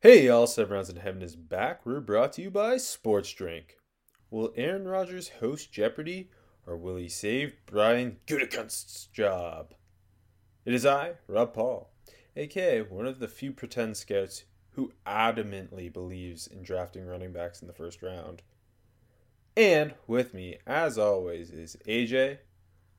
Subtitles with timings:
[0.00, 1.84] Hey y'all, Seven Rounds in Heaven is back.
[1.84, 3.78] We're brought to you by Sports Drink.
[4.30, 6.30] Will Aaron Rodgers host Jeopardy
[6.64, 9.74] or will he save Brian Gutekunst's job?
[10.64, 11.90] It is I, Rob Paul,
[12.36, 17.66] aka one of the few pretend scouts who adamantly believes in drafting running backs in
[17.66, 18.42] the first round.
[19.56, 22.38] And with me, as always, is AJ,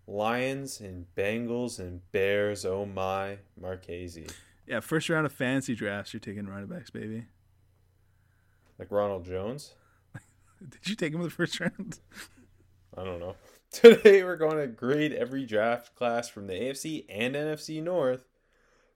[0.05, 4.27] Lions and Bengals and Bears, oh my, Marchese.
[4.69, 7.25] Yeah, first round of fantasy drafts, you're taking running backs, baby.
[8.77, 9.73] Like Ronald Jones?
[10.61, 11.99] Did you take him in the first round?
[12.95, 13.35] I don't know.
[13.71, 18.25] Today we're going to grade every draft class from the AFC and NFC North.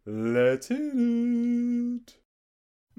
[0.05, 2.17] Let's hit it.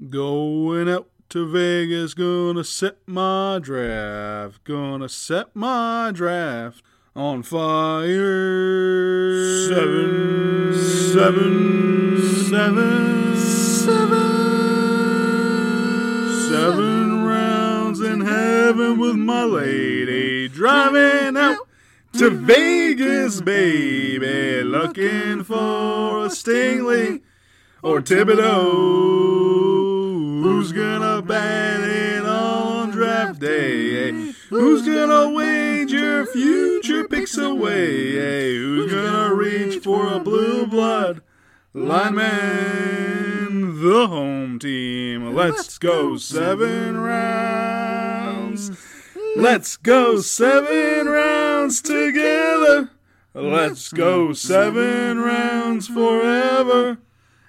[0.09, 6.83] Going out to Vegas, gonna set my draft, gonna set my draft
[7.15, 8.09] on fire.
[9.69, 10.73] Seven,
[11.13, 14.19] seven, seven, seven,
[16.49, 21.59] seven rounds in heaven with my lady, driving out
[22.13, 27.21] to Vegas, baby, looking for a Stingley
[27.81, 29.53] or Thibodeaux.
[30.43, 33.94] Who's gonna bat it on draft day?
[34.49, 38.17] Who's gonna wager future picks away?
[38.17, 38.53] eh?
[38.57, 41.21] Who's gonna reach for a blue blood
[41.73, 43.81] lineman?
[43.81, 45.33] The home team.
[45.33, 48.71] Let's go seven rounds.
[49.35, 52.91] Let's go seven rounds together.
[53.33, 56.99] Let's go seven rounds forever.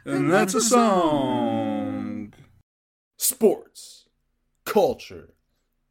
[0.05, 2.33] And that's a song.
[3.19, 4.07] Sports,
[4.65, 5.35] culture,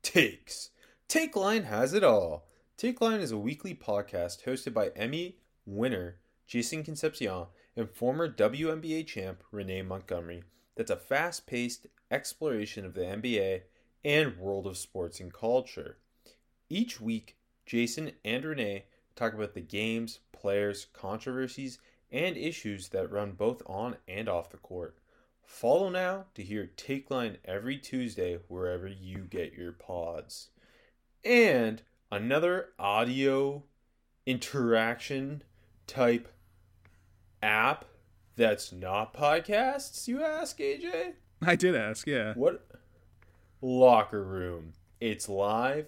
[0.04, 0.70] takes.
[1.16, 2.46] TakeLine has it all.
[2.78, 9.42] TakeLine is a weekly podcast hosted by Emmy winner Jason Concepcion and former WNBA champ
[9.50, 10.44] Renee Montgomery.
[10.76, 13.62] That's a fast paced exploration of the NBA
[14.04, 16.00] and world of sports and culture.
[16.68, 18.84] Each week, Jason and Renee
[19.16, 21.80] talk about the games, players, controversies,
[22.12, 24.98] and issues that run both on and off the court.
[25.46, 30.50] Follow now to hear TakeLine every Tuesday wherever you get your pods.
[31.26, 31.82] And
[32.12, 33.64] another audio
[34.28, 35.42] interaction
[35.88, 36.32] type
[37.42, 37.86] app
[38.36, 41.14] that's not podcasts, you ask, AJ?
[41.42, 42.34] I did ask, yeah.
[42.36, 42.68] What?
[43.60, 44.74] Locker Room.
[45.02, 45.88] It's live,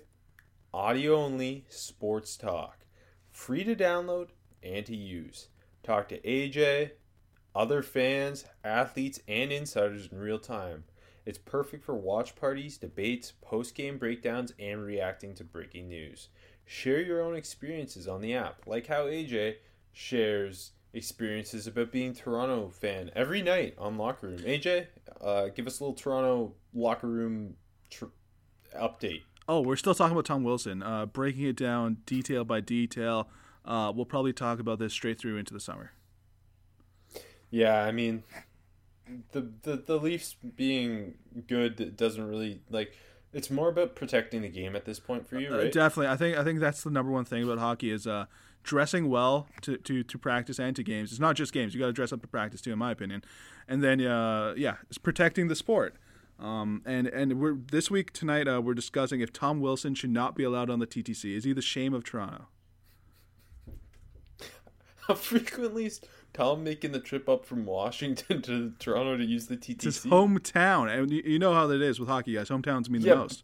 [0.74, 2.88] audio only, sports talk.
[3.30, 4.30] Free to download
[4.64, 5.50] and to use.
[5.84, 6.94] Talk to AJ,
[7.54, 10.86] other fans, athletes, and insiders in real time.
[11.28, 16.30] It's perfect for watch parties, debates, post game breakdowns, and reacting to breaking news.
[16.66, 19.56] Share your own experiences on the app, like how AJ
[19.92, 24.38] shares experiences about being Toronto fan every night on Locker Room.
[24.38, 24.88] AJ,
[25.20, 27.56] uh, give us a little Toronto Locker Room
[27.90, 28.06] tr-
[28.74, 29.24] update.
[29.50, 30.82] Oh, we're still talking about Tom Wilson.
[30.82, 33.28] Uh, breaking it down detail by detail.
[33.66, 35.92] Uh, we'll probably talk about this straight through into the summer.
[37.50, 38.24] Yeah, I mean,
[39.32, 41.16] the the the Leafs being
[41.48, 42.94] good doesn't really like.
[43.34, 45.72] It's more about protecting the game at this point for you, Uh, right?
[45.72, 48.26] definitely, I think I think that's the number one thing about hockey is uh,
[48.64, 51.12] dressing well to, to, to practice and to games.
[51.12, 53.24] It's not just games; you got to dress up to practice too, in my opinion.
[53.68, 55.96] And then, uh, yeah, it's protecting the sport.
[56.40, 60.36] Um, and and we're this week tonight uh, we're discussing if Tom Wilson should not
[60.36, 61.36] be allowed on the TTC.
[61.36, 62.48] Is he the shame of Toronto?
[65.08, 65.92] How frequently
[66.38, 69.86] Tom making the trip up from Washington to Toronto to use the TTC?
[69.86, 72.50] It's his hometown, and you, know how that is with hockey guys.
[72.50, 73.14] Hometowns mean Yeah.
[73.16, 73.44] the most.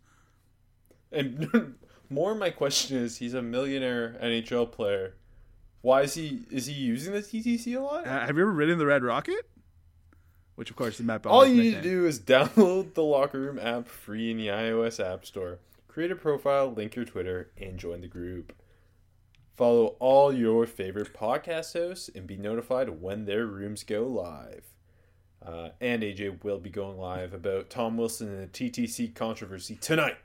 [1.12, 1.76] And
[2.10, 5.16] more, my question is, he's a millionaire NHL player.
[5.82, 8.08] Why is he is he using the TTC a lot?
[8.08, 9.50] Uh, have you ever ridden the Red Rocket?
[10.56, 13.40] Which, of course, is Matt All Bellmer's you need to do is download the Locker
[13.40, 15.60] Room app free in the iOS App Store.
[15.88, 18.54] Create a profile, link your Twitter, and join the group.
[19.54, 24.66] Follow all your favorite podcast hosts and be notified when their rooms go live.
[25.46, 30.18] Uh, and AJ will be going live about Tom Wilson and the TTC controversy tonight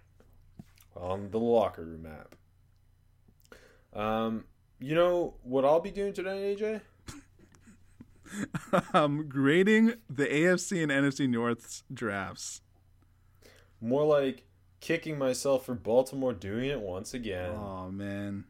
[0.96, 2.34] on the Locker Room app.
[3.98, 4.44] Um,
[4.78, 6.80] you know what I'll be doing tonight, AJ?
[8.94, 12.62] um, grading the AFC and NFC North's drafts.
[13.80, 14.44] More like
[14.80, 17.50] kicking myself for Baltimore doing it once again.
[17.54, 18.44] Oh man.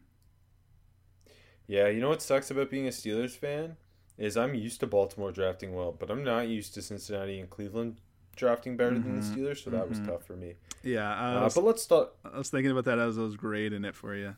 [1.68, 3.76] Yeah, you know what sucks about being a Steelers fan
[4.16, 8.00] is I'm used to Baltimore drafting well, but I'm not used to Cincinnati and Cleveland
[8.34, 10.06] drafting better than the Mhm, Steelers, so that was mhm.
[10.06, 10.54] tough for me.
[10.82, 12.14] Yeah, Uh, was, but let's start.
[12.24, 14.34] I was thinking about that as I was grading it for you.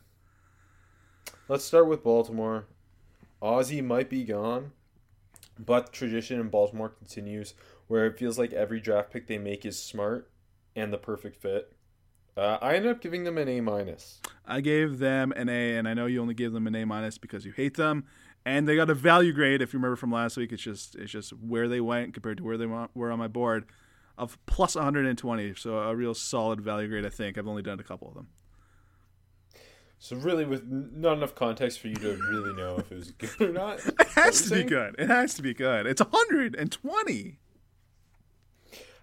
[1.47, 2.65] Let's start with Baltimore.
[3.41, 4.71] Ozzie might be gone,
[5.59, 7.53] but tradition in Baltimore continues,
[7.87, 10.29] where it feels like every draft pick they make is smart
[10.75, 11.73] and the perfect fit.
[12.37, 14.21] Uh, I ended up giving them an A minus.
[14.51, 17.17] I gave them an A, and I know you only gave them an A minus
[17.17, 18.03] because you hate them,
[18.45, 19.61] and they got a value grade.
[19.61, 22.43] If you remember from last week, it's just it's just where they went compared to
[22.43, 23.65] where they were on my board
[24.17, 25.53] of plus 120.
[25.55, 27.05] So a real solid value grade.
[27.05, 28.27] I think I've only done a couple of them.
[29.99, 33.41] So really, with not enough context for you to really know if it was good
[33.49, 33.79] or not.
[33.99, 34.95] It has to you're be good.
[34.99, 35.85] It has to be good.
[35.85, 37.39] It's 120.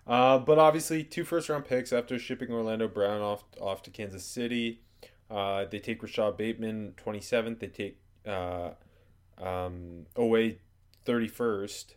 [0.06, 4.24] Uh, but obviously, two first round picks after shipping Orlando Brown off off to Kansas
[4.24, 4.82] City.
[5.30, 7.60] Uh, they take Rashad Bateman 27th.
[7.60, 8.70] They take uh,
[9.38, 10.56] um, Oweh
[11.06, 11.94] 31st.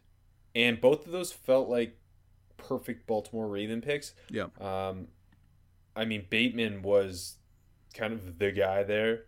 [0.54, 1.98] And both of those felt like
[2.57, 4.13] perfect Baltimore Raven picks.
[4.30, 4.48] Yeah.
[4.60, 5.07] Um,
[5.95, 7.38] I mean, Bateman was
[7.94, 9.25] kind of the guy there.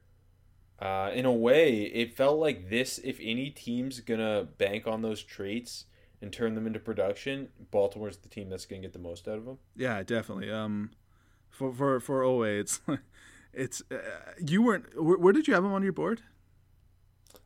[0.79, 2.99] Uh, in a way, it felt like this.
[3.03, 5.85] If any team's gonna bank on those traits
[6.21, 9.45] and turn them into production, Baltimore's the team that's gonna get the most out of
[9.45, 9.59] them.
[9.75, 10.51] Yeah, definitely.
[10.51, 10.91] Um,
[11.49, 12.81] for for for Oweh, it's
[13.53, 13.97] it's uh,
[14.45, 15.01] you weren't.
[15.01, 16.21] Where, where did you have him on your board?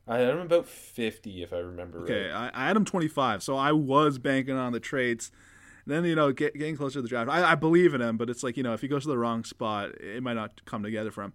[0.07, 2.51] I had him about fifty, if I remember Okay, right.
[2.54, 5.31] I, I had him 25, so I was banking on the traits.
[5.86, 8.30] Then you know, get, getting closer to the draft, I, I believe in him, but
[8.30, 10.83] it's like you know, if he goes to the wrong spot, it might not come
[10.83, 11.33] together for him.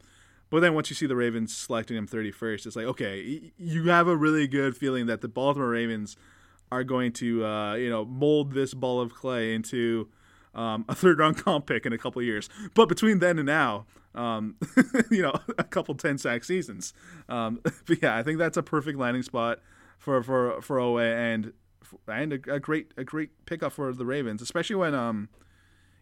[0.51, 4.09] But then once you see the Ravens selecting him 31st, it's like okay, you have
[4.09, 6.17] a really good feeling that the Baltimore Ravens
[6.71, 10.09] are going to uh, you know mold this ball of clay into
[10.55, 12.49] um, a third round comp pick in a couple of years.
[12.75, 14.57] But between then and now, um,
[15.11, 16.93] you know, a couple 10 sack seasons.
[17.29, 19.61] Um, but yeah, I think that's a perfect landing spot
[19.99, 21.53] for for for Oweh and
[22.09, 25.29] and a, a great a great pickup for the Ravens, especially when um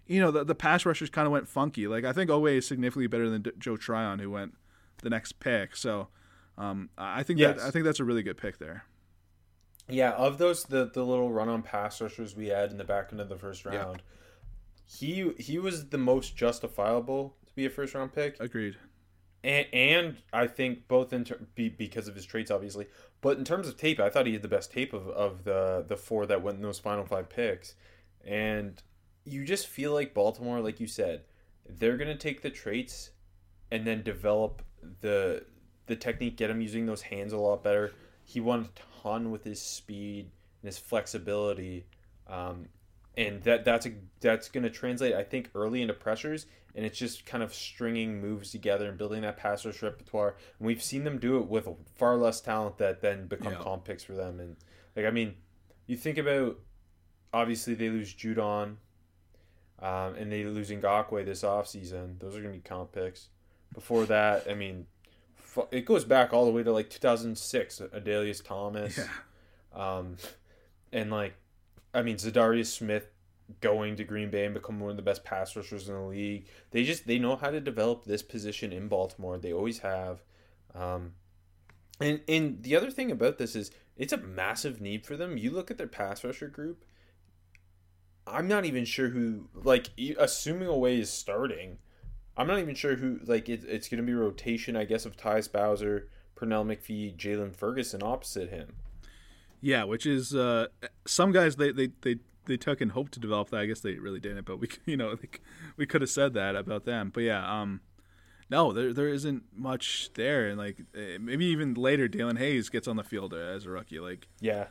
[0.07, 1.87] you know the the pass rushers kind of went funky.
[1.87, 4.55] Like I think Oweh is significantly better than D- Joe Tryon who went
[5.03, 5.77] the next pick.
[5.77, 6.09] So
[6.57, 8.85] um I think that I think that's a really good pick there.
[9.89, 13.09] Yeah, of those the the little run on pass rushers we had in the back
[13.13, 13.95] end of the first Yeah.
[14.99, 18.41] He he was the most justifiable to be a first round pick.
[18.41, 18.77] Agreed.
[19.45, 22.87] and, and I think both in ter- be, because of his traits, obviously,
[23.21, 25.85] but in terms of tape, I thought he had the best tape of, of the
[25.87, 27.75] the four that went in those final five picks,
[28.25, 28.83] and
[29.25, 31.23] you just feel like Baltimore, like you said,
[31.69, 33.11] they're gonna take the traits
[33.71, 34.63] and then develop
[35.01, 35.45] the
[35.87, 37.93] the technique, get him using those hands a lot better.
[38.25, 40.31] He won a ton with his speed
[40.63, 41.85] and his flexibility.
[42.29, 42.67] Um,
[43.17, 46.99] and that that's a that's going to translate I think early into pressures and it's
[46.99, 50.37] just kind of stringing moves together and building that pass rush repertoire.
[50.59, 53.59] And we've seen them do it with far less talent that then become Yeah.
[53.59, 54.39] comp picks for them.
[54.39, 54.57] And
[54.95, 55.35] like I mean
[55.87, 56.59] you think about
[57.33, 58.77] obviously they lose Judon
[59.81, 62.21] um, and they lose Ngakoue this offseason.
[62.21, 63.29] Those are going to be comp picks.
[63.75, 64.87] Before that I mean
[65.73, 68.97] it goes back all the way to like 2006 Adalius Thomas.
[68.99, 69.99] Yeah.
[69.99, 70.17] um,
[70.93, 71.35] and like,
[71.93, 73.07] I mean, Za'Darius Smith
[73.61, 76.47] going to Green Bay and become one of the best pass rushers in the league.
[76.71, 79.39] They just they know how to develop this position in Baltimore.
[79.39, 80.23] They always have.
[80.75, 81.13] Um,
[82.01, 85.37] and and the other thing about this is it's a massive need for them.
[85.37, 86.85] You look at their pass rusher group.
[88.27, 91.79] I'm not even sure who like assuming Oweh is starting.
[92.37, 94.77] I'm not even sure who like it, it's going to be rotation.
[94.77, 98.77] I guess of Tyus Bowser, Pernell McPhee, Jaylon Ferguson opposite him.
[99.61, 100.69] Yeah, which is uh,
[101.07, 103.61] some guys they, they, they, they took and hoped to develop that.
[103.61, 105.41] I guess they really didn't, but we you know like,
[105.77, 107.11] we could have said that about them.
[107.13, 107.81] But yeah, um,
[108.51, 112.89] no, there there isn't much there, and like eh, maybe even later, Daelin Hayes gets
[112.89, 114.01] on the field as a rookie.
[114.01, 114.67] Like Yeah.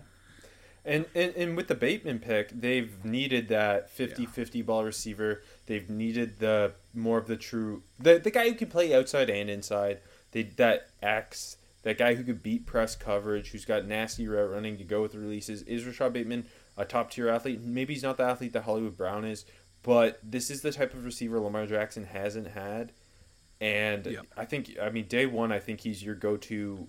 [0.86, 5.44] And, and and with the Bateman pick, they've needed that 50-50 ball receiver.
[5.66, 9.50] They've needed the more of the true the the guy who can play outside and
[9.50, 10.00] inside.
[10.32, 14.78] They that X that guy who could beat press coverage, who's got nasty route running
[14.78, 15.62] to go with the releases.
[15.64, 16.46] Is Rashad Bateman
[16.78, 17.62] a top tier athlete?
[17.62, 19.46] Maybe he's not the athlete that Hollywood Brown is,
[19.84, 22.92] but this is the type of receiver Lamar Jackson hasn't had.
[23.62, 24.18] And.
[24.38, 26.88] I think I mean day one, I think he's your go to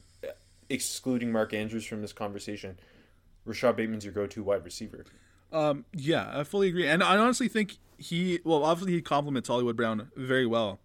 [0.70, 2.78] excluding Mark Andrews from this conversation.
[3.47, 5.04] Rashad Bateman's your go-to wide receiver.
[5.52, 9.76] Um, yeah, I fully agree, and I honestly think he well, obviously he complements Hollywood
[9.76, 10.78] Brown very well,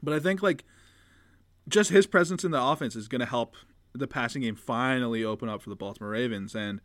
[0.00, 0.64] but I think like
[1.68, 3.56] just his presence in the offense is going to help
[3.92, 6.80] the passing game finally open up for the Baltimore Ravens, and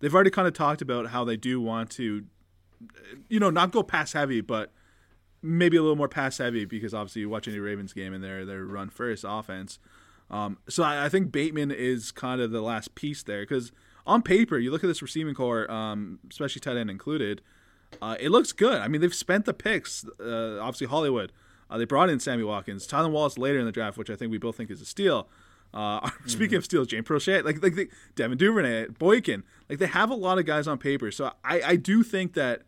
[0.00, 2.24] they've already kind of talked about how they do want to,
[3.28, 4.72] you know, not go pass heavy, but
[5.42, 8.44] maybe a little more pass heavy because obviously you watch any Ravens game and they're
[8.44, 9.78] their run first offense.
[10.30, 13.72] Um, so I, I, think Bateman is kind of the last piece there because
[14.06, 17.40] on paper you look at this receiving corps, um, especially tight end included,
[18.00, 18.80] uh, it looks good.
[18.80, 20.04] I mean they've spent the picks.
[20.20, 21.32] Uh, obviously Hollywood,
[21.70, 24.32] uh, they brought in Sammy Watkins, Tylan Wallace later in the draft, which I think
[24.32, 25.28] we both think is a steal.
[25.72, 26.28] Uh, mm-hmm.
[26.28, 30.14] Speaking of steals, James Proche, like like the, Devin Duvernay, Boykin, like they have a
[30.14, 31.12] lot of guys on paper.
[31.12, 32.62] So I I do think that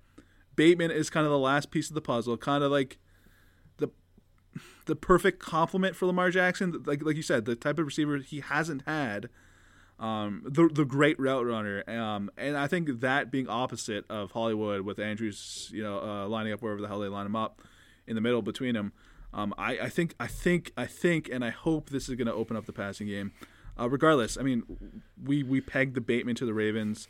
[0.55, 2.99] Bateman is kind of the last piece of the puzzle, kind of like
[3.79, 3.89] the
[4.87, 6.83] the perfect complement for Lamar Jackson.
[6.87, 9.29] Like like you said, the type of receiver he hasn't had.
[9.99, 14.81] Um, the the great route runner, um, and I think that being opposite of Hollywood
[14.81, 17.63] with Andrews, you know, uh, lining up wherever the hell they line him up
[18.07, 18.93] in the middle between them.
[19.35, 22.35] Um, I, I think I think I think and I hope this is going to
[22.35, 23.33] open up the passing game.
[23.79, 24.65] Uh, regardless, I mean,
[25.23, 27.09] we we pegged the Bateman to the Ravens.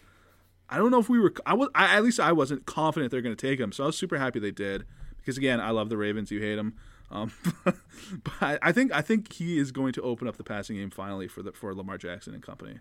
[0.68, 1.34] I don't know if we were.
[1.44, 1.68] I was.
[1.75, 3.72] I, at least I wasn't confident they're going to take him.
[3.72, 4.84] So I was super happy they did
[5.18, 6.30] because again, I love the Ravens.
[6.30, 6.75] You hate them.
[7.11, 7.32] Um,
[7.64, 11.28] but I think I think he is going to open up the passing game finally
[11.28, 12.78] for the for Lamar Jackson and company.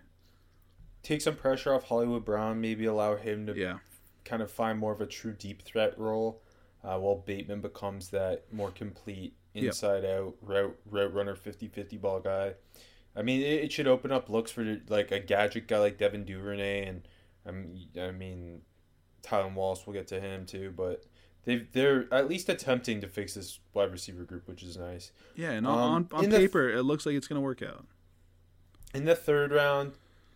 [1.02, 2.60] Take some pressure off Hollywood Brown.
[2.60, 3.78] Maybe allow him to yeah.
[4.24, 6.40] kind of find more of a true deep threat role,
[6.84, 10.18] uh, while Bateman becomes that more complete inside yep.
[10.18, 12.54] out route route runner 50-50 ball guy.
[13.14, 16.24] I mean, it, it should open up looks for like a gadget guy like Devin
[16.24, 17.02] Duvernay and
[17.46, 18.62] I mean,
[19.22, 21.04] Tylan Wallace, we'll get to him too, but
[21.44, 25.12] they they're at least attempting to fix this wide receiver group, which is nice.
[25.34, 27.86] Yeah, and um, on, on paper, th- it looks like it's going to work out.
[28.94, 29.92] In the third round,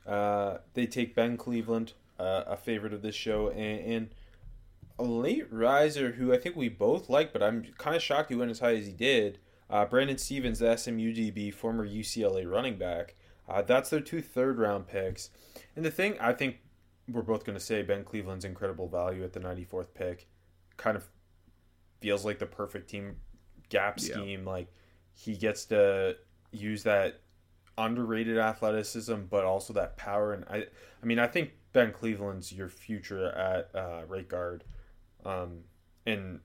[0.07, 4.09] uh, they take Ben Cleveland, uh, a favorite of this show, and, and,
[4.99, 8.37] a late riser who I think we both like, but I'm kind of shocked he
[8.37, 9.39] went as high as he did.
[9.69, 13.17] Uh, Brandon Stephens, the SMU DB, former UCLA running back.
[13.49, 15.31] Uh, that's their two third round picks.
[15.75, 16.59] And the thing I think
[17.09, 20.29] we're both going to say Ben Cleveland's incredible value at the 94th pick.
[20.77, 21.07] Kind of
[22.01, 23.17] feels like the perfect team
[23.69, 24.43] gap scheme.
[24.45, 24.51] Yeah.
[24.51, 24.73] Like
[25.13, 26.17] he gets to
[26.53, 27.21] use that
[27.79, 30.33] underrated athleticism, but also that power.
[30.33, 30.67] And I,
[31.03, 34.65] I mean, I think Ben Cleveland's your future at uh, right guard.
[35.27, 35.65] Um,
[36.05, 36.41] and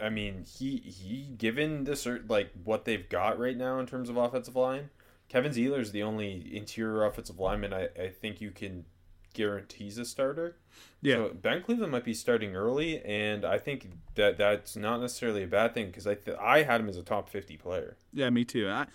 [0.00, 4.16] I mean, he he given this like what they've got right now in terms of
[4.16, 4.90] offensive line.
[5.28, 8.84] Kevin Zeitler is the only interior offensive lineman I, I think you can
[9.32, 10.56] guarantees a starter.
[11.00, 11.14] Yeah.
[11.14, 15.46] So Ben Cleveland might be starting early, and I think that that's not necessarily a
[15.46, 17.96] bad thing because I th- I had him as a top fifty player.
[18.12, 18.68] Yeah, me too.
[18.68, 18.86] I,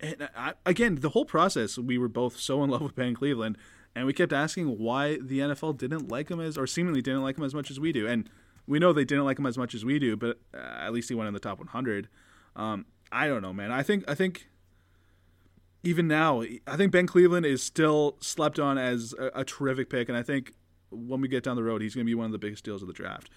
[0.00, 3.56] and I, again, the whole process, we were both so in love with Ben Cleveland,
[3.94, 7.36] and we kept asking why the NFL didn't like him as, or seemingly didn't like
[7.38, 8.06] him as much as we do.
[8.06, 8.28] And
[8.66, 11.08] we know they didn't like him as much as we do, but uh, at least
[11.08, 12.08] he went in the top 100.
[12.54, 13.72] Um, I don't know, man.
[13.72, 14.48] I think I think
[15.82, 20.08] even now, I think Ben Cleveland is still slept on as a, a terrific pick,
[20.08, 20.52] and I think
[20.90, 22.82] when we get down the road, he's going to be one of the biggest deals
[22.82, 23.30] of the draft.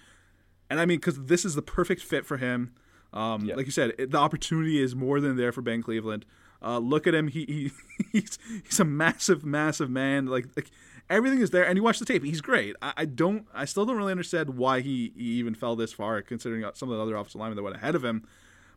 [0.68, 2.74] And I mean, because this is the perfect fit for him.
[3.12, 6.24] Um, Like you said, it, the opportunity is more than there for Ben Cleveland.
[6.62, 7.70] Uh, look at him; he, he
[8.12, 10.26] he's he's a massive, massive man.
[10.26, 10.70] Like like
[11.10, 12.76] everything is there, and you watch the tape; he's great.
[12.80, 16.22] I, I don't, I still don't really understand why he, he even fell this far,
[16.22, 18.26] considering some of the other offensive linemen that went ahead of him.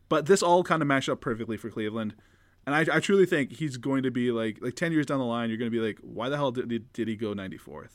[0.08, 2.14] But this all kind of matched up perfectly for Cleveland.
[2.64, 5.24] And I, I truly think he's going to be like like ten years down the
[5.24, 7.90] line, you're going to be like, why the hell did did he go 94th?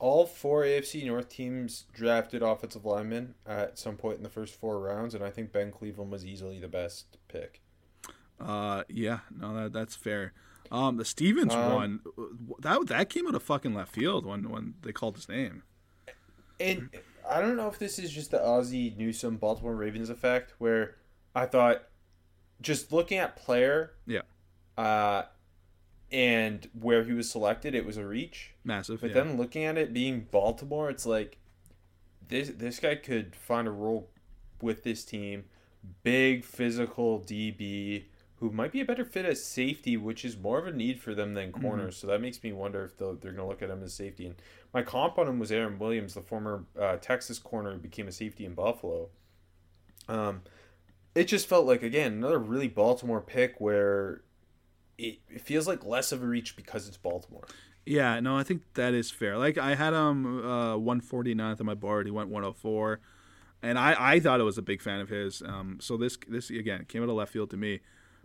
[0.00, 4.78] All four AFC North teams drafted offensive linemen at some point in the first four
[4.78, 7.60] rounds, and I think Ben Cleveland was easily the best pick.
[8.40, 10.32] Uh, yeah, no, that that's fair.
[10.70, 12.00] Um, the Stephens um, one,
[12.60, 15.62] that that came out of fucking left field when when they called his name.
[16.60, 16.90] And
[17.28, 20.96] I don't know if this is just the Ozzie Newsome Baltimore Ravens effect, where
[21.34, 21.82] I thought
[22.60, 24.22] just looking at player, yeah,
[24.76, 25.24] uh,
[26.10, 29.00] and where he was selected, it was a reach, massive.
[29.00, 29.14] But yeah.
[29.14, 31.38] then looking at it being Baltimore, it's like
[32.28, 34.10] this this guy could find a role
[34.60, 35.44] with this team.
[36.02, 38.04] Big physical DB
[38.40, 41.14] who might be a better fit as safety, which is more of a need for
[41.14, 41.96] them than corners.
[41.96, 42.06] Mm-hmm.
[42.06, 44.26] So that makes me wonder if they're going to look at him as safety.
[44.26, 44.36] And
[44.72, 48.12] my comp on him was Aaron Williams, the former uh, Texas corner who became a
[48.12, 49.08] safety in Buffalo.
[50.08, 50.42] Um,
[51.14, 54.22] it just felt like again another really Baltimore pick where
[54.96, 57.44] it, it feels like less of a reach because it's Baltimore.
[57.84, 59.38] Yeah, no, I think that is fair.
[59.38, 62.06] Like I had him uh, 149th on my board.
[62.06, 63.00] He went 104,
[63.62, 65.42] and I, I thought I was a big fan of his.
[65.42, 67.80] Um, so this this again came out of left field to me,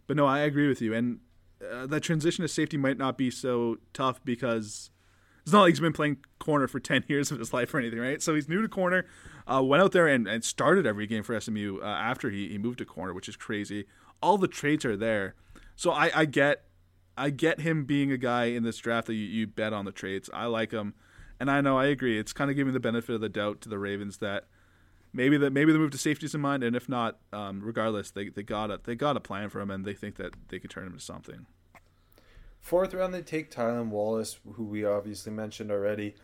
[0.08, 0.94] but no, I agree with you.
[0.94, 1.20] And
[1.72, 4.90] uh, that transition to safety might not be so tough because
[5.44, 8.00] it's not like he's been playing corner for 10 years of his life or anything,
[8.00, 8.22] right?
[8.22, 9.06] So he's new to corner,
[9.48, 12.58] uh, went out there and, and started every game for SMU uh, after he, he
[12.58, 13.86] moved to corner, which is crazy.
[14.22, 15.36] All the traits are there.
[15.76, 16.66] So I, I get
[17.16, 19.92] I get him being a guy in this draft that you, you bet on the
[19.92, 20.30] traits.
[20.34, 20.96] I like him.
[21.40, 22.18] And I know I agree.
[22.18, 24.46] It's kind of giving the benefit of the doubt to the Ravens that
[25.14, 28.30] maybe that maybe the move to safeties in mind, and if not, um, regardless, they
[28.30, 30.70] they got a they got a plan for him, and they think that they could
[30.70, 31.46] turn him into something.
[32.60, 36.16] Fourth round, they take Tylan Wallace, who we obviously mentioned already.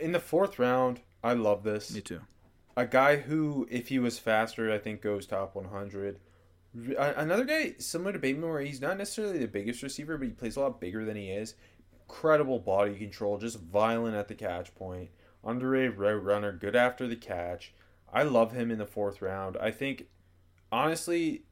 [0.00, 1.92] In the fourth round, I love this.
[1.92, 2.20] Me too.
[2.76, 6.20] A guy who, if he was faster, I think goes top 100.
[6.96, 10.56] Another guy similar to Bateman, where he's not necessarily the biggest receiver, but he plays
[10.56, 11.54] a lot bigger than he is.
[12.08, 15.10] Incredible body control, just violent at the catch point.
[15.44, 17.74] Underrated route runner, good after the catch.
[18.12, 19.56] I love him in the fourth round.
[19.60, 20.06] I think,
[20.72, 21.44] honestly,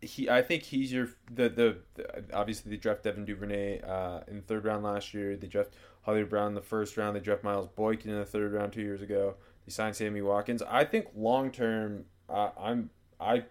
[0.00, 4.36] he I think he's your the the, the obviously they draft Devin Duvernay uh, in
[4.36, 5.36] the third round last year.
[5.36, 7.16] They draft Hollywood Brown in the first round.
[7.16, 9.34] They draft Miles Boykin in the third round two years ago.
[9.66, 10.62] They signed Sammy Watkins.
[10.62, 12.90] I think long term, I'm
[13.20, 13.44] I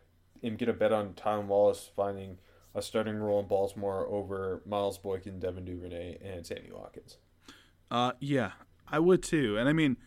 [0.43, 2.37] am gonna bet on Tylan Wallace finding
[2.73, 7.17] a starting role in Baltimore over Miles Boykin, Devin Duvernay, and Sammy Watkins.
[7.89, 8.51] Uh, yeah,
[8.87, 9.57] I would too.
[9.57, 9.97] And I mean,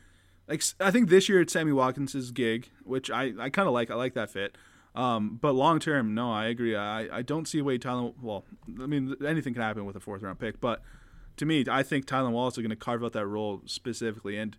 [0.51, 3.91] like I think this year it's Sammy Watkins's gig, which I I kind of like.
[3.91, 4.59] I like that fit.
[4.95, 6.75] Um, but long term, no, I agree.
[6.75, 8.15] I, I don't see a way Tylan.
[8.21, 8.45] Well,
[8.83, 10.83] I mean, anything can happen with a fourth round pick, but
[11.37, 14.57] to me, I think Tylan Wallace is going to carve out that role specifically, and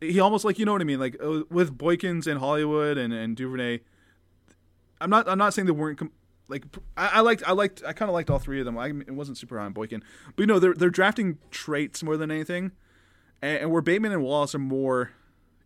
[0.00, 3.12] he almost like you know what I mean, like uh, with Boykins and Hollywood and,
[3.12, 3.80] and Duvernay.
[5.00, 6.12] I'm not I'm not saying they weren't com-
[6.48, 8.76] like I, I, liked I liked I kind of liked all three of them.
[8.76, 10.02] I it wasn't super high on Boykin,
[10.36, 12.72] but you know they're they're drafting traits more than anything,
[13.42, 15.10] and, and where Bateman and Wallace are more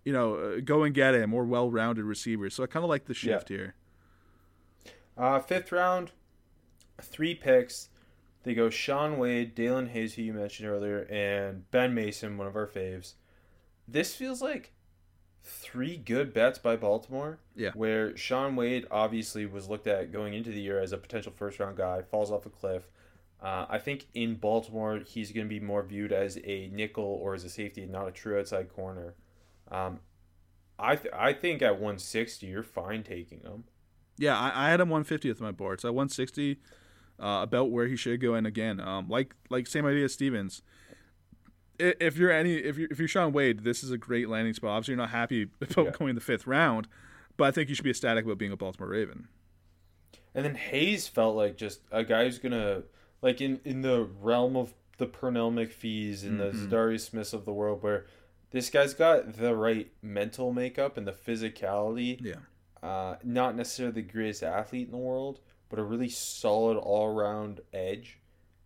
[0.04, 2.54] you know, uh, go and get a more well-rounded receivers.
[2.54, 3.56] So I kind of like the shift yeah.
[3.56, 3.74] here.
[5.16, 6.12] Uh, fifth round,
[7.00, 7.88] three picks.
[8.42, 12.56] They go Shaun Wade, Daelin Hayes, who you mentioned earlier, and Ben Mason, one of
[12.56, 13.14] our faves.
[13.88, 14.72] This feels like
[15.42, 17.38] three good bets by Baltimore.
[17.56, 17.70] Yeah.
[17.74, 21.58] Where Shaun Wade obviously was looked at going into the year as a potential first
[21.58, 22.82] round guy, falls off a cliff.
[23.44, 27.34] Uh, I think in Baltimore, he's going to be more viewed as a nickel or
[27.34, 29.14] as a safety, not a true outside corner.
[29.70, 30.00] Um,
[30.78, 33.64] I th- I think at 160 you're fine taking him.
[34.16, 36.58] Yeah, I, I had him 150 with my board, so 160
[37.20, 38.32] uh, about where he should go.
[38.32, 40.62] And again, um, like like same idea as Stephens.
[41.78, 44.70] If you're any if you if you're Shaun Wade, this is a great landing spot.
[44.70, 45.90] Obviously, you're not happy about yeah.
[45.90, 46.88] going in the fifth round,
[47.36, 49.28] but I think you should be ecstatic about being a Baltimore Raven.
[50.34, 52.84] And then Hayes felt like just a guy who's gonna
[53.24, 56.68] like in in the realm of the Pernell McPhees and mm-hmm.
[56.68, 58.04] the Za'Darius Smiths of the world, where
[58.50, 62.20] this guy's got the right mental makeup and the physicality.
[62.20, 62.34] Yeah.
[62.80, 67.60] Uh, not necessarily the greatest athlete in the world, but a really solid all around
[67.72, 68.18] edge.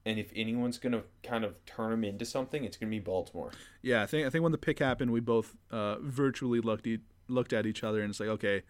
[0.05, 3.53] And if anyone's gonna kind of turn him into something, it's gonna be Baltimore.
[3.81, 6.99] Yeah, I think I think when the pick happened, we both uh, virtually looked e-
[7.29, 8.65] looked at each other and it's like, okay,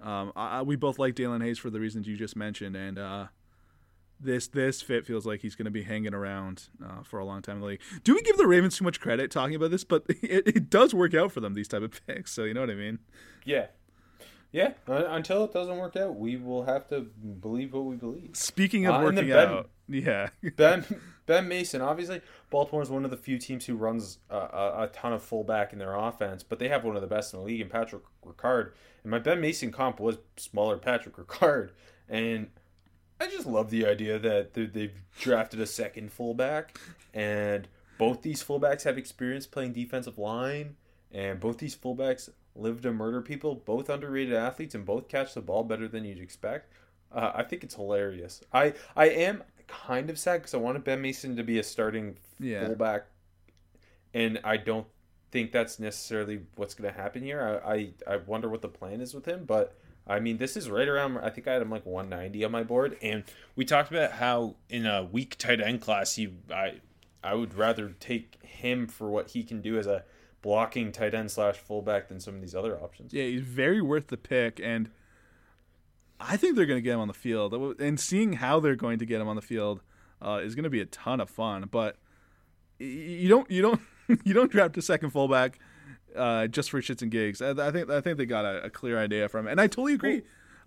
[0.00, 3.26] um, I, we both like Daelin Hayes for the reasons you just mentioned, and uh,
[4.24, 7.42] this this fit feels like he's going to be hanging around uh, for a long
[7.42, 7.80] time in the league.
[8.02, 9.84] Do we give the Ravens too much credit talking about this?
[9.84, 12.32] But it, it does work out for them these type of picks.
[12.32, 12.98] So you know what I mean?
[13.44, 13.66] Yeah,
[14.52, 14.72] yeah.
[14.86, 18.30] Until it doesn't work out, we will have to believe what we believe.
[18.34, 20.84] Speaking of uh, working ben, out, yeah, Ben
[21.26, 21.80] Ben Mason.
[21.80, 25.22] Obviously, Baltimore is one of the few teams who runs a, a, a, ton of
[25.22, 27.68] fullback in their offense, but they have one of the best in the league in
[27.68, 28.72] Patrick Ricard.
[29.02, 31.70] And my Ben Mason comp was smaller Patrick Ricard,
[32.08, 32.48] and
[33.24, 36.78] I just love the idea that they've drafted a second fullback,
[37.14, 40.76] and both these fullbacks have experience playing defensive line,
[41.10, 43.54] and both these fullbacks live to murder people.
[43.54, 46.70] Both underrated athletes, and both catch the ball better than you'd expect.
[47.10, 48.42] Uh, I think it's hilarious.
[48.52, 52.16] I I am kind of sad because I wanted Ben Mason to be a starting
[52.38, 52.66] yeah.
[52.66, 53.06] fullback,
[54.12, 54.86] and I don't
[55.30, 57.62] think that's necessarily what's going to happen here.
[57.64, 60.68] I, I I wonder what the plan is with him, but I mean, this is
[60.68, 61.18] right around.
[61.18, 63.24] I think I had him like 190 on my board, and
[63.56, 66.80] we talked about how in a weak tight end class, he I
[67.22, 70.04] I would rather take him for what he can do as a
[70.42, 73.14] blocking tight end slash fullback than some of these other options.
[73.14, 74.90] Yeah, he's very worth the pick, and
[76.20, 77.54] I think they're going to get him on the field.
[77.80, 79.80] And seeing how they're going to get him on the field
[80.20, 81.66] uh, is going to be a ton of fun.
[81.70, 81.96] But
[82.78, 83.80] you don't you don't
[84.24, 85.58] you don't draft a second fullback
[86.16, 87.42] uh, just for shits and gigs.
[87.42, 89.66] I, I, think I think they got a, a, clear idea from it, and I
[89.66, 90.22] totally agree.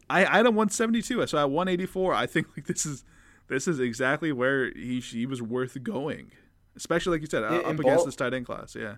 [0.10, 3.04] I, I had him 172, so at 184, I think like this is
[3.48, 6.32] this is exactly where he he was worth going,
[6.76, 8.76] especially like you said, in, up in against Bal- this tight end class.
[8.76, 8.96] Yeah,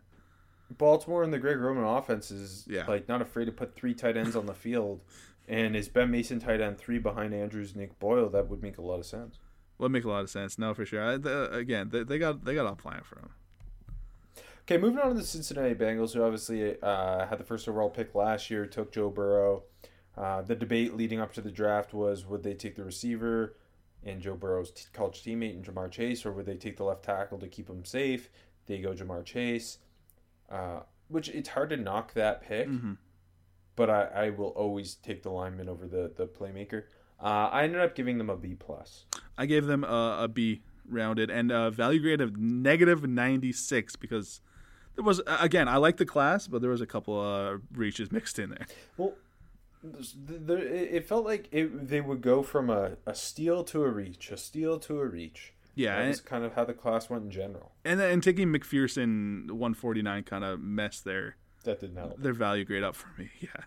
[0.77, 2.85] Baltimore and the Greg Roman offense is yeah.
[2.87, 5.01] like not afraid to put three tight ends on the field,
[5.47, 8.29] and is Ben Mason tight end three behind Andrews, Nick Boyle?
[8.29, 9.39] That would make a lot of sense.
[9.79, 10.59] Would make a lot of sense.
[10.59, 11.03] No, for sure.
[11.03, 13.29] I, the, again, they, they got they got a plan for him.
[14.69, 18.13] Okay, moving on to the Cincinnati Bengals, who obviously uh, had the first overall pick
[18.13, 19.63] last year, took Joe Burrow.
[20.15, 23.55] Uh, the debate leading up to the draft was would they take the receiver
[24.03, 27.03] and Joe Burrow's t- college teammate and Ja'Marr Chase, or would they take the left
[27.03, 28.29] tackle to keep him safe?
[28.67, 29.79] They go Ja'Marr Chase,
[30.51, 32.67] uh, which it's hard to knock that pick.
[32.67, 32.93] Mm-hmm.
[33.75, 36.83] but I, I will always take the lineman over the the playmaker.
[37.19, 39.05] Uh, I ended up giving them a B plus.
[39.35, 44.41] I gave them a, a B rounded and a value grade of negative 96 because
[44.95, 48.39] there was again I like the class, but there was a couple uh, reaches mixed
[48.39, 48.67] in there.
[48.97, 49.13] Well,
[49.83, 54.31] there, it felt like it, they would go from a, a steal to a reach,
[54.31, 55.53] a steal to a reach.
[55.75, 57.71] Yeah, that's kind of how the class went in general.
[57.85, 62.83] And and taking McPherson 149 kind of messed their that didn't help their value grade
[62.83, 63.29] up for me.
[63.39, 63.63] Yeah.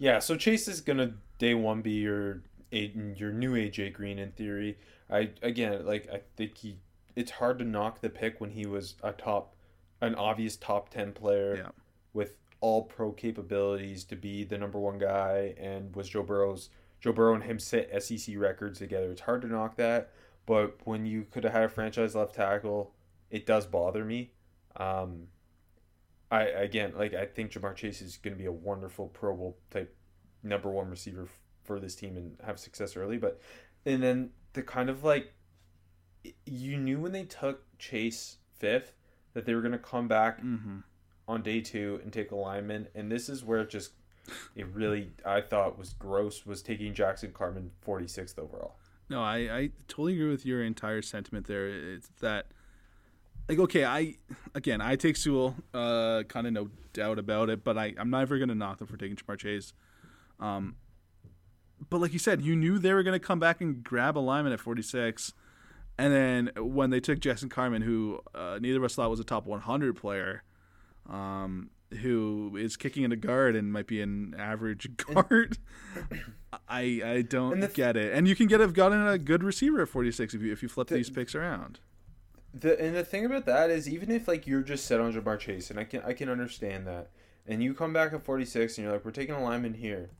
[0.00, 4.78] Yeah, so Chase is gonna day one be your your new AJ Green in theory.
[5.10, 6.78] I again like I think he
[7.16, 9.54] it's hard to knock the pick when he was a top
[10.00, 11.68] an obvious top 10 player yeah.
[12.12, 17.12] with all pro capabilities to be the number one guy and was Joe Burrow's Joe
[17.12, 19.10] Burrow and him set SEC records together.
[19.12, 20.10] It's hard to knock that,
[20.46, 22.92] but when you could have had a franchise left tackle,
[23.30, 24.32] it does bother me.
[24.76, 25.28] Um,
[26.30, 29.58] I again like I think Ja'Marr Chase is going to be a wonderful Pro Bowl
[29.70, 29.94] type
[30.42, 33.40] number one receiver f- for this team and have success early, but
[33.86, 35.32] and then the kind of like
[36.44, 38.97] you knew when they took Chase fifth
[39.38, 40.78] that they were going to come back mm-hmm.
[41.28, 43.92] on day two and take a lineman, and this is where it just
[44.56, 48.74] it really I thought was gross was taking Jackson Carman 46th overall.
[49.08, 51.68] No, I I totally agree with your entire sentiment there.
[51.68, 52.46] It's that
[53.48, 54.16] like okay, I
[54.56, 58.40] again I take Sewell, uh, kind of no doubt about it, but I I'm never
[58.40, 59.72] gonna knock them for taking Ja'Marr Chase.
[60.40, 60.74] Um,
[61.88, 64.52] but like you said, you knew they were gonna come back and grab a lineman
[64.52, 65.32] at 46.
[65.98, 69.24] And then when they took Jackson Carman, who uh, neither of us thought was a
[69.24, 70.44] top 100 player,
[71.08, 71.70] um,
[72.02, 75.58] who is kicking in a guard and might be an average guard,
[76.68, 78.14] I I don't get it.
[78.14, 80.68] And you can get have gotten a good receiver at 46 if you if you
[80.68, 81.80] flip the, these picks around.
[82.54, 85.38] The and the thing about that is even if like you're just set on Ja'Marr
[85.38, 87.10] Chase, and I can I can understand that,
[87.46, 90.10] and you come back at 46 and you're like we're taking a lineman here,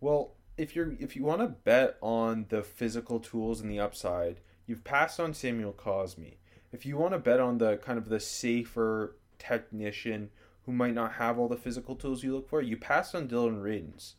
[0.00, 4.40] well if you're if you want to bet on the physical tools and the upside
[4.66, 6.36] You've passed on Samuel Cosmi.
[6.72, 10.30] If you want to bet on the kind of the safer technician
[10.66, 13.62] who might not have all the physical tools you look for, you passed on Dillon
[13.62, 14.14] Radunz.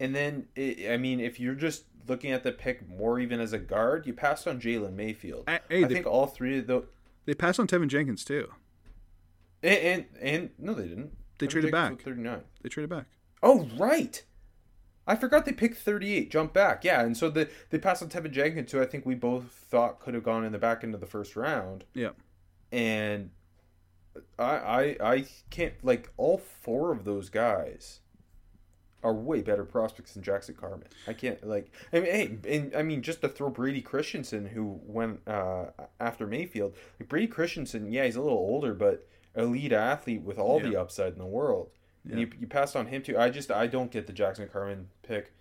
[0.00, 3.58] And then, I mean, if you're just looking at the pick more even as a
[3.58, 5.44] guard, you passed on Jalen Mayfield.
[5.46, 6.84] I, hey, I think all three of the
[7.26, 8.48] they passed on Teven Jenkins too.
[9.62, 11.12] And and, and no, they didn't.
[11.38, 12.04] They Teven traded Jenkins back.
[12.04, 12.42] Thirty nine.
[12.62, 13.06] They traded back.
[13.42, 14.22] Oh right.
[15.08, 16.84] I forgot they picked 38, jump back.
[16.84, 20.00] Yeah, and so the, they passed on Teven Jenkins, who I think we both thought
[20.00, 21.84] could have gone in the back end of the first round.
[21.94, 22.10] Yeah.
[22.70, 23.30] And
[24.38, 28.00] I, I, I can't, like, all four of those guys
[29.02, 30.88] are way better prospects than Jackson Carman.
[31.06, 32.04] I can't, like, I mean,
[32.44, 35.66] hey, and, I mean, just to throw Brady Christensen, who went uh,
[35.98, 40.60] after Mayfield, like, Brady Christensen, yeah, he's a little older, but elite athlete with all
[40.60, 40.68] yeah.
[40.68, 41.70] the upside in the world.
[42.10, 43.18] And you, you passed on him too.
[43.18, 45.32] I just I don't get the Jackson Carman pick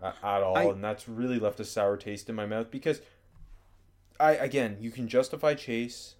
[0.00, 3.00] uh, at all, I, and that's really left a sour taste in my mouth because
[4.20, 6.16] I again you can justify Chase,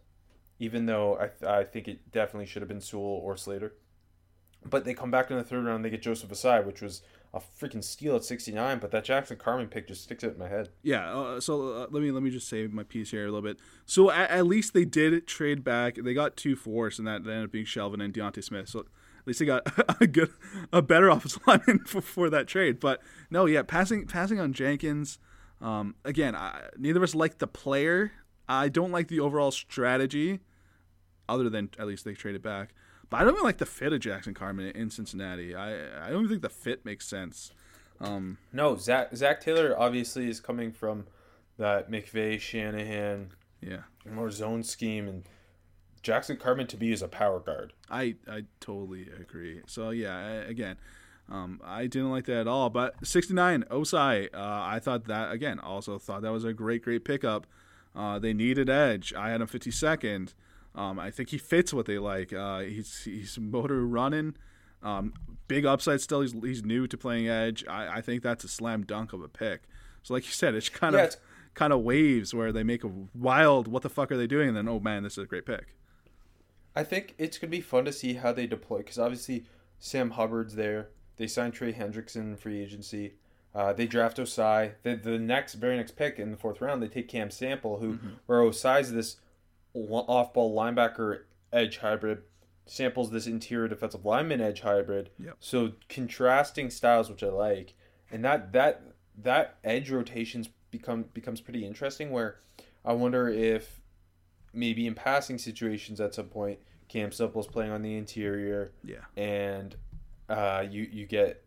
[0.59, 3.75] even though I I think it definitely should have been Sewell or Slater,
[4.65, 5.85] but they come back in the third round.
[5.85, 7.03] They get Joseph Ossai, which was
[7.35, 10.49] a freaking steal at 69 but that jackson carman pick just sticks out in my
[10.49, 10.69] head.
[10.83, 13.41] Yeah uh, so uh, let me let me just say my piece here a little
[13.41, 13.59] bit.
[13.87, 15.97] So at, at, least they did trade back.
[15.97, 18.69] They got two fours and that, ended up being shelvin and D'Ante Smith.
[18.69, 18.85] So
[19.23, 19.63] at least he got
[20.01, 20.31] a good,
[20.73, 22.81] a better offensive lineman for, for that trade.
[22.81, 25.19] But no, yeah, passing passing on Jenkins.
[25.61, 28.13] Um, again, I, neither of us like the player.
[28.49, 30.41] I don't like the overall strategy,
[31.29, 32.75] other than at least they traded back.
[33.09, 35.55] But I don't even like the fit of Jackson Carman in Cincinnati.
[35.55, 37.53] I I don't even think the fit makes sense.
[38.01, 41.07] Um, no, Zach Zac Taylor obviously is coming from
[41.59, 43.31] that McVay Shanahan,
[43.61, 45.25] yeah, more zone scheme and
[46.03, 47.73] Jackson Carman to be is a power guard.
[47.91, 49.61] I I totally agree.
[49.67, 50.77] So yeah, I, again,
[51.31, 52.71] um, I didn't like that at all.
[52.71, 55.59] But 69 Ossai, uh, I thought that again.
[55.59, 57.47] Also thought that was a great great pickup.
[57.95, 59.13] Uh, they needed edge.
[59.15, 60.35] I had him 52nd.
[60.75, 62.33] Um, I think he fits what they like.
[62.33, 64.37] Uh, he's he's motor running.
[64.83, 65.13] Um,
[65.47, 66.23] big upside still.
[66.23, 67.65] He's, he's new to playing edge.
[67.69, 69.63] I, I think that's a slam dunk of a pick.
[70.03, 71.17] So like you said, it's kind yeah, of
[71.55, 74.57] kind of waves where they make a wild what the fuck are they doing and
[74.57, 75.75] then oh man this is a great pick
[76.75, 79.45] I think it's gonna be fun to see how they deploy because obviously
[79.79, 80.91] Sam Hubbard's there.
[81.17, 83.15] They signed Trey Hendrickson free agency.
[83.55, 84.73] Uh, they draft Ossai.
[84.83, 87.95] The, the next very next pick in the fourth round, they take Cam Sample, who
[87.95, 88.09] mm-hmm.
[88.27, 89.17] where Ossai's this
[89.75, 92.23] off ball linebacker edge hybrid.
[92.65, 95.11] Samples this interior defensive lineman edge hybrid.
[95.19, 95.37] Yep.
[95.41, 97.75] So contrasting styles, which I like,
[98.11, 98.83] and that that
[99.21, 102.11] that edge rotations become becomes pretty interesting.
[102.11, 102.39] Where
[102.85, 103.82] I wonder if
[104.53, 108.73] maybe in passing situations at some point, Cam Sample's playing on the interior.
[108.85, 108.97] Yeah.
[109.17, 109.77] And
[110.29, 111.43] uh, you you get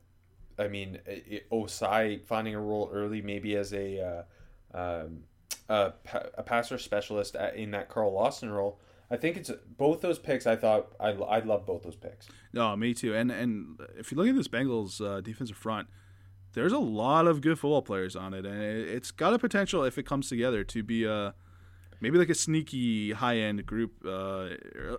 [0.57, 4.25] I mean, it, Ossai finding a role early, maybe as a
[4.73, 5.23] uh, um,
[5.69, 5.93] a,
[6.37, 8.79] a passer specialist at, in that Carl Lawson role.
[9.11, 10.47] I think it's both those picks.
[10.47, 12.27] I thought I I love both those picks.
[12.53, 13.15] No, me too.
[13.15, 15.87] And and if you look at this Bengals uh, defensive front,
[16.53, 19.83] there's a lot of good football players on it, and it, it's got a potential
[19.83, 21.35] if it comes together to be a
[22.01, 24.49] maybe like a sneaky high end group uh,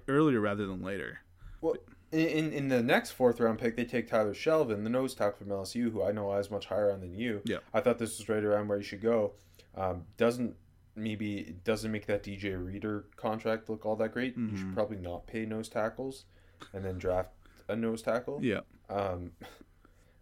[0.08, 1.20] earlier rather than later.
[1.60, 1.76] Well,
[2.12, 5.48] in in the next fourth round pick, they take Tyler Shelvin, the nose tackle from
[5.48, 7.42] LSU, who I know I was much higher on than you.
[7.44, 9.32] Yeah, I thought this was right around where you should go.
[9.76, 10.56] Um, doesn't
[10.94, 14.38] maybe doesn't make that DJ Reader contract look all that great.
[14.38, 14.54] Mm-hmm.
[14.54, 16.24] You should probably not pay nose tackles,
[16.72, 17.30] and then draft
[17.68, 18.40] a nose tackle.
[18.42, 18.60] Yeah.
[18.88, 19.32] Um,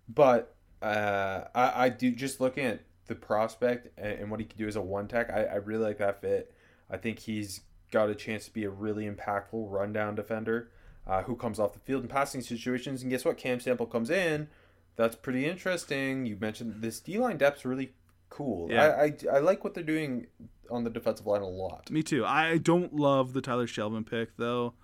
[0.08, 4.58] but uh, I I do just looking at the prospect and, and what he can
[4.58, 5.30] do as a one tech.
[5.30, 6.53] I, I really like that fit.
[6.90, 10.70] I think he's got a chance to be a really impactful rundown defender
[11.06, 13.02] uh, who comes off the field in passing situations.
[13.02, 13.36] And guess what?
[13.36, 14.48] Cam Sample comes in.
[14.96, 16.26] That's pretty interesting.
[16.26, 17.92] You mentioned this D line depth's really
[18.30, 18.70] cool.
[18.70, 18.86] Yeah.
[18.86, 20.26] I, I, I like what they're doing
[20.70, 21.90] on the defensive line a lot.
[21.90, 22.24] Me too.
[22.24, 24.74] I don't love the Tyler Shelvin pick though.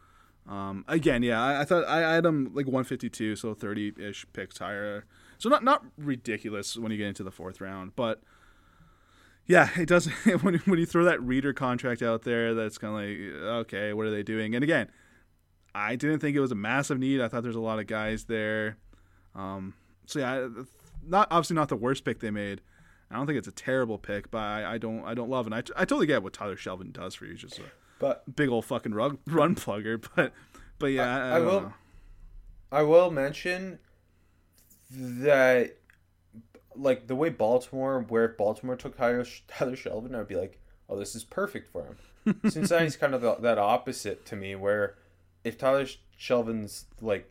[0.49, 4.59] Um, again, yeah, I, I, thought I had him like 152, so 30 ish picks
[4.59, 5.05] higher.
[5.39, 8.23] So not not ridiculous when you get into the fourth round, but
[9.51, 10.07] yeah, it does.
[10.43, 14.07] when when you throw that reader contract out there, that's kind of like okay, what
[14.07, 14.55] are they doing?
[14.55, 14.89] And again,
[15.75, 17.21] I didn't think it was a massive need.
[17.21, 18.77] I thought there's a lot of guys there.
[19.35, 19.75] Um,
[20.07, 20.47] so yeah,
[21.05, 22.61] not obviously not the worst pick they made.
[23.11, 25.53] I don't think it's a terrible pick, but I, I don't I don't love it.
[25.53, 27.63] I, I totally get what Tyler Shelvin does for you, just a
[27.99, 30.01] but big old fucking rug, run plugger.
[30.15, 30.33] But
[30.79, 31.75] but yeah, I, I, I will know.
[32.71, 33.81] I will mention
[34.93, 35.80] that
[36.75, 40.99] like the way Baltimore, where if Baltimore took Tyler, Tyler Shelvin, I'd be like, oh,
[40.99, 42.41] this is perfect for him.
[42.51, 44.97] Cincinnati's kind of the, that opposite to me, where
[45.45, 45.87] if Tyler
[46.19, 47.31] Shelvin's like,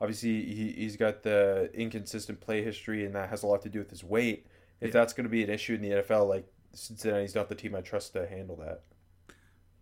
[0.00, 3.78] obviously he, he's got the inconsistent play history, and that has a lot to do
[3.78, 4.46] with his weight.
[4.80, 4.92] If yeah.
[4.92, 7.80] that's going to be an issue in the NFL, like Cincinnati's not the team I
[7.80, 8.82] trust to handle that.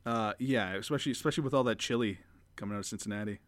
[0.04, 2.18] Uh, yeah, especially especially with all that chili
[2.54, 3.40] coming out of Cincinnati.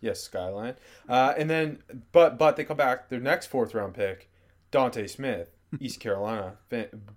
[0.00, 0.74] yes, Skyline.
[1.08, 3.08] Uh, and then, but but they come back.
[3.08, 4.28] Their next fourth round pick
[4.72, 6.56] D'Ante Smith, East Carolina,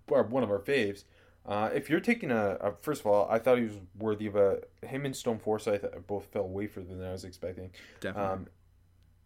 [0.07, 1.05] one of our faves.
[1.47, 4.35] Uh, if you're taking a, a, first of all, I thought he was worthy of
[4.35, 7.71] a him and Stone Forsythe both fell way further than I was expecting.
[7.99, 8.31] Definitely.
[8.31, 8.47] Um,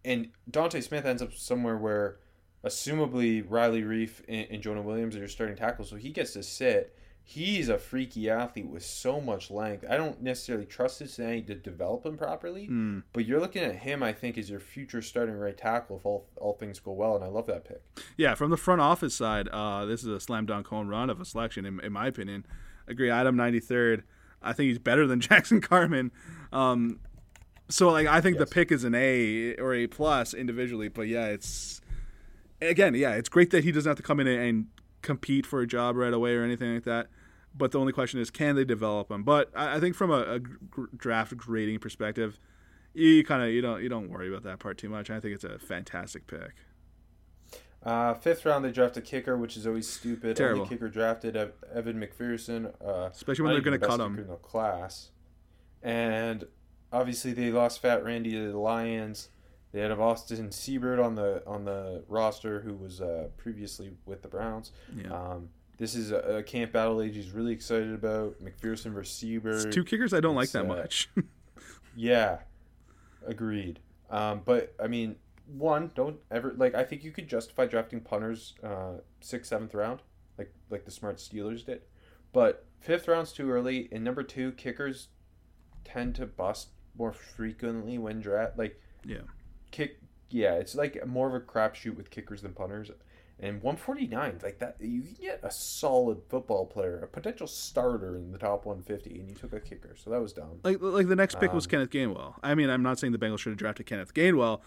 [0.06, 2.20] and D'Ante Smith ends up somewhere where,
[2.64, 6.44] assumably Riley Reiff and, and Jonah Williams are your starting tackles, so he gets to
[6.44, 6.96] sit
[7.30, 9.86] he's a freaky athlete with so much length.
[9.88, 13.04] I don't necessarily trust Cincinnati to develop him properly, mm.
[13.14, 16.26] but you're looking at him, I think, as your future starting right tackle if all,
[16.38, 17.84] all things go well, and I love that pick.
[18.18, 21.22] Yeah, from the front office side, uh, this is a slam dunk home run of
[21.22, 22.48] a selection, in, in my opinion.
[22.88, 24.02] Agree, Adam 93rd.
[24.42, 26.12] I think he's better than Jackson Carman.
[26.52, 27.00] Um,
[27.70, 28.50] so, like, I think yes.
[28.50, 31.80] the pick is an A or A plus individually, but yeah, it's
[32.60, 34.66] again, yeah, it's great that he doesn't have to come in and
[35.04, 37.08] compete for a job right away or anything like that.
[37.56, 39.24] But the only question is, can they develop them?
[39.24, 40.40] But I, I think from a, a
[40.96, 42.40] draft grading perspective,
[42.94, 45.10] you kind of you don't you don't worry about that part too much.
[45.10, 46.54] I think it's a fantastic pick.
[47.82, 50.36] Uh, fifth round, they draft a kicker, which is always stupid.
[50.36, 50.64] Terrible.
[50.64, 51.38] Only kicker drafted
[51.74, 55.12] Evan McPherson, uh, especially when they're going to cut him in the class.
[55.82, 56.46] And
[56.92, 59.30] obviously, they lost Fat Randy to the Lions.
[59.72, 64.28] They had Austin Seibert on the on the roster, who was uh, previously with the
[64.28, 64.72] Browns.
[64.96, 65.14] Yeah.
[65.14, 68.36] Um, this is a, a, camp battle age he's really excited about.
[68.44, 69.66] McPherson versus Seibert.
[69.66, 71.10] It's two kickers I don't it's, like that uh, much.
[71.96, 72.40] yeah,
[73.26, 73.80] agreed.
[74.12, 75.16] Um, but I mean,
[75.48, 76.76] one, don't ever like.
[76.76, 80.02] I think you could justify drafting punters uh, sixth, seventh round,
[80.38, 81.82] like like the smart Steelers did.
[82.34, 85.08] But fifth round's too early, and number two, kickers
[85.86, 88.58] tend to bust more frequently when draft.
[88.58, 89.22] Like, yeah,
[89.72, 90.02] kick.
[90.30, 92.92] Yeah, it's like more of a crapshoot with kickers than punters.
[93.42, 98.34] And 149, like that, you can get a solid football player, a potential starter in
[98.34, 100.60] the top 150, and you took a kicker, so that was dumb.
[100.64, 102.34] Like, like the next pick um, was Kenneth Gainwell.
[102.44, 104.60] I mean, I'm not saying the Bengals should have drafted Kenneth Gainwell,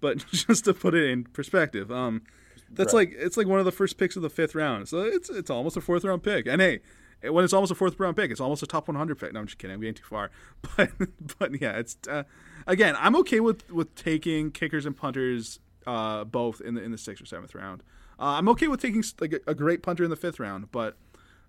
[0.00, 2.22] but just to put it in perspective, um,
[2.70, 3.08] that's right.
[3.10, 5.48] like it's like one of the first picks of the fifth round, so it's it's
[5.48, 6.46] almost a fourth round pick.
[6.46, 6.80] And hey,
[7.22, 9.32] when it's almost a fourth round pick, it's almost a top 100 pick.
[9.32, 9.74] No, I'm just kidding.
[9.74, 10.30] I'm getting too far.
[10.76, 10.90] But
[11.38, 12.24] but yeah, it's uh,
[12.66, 16.98] again, I'm okay with with taking kickers and punters uh, both in the in the
[16.98, 17.82] sixth or seventh round.
[18.18, 20.96] Uh, I'm okay with taking like a, a, great punter in the fifth round, but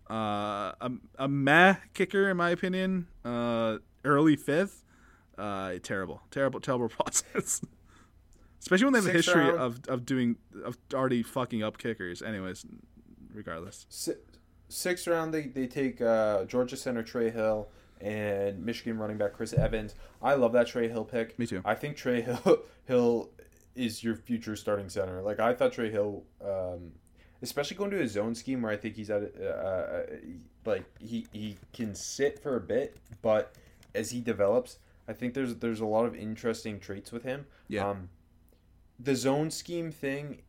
[0.10, 4.84] uh, a, a meh kicker, in my opinion, uh, early fifth,
[5.38, 7.62] uh, terrible, terrible, terrible process.
[8.60, 12.22] Especially when they have Sixth a history of, of doing of already fucking up kickers.
[12.22, 12.66] Anyways,
[13.34, 13.88] regardless.
[14.68, 17.70] Sixth round, they they take uh, Georgia center Trey Hill
[18.02, 19.96] and Michigan running back Chris Evans.
[20.22, 21.38] I love that Trey Hill pick.
[21.40, 21.62] Me too.
[21.66, 23.30] I think Trey Hill Hill
[23.80, 25.22] is your future starting center.
[25.22, 26.92] Like I thought Trey Hill, um,
[27.42, 30.06] especially going to his zone scheme where I think he's at, uh, uh,
[30.66, 33.56] like he he can sit for a bit, but
[33.96, 37.46] as he develops, I think there's there's a lot of interesting traits with him.
[37.70, 37.90] Yeah.
[37.90, 38.10] Um,
[39.00, 40.42] the zone scheme thing,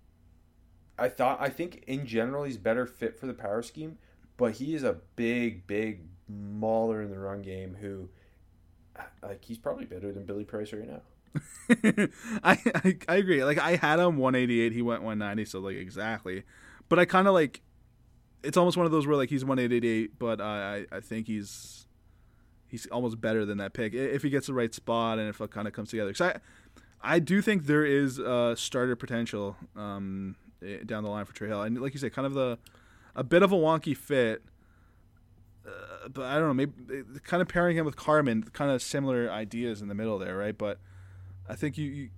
[0.99, 3.99] I thought I think in general he's better fit for the power scheme,
[4.37, 8.09] but he is a big big mauler in the run game who,
[9.23, 11.03] like he's probably better than Billy Price right now.
[12.43, 13.45] I, I I agree.
[13.45, 16.43] Like I had him 188, he went 190, so like exactly.
[16.88, 17.62] But I kind of like
[18.43, 21.87] it's almost one of those where like he's 188, but I I think he's
[22.66, 25.51] he's almost better than that pick if he gets the right spot and if it
[25.51, 26.12] kind of comes together.
[26.12, 26.40] Cuz I
[27.03, 30.37] I do think there is uh, starter potential um,
[30.85, 32.59] down the line for Trey Hill, and like you said, kind of the
[33.14, 34.43] a bit of a wonky fit.
[35.66, 36.73] Uh, but I don't know, maybe
[37.23, 40.57] kind of pairing him with Carman, kind of similar ideas in the middle there, right?
[40.57, 40.79] But
[41.51, 42.09] I think you, you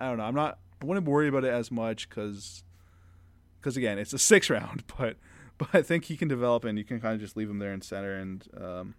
[0.00, 0.24] I don't know.
[0.24, 0.58] I'm not.
[0.82, 2.64] I wouldn't worry about it as much because,
[3.60, 4.82] because again, it's a six round.
[4.98, 5.16] But,
[5.58, 7.72] but I think he can develop, and you can kind of just leave him there
[7.72, 8.14] in center.
[8.16, 8.94] And um,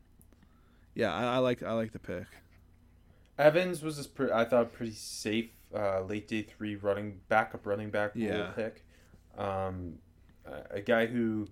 [0.94, 2.28] yeah, I, I like I like the pick.
[3.40, 7.90] Evans was this pre- I thought pretty safe uh, late day three running backup running
[7.90, 8.52] back Yeah.
[8.56, 8.84] pick.
[9.38, 9.96] Um,
[10.46, 11.48] a- a guy who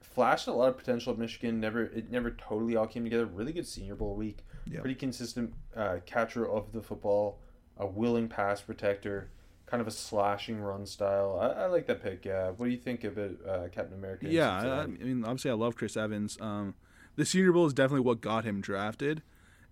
[0.00, 1.60] flashed a lot of potential at Michigan.
[1.60, 3.26] Never it never totally all came together.
[3.26, 4.38] Really good Senior Bowl week.
[4.70, 4.80] Yeah.
[4.80, 7.38] Pretty consistent uh, catcher of the football.
[7.78, 9.30] A willing pass protector.
[9.66, 11.38] Kind of a slashing run style.
[11.40, 12.24] I, I like that pick.
[12.24, 12.50] Yeah.
[12.50, 14.26] What do you think about uh, Captain America?
[14.28, 16.38] Yeah, I, I mean, obviously, I love Chris Evans.
[16.40, 16.74] Um,
[17.16, 19.22] the Senior Bowl is definitely what got him drafted,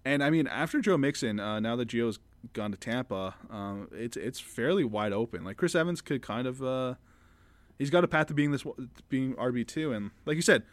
[0.05, 2.19] and I mean, after Joe Mixon, uh, now that Gio's
[2.53, 5.45] gone to Tampa, um, it's it's fairly wide open.
[5.45, 6.95] Like Chris Evans could kind of, uh,
[7.79, 8.65] he's got a path to being this
[9.09, 10.65] being RB two, and like you said,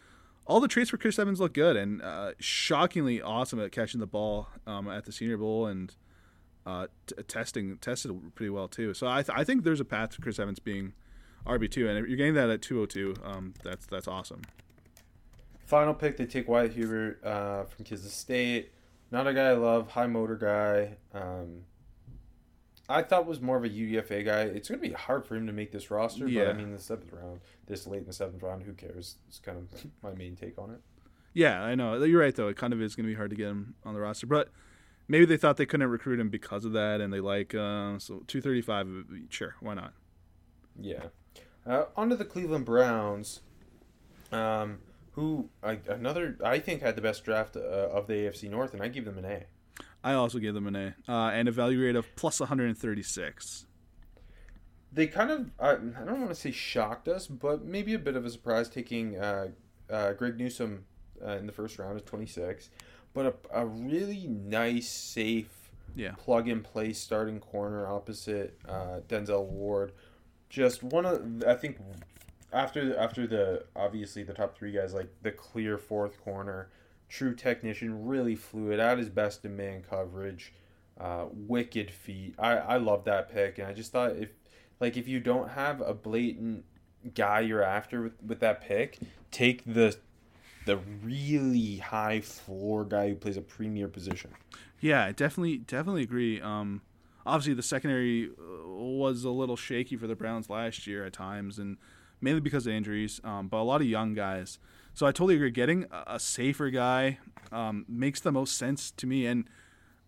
[0.45, 4.07] all the traits for Chris Evans look good, and uh, shockingly awesome at catching the
[4.07, 5.95] ball um, at the Senior Bowl and.
[6.65, 10.11] Uh, t- testing tested pretty well too, so I, th- I think there's a path
[10.11, 10.93] to Chris Evans being
[11.45, 14.43] RB two, and if you're getting that at 202, um, that's that's awesome.
[15.65, 18.71] Final pick, they take Wyatt Hubert uh, from Kansas State.
[19.11, 20.95] Not a guy I love, high motor guy.
[21.13, 21.63] Um,
[22.93, 24.41] I thought was more of a UDFA guy.
[24.41, 26.49] It's going to be hard for him to make this roster, but Yeah.
[26.49, 29.17] I mean, the seventh round, this late in the seventh round, who cares?
[29.27, 30.79] It's kind of my main take on it.
[31.33, 32.01] Yeah, I know.
[32.03, 32.47] You're right though.
[32.47, 34.49] It kind of is going to be hard to get him on the roster, but
[35.07, 38.23] maybe they thought they couldn't recruit him because of that, and they like uh, so
[38.27, 39.05] 235.
[39.29, 39.93] Sure, why not?
[40.79, 41.05] Yeah.
[41.65, 43.41] Uh, on to the Cleveland Browns,
[44.31, 44.79] um,
[45.13, 48.83] who I, another I think had the best draft uh, of the AFC North, and
[48.83, 49.43] I give them an A.
[50.03, 53.65] I also gave them an A uh, and a value grade of plus 136.
[54.91, 58.15] they kind of I, I don't want to say shocked us, but maybe a bit
[58.15, 59.47] of a surprise taking uh,
[59.89, 60.85] uh, Greg Newsome
[61.25, 62.69] uh, in the first round of 26,
[63.13, 66.11] but a, a really nice, safe Yeah.
[66.17, 69.93] plug and play starting corner opposite uh, Denzel Ward.
[70.49, 71.77] Just one of I think
[72.51, 76.69] after after the obviously the top three guys like the clear fourth corner,
[77.13, 80.51] true technician, really fluid at his best in man coverage,
[80.99, 82.33] uh, wicked feet.
[82.39, 84.29] I I love that pick, and I just thought if
[84.79, 86.65] like if you don't have a blatant
[87.13, 88.97] guy you're after with, with that pick,
[89.29, 89.95] take the
[90.65, 94.31] the really high floor guy who plays a premier position.
[94.79, 96.41] Yeah, I definitely definitely agree.
[96.41, 96.81] Um,
[97.27, 101.59] obviously, the secondary uh, was a little shaky for the Browns last year at times,
[101.59, 101.77] and
[102.21, 103.21] mainly because of injuries.
[103.23, 104.57] Um, but a lot of young guys.
[104.93, 105.51] So I totally agree.
[105.51, 107.17] Getting a, safer guy
[107.51, 109.45] um, makes the most sense to me, and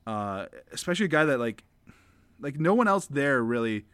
[0.06, 1.64] uh, especially a guy that like
[2.40, 3.86] like no one else there really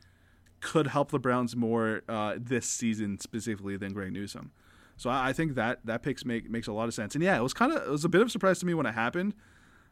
[0.60, 4.51] could help the Browns more uh, this season specifically than Greg Newsome.
[4.97, 7.15] So I, I think that that picks make makes a lot of sense.
[7.15, 8.73] And yeah, it was kind of it was a bit of a surprise to me
[8.73, 9.34] when it happened.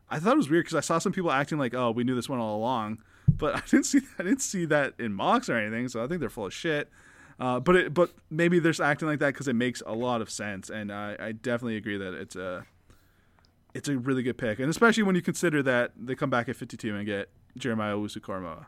[0.10, 2.16] I thought it was weird because I saw some people acting like, "Oh, we knew
[2.16, 5.56] this one all along," but I didn't see I didn't see that in mocks or
[5.56, 5.88] anything.
[5.88, 6.90] So I think they're full of shit.
[7.40, 10.22] Uh, but it, but maybe they're just acting like that because it makes a lot
[10.22, 12.66] of sense, and I, I definitely agree that it's a
[13.74, 16.56] it's a really good pick, and especially when you consider that they come back at
[16.56, 18.66] 52 and get Jeremiah Owusu-Koramoah.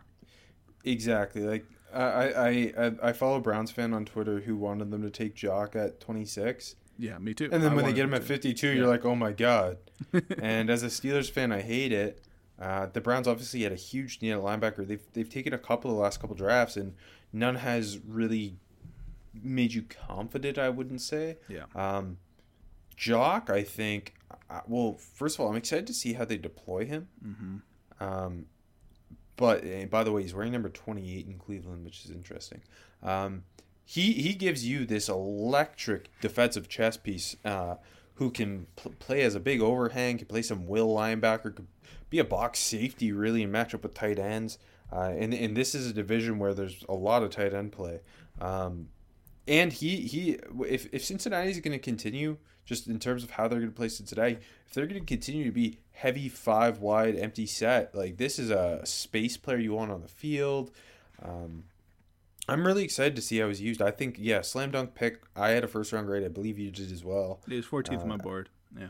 [0.85, 1.41] Exactly.
[1.43, 5.35] Like I, I, I, I follow Browns fan on Twitter who wanted them to take
[5.35, 7.49] Jock at 26, Yeah, me too.
[7.51, 8.27] and then I when they get him at to.
[8.27, 9.77] 52, you're like, oh my god.
[10.41, 12.21] and as a Steelers fan, I hate it.
[12.59, 14.87] Uh, the Browns obviously had a huge need at linebacker.
[14.87, 16.93] They've they've taken a couple of the last couple drafts, and
[17.33, 18.57] none has really
[19.33, 20.57] made you confident.
[20.57, 21.37] I wouldn't say.
[21.47, 21.65] Yeah.
[21.75, 22.17] Um,
[22.95, 24.13] Jock, I think.
[24.49, 27.07] Uh, well, first of all, I'm excited to see how they deploy him.
[27.25, 28.03] Mm-hmm.
[28.03, 28.45] Um,
[29.37, 32.61] but and by the way, he's wearing number 28 in Cleveland, which is interesting.
[33.01, 33.43] Um,
[33.83, 37.75] he he gives you this electric defensive chess piece uh,
[38.15, 41.67] who can pl- play as a big overhang, can play some will linebacker, could
[42.09, 44.57] be a box safety really and match up with tight ends.
[44.91, 48.01] uh, and and this is a division where there's a lot of tight end play.
[48.39, 48.89] Um,
[49.47, 53.47] and he he if if Cincinnati is going to continue just in terms of how
[53.47, 54.37] they're going to play Cincinnati,
[54.67, 58.49] if they're going to continue to be heavy five wide empty set, like this is
[58.49, 60.71] a space player you want on the field.
[61.21, 61.63] Um,
[62.47, 63.81] I'm really excited to see how he's used.
[63.81, 65.21] I think yeah, slam dunk pick.
[65.35, 66.23] I had a first round grade.
[66.23, 67.41] I believe you did as well.
[67.47, 68.49] He was 14th on my board.
[68.77, 68.89] Yeah.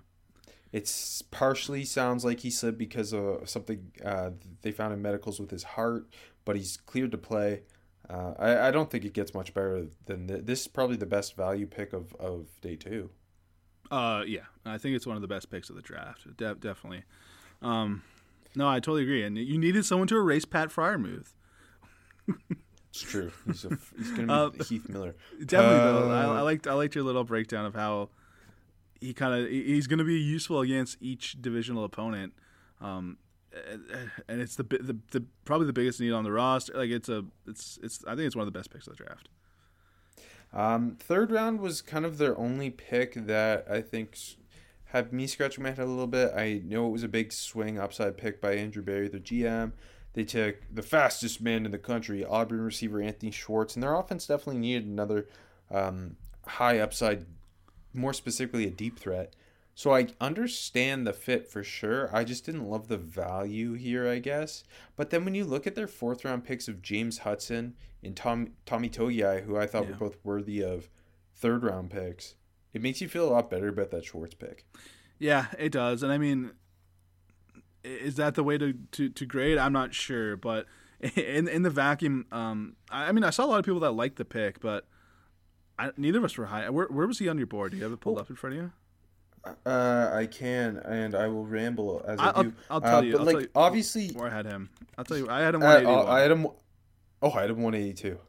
[0.72, 4.32] It's partially sounds like he slid because of something uh,
[4.62, 6.08] they found in medicals with his heart,
[6.46, 7.64] but he's cleared to play.
[8.12, 10.62] Uh, I, I don't think it gets much better than th- this.
[10.62, 13.10] Is probably the best value pick of, of day two.
[13.90, 16.26] Uh, yeah, I think it's one of the best picks of the draft.
[16.38, 17.04] De- definitely.
[17.62, 18.04] Um,
[18.56, 19.24] no, I totally agree.
[19.24, 21.34] And you needed someone to erase Pat Freiermuth.
[22.90, 23.32] It's true.
[23.46, 25.16] He's, a, he's gonna be uh, Heath Miller.
[25.46, 26.12] Definitely, uh, though.
[26.12, 28.10] I, I liked I liked your little breakdown of how
[29.00, 32.34] he kind of he's going to be useful against each divisional opponent.
[32.82, 33.18] Um,
[34.28, 36.74] and it's the, the the probably the biggest need on the roster.
[36.74, 39.04] Like it's a it's it's I think it's one of the best picks of the
[39.04, 39.30] draft.
[40.54, 44.18] Um, third round was kind of their only pick that I think
[44.86, 46.34] had me scratching my head a little bit.
[46.36, 49.72] I know it was a big swing upside pick by Andrew Berry, the GM.
[50.14, 54.28] They took the fastest man in the country, Auburn receiver Anthony Schwartz, and their offense
[54.28, 55.28] definitely needed another
[55.70, 57.26] um, high upside
[57.94, 59.34] more specifically a deep threat.
[59.74, 62.16] So I understand the fit for sure.
[62.16, 64.64] I just didn't love the value here, I guess.
[64.96, 68.52] But then when you look at their fourth round picks of James Hudson and Tom,
[68.66, 69.92] Tommy Togiai, who I thought yeah.
[69.92, 70.90] were both worthy of
[71.36, 72.36] third round picks,
[72.74, 74.66] it makes you feel a lot better about that Schwartz pick.
[75.20, 76.04] Yeah, it does.
[76.04, 76.52] And I mean,
[77.84, 79.58] is that the way to, to, to grade?
[79.58, 80.36] I'm not sure.
[80.36, 80.66] But
[81.16, 84.18] in in the vacuum, um, I mean, I saw a lot of people that liked
[84.18, 84.88] the pick, but
[85.80, 86.70] I, neither of us were high.
[86.70, 87.72] Where, where was he on your board?
[87.72, 88.72] Do you have it pulled up in front of you?
[89.66, 92.54] Uh, I can, and I will ramble as I, I do.
[92.70, 93.12] I'll, I'll tell uh, you.
[93.14, 94.70] But I'll like, you obviously, where I had him.
[94.98, 95.30] I'll tell you.
[95.30, 95.64] I had him.
[95.64, 96.48] Uh, oh, I had him.
[97.22, 98.20] Oh, I had him 182.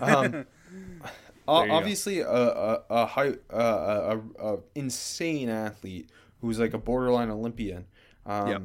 [0.00, 0.46] Um,
[1.48, 6.10] obviously, a, a, a high, uh, a, a, insane athlete
[6.40, 7.86] who's like a borderline Olympian.
[8.26, 8.62] Um, yep.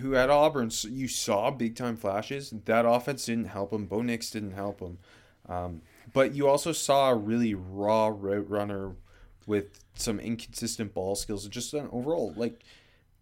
[0.00, 2.52] Who at Auburn, you saw big time flashes.
[2.66, 3.86] That offense didn't help him.
[3.86, 4.98] Bo Nix didn't help him.
[5.48, 5.82] Um,
[6.12, 8.92] but you also saw a really raw route runner
[9.48, 12.62] with some inconsistent ball skills and just an overall like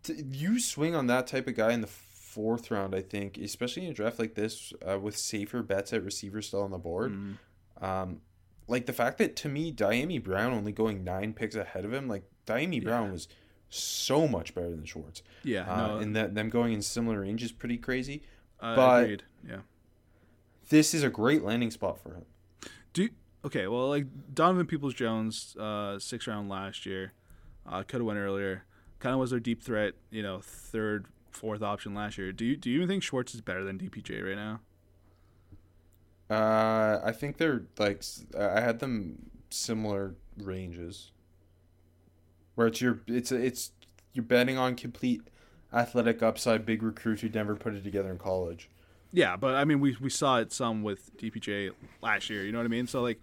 [0.02, 2.94] t- you swing on that type of guy in the fourth round.
[2.94, 6.62] I think, especially in a draft like this uh, with safer bets at receiver still
[6.62, 7.12] on the board.
[7.12, 7.38] mm
[7.82, 8.20] Um,
[8.68, 12.08] like the fact that to me, Dyami Brown only going nine picks ahead of him,
[12.08, 12.88] like Dyami yeah.
[12.88, 13.28] Brown was
[13.68, 15.22] so much better than Schwartz.
[15.44, 15.98] Yeah, uh, no.
[15.98, 18.22] and that them going in similar range is pretty crazy.
[18.60, 19.22] Uh, but agreed.
[19.48, 19.60] Yeah,
[20.68, 22.24] this is a great landing spot for him.
[22.92, 23.08] Do
[23.46, 23.66] okay.
[23.66, 27.12] Well, like Donovan Peoples Jones, uh, sixth round last year,
[27.66, 28.64] uh, could have went earlier.
[28.98, 32.32] Kind of was their deep threat, you know, third, fourth option last year.
[32.32, 34.60] Do you do you even think Schwartz is better than DPJ right now?
[36.28, 38.02] Uh, I think they're like
[38.38, 41.12] I had them similar ranges.
[42.54, 43.72] Where it's your it's it's
[44.12, 45.22] you're betting on complete
[45.72, 48.68] athletic upside, big recruits who never put it together in college.
[49.12, 51.70] Yeah, but I mean, we we saw it some with DPJ
[52.02, 52.44] last year.
[52.44, 52.86] You know what I mean?
[52.86, 53.20] So like,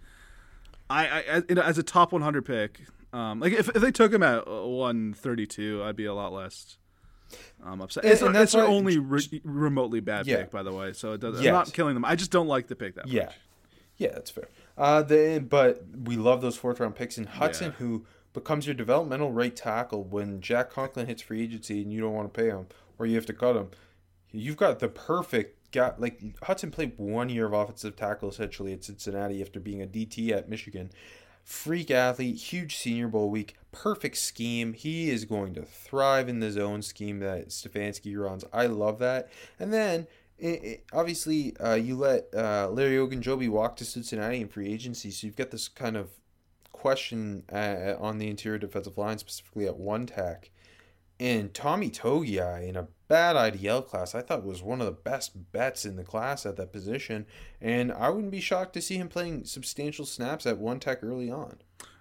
[0.94, 2.82] I, I as a top 100 pick,
[3.12, 6.78] um, like if, if they took him at 132, I'd be a lot less
[7.64, 8.04] um, upset.
[8.04, 10.38] And, it's, and that's our only re- remotely bad yeah.
[10.38, 10.94] pick, by the way.
[10.94, 11.48] So it does, yes.
[11.48, 12.06] I'm not killing them.
[12.06, 13.26] I just don't like the pick that yeah.
[13.26, 13.36] much.
[13.98, 14.48] Yeah, that's fair.
[14.78, 17.18] Uh, the, but we love those fourth round picks.
[17.18, 17.78] And Hudson, yeah.
[17.78, 22.14] who becomes your developmental right tackle when Jack Conklin hits free agency and you don't
[22.14, 22.68] want to pay him
[22.98, 23.70] or you have to cut him,
[24.32, 28.86] you've got the perfect got like Hudson played one year of offensive tackle essentially at
[28.86, 30.92] Cincinnati after being a DT at Michigan.
[31.44, 34.72] Freak athlete, huge Senior Bowl week, perfect scheme.
[34.72, 38.46] He is going to thrive in the zone scheme that Stefanski runs.
[38.54, 39.30] I love that.
[39.60, 40.08] And then
[40.38, 45.12] it, it, obviously, uh, you let uh, Larry Ogunjobi walk to Cincinnati in free agency,
[45.12, 46.12] so you've got this kind of
[46.72, 50.50] question uh, on the interior defensive line, specifically at one tack.
[51.20, 55.52] And Tommy Togiai in a bad IDL class, I thought was one of the best
[55.52, 57.28] bets in the class at that position.
[57.62, 61.30] And I wouldn't be shocked to see him playing substantial snaps at one tech early
[61.30, 61.58] on.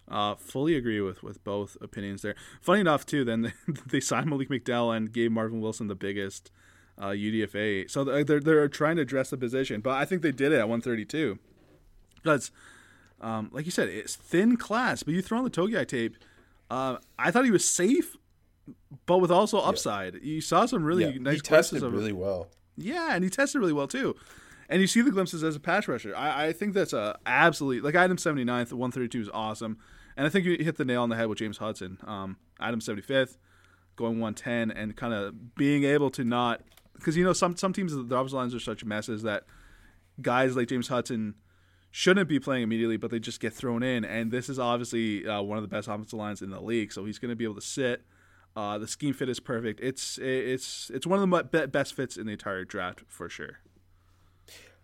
[0.08, 2.34] Uh, fully agree with, with both opinions there.
[2.62, 3.52] Funny enough, too, then they,
[3.86, 6.50] they signed Malik McDowell and gave Marvin Wilson the biggest
[6.96, 7.90] uh, UDFA.
[7.90, 10.66] So they're, they're trying to address the position, but I think they did it at
[10.66, 11.38] 132.
[12.22, 12.50] Because,
[13.20, 16.16] um, like you said, it's thin class, but you throw on the Togi tape.
[16.70, 18.16] Uh, I thought he was safe
[19.06, 20.14] but with also upside.
[20.14, 20.20] Yeah.
[20.22, 21.18] You saw some really yeah.
[21.18, 21.34] nice.
[21.34, 22.48] He tested of, really well.
[22.76, 24.14] Yeah, and he tested really well too.
[24.68, 26.16] And you see the glimpses as a pass rusher.
[26.16, 29.78] I, I think that's a absolutely like Adam 79th, 132 is awesome.
[30.16, 31.98] And I think you hit the nail on the head with James Hudson.
[32.06, 33.38] Um, Adam 75th,
[33.96, 36.62] going 110, and kind of being able to not
[36.94, 39.44] because you know some some teams the offensive lines are such messes that
[40.20, 41.34] guys like James Hudson
[41.90, 44.04] shouldn't be playing immediately, but they just get thrown in.
[44.04, 47.04] And this is obviously uh, one of the best offensive lines in the league, so
[47.04, 48.02] he's going to be able to sit.
[48.54, 49.80] Uh, the scheme fit is perfect.
[49.80, 53.58] It's it's it's one of the best fits in the entire draft for sure.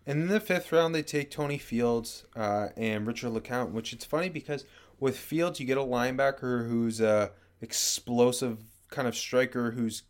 [0.07, 4.07] And in the fifth round, they take Tony Fields uh, and Richard LeCounte, which it's
[4.07, 4.65] funny because
[4.99, 8.59] with Fields, you get a linebacker who's a explosive
[8.89, 10.05] kind of striker whose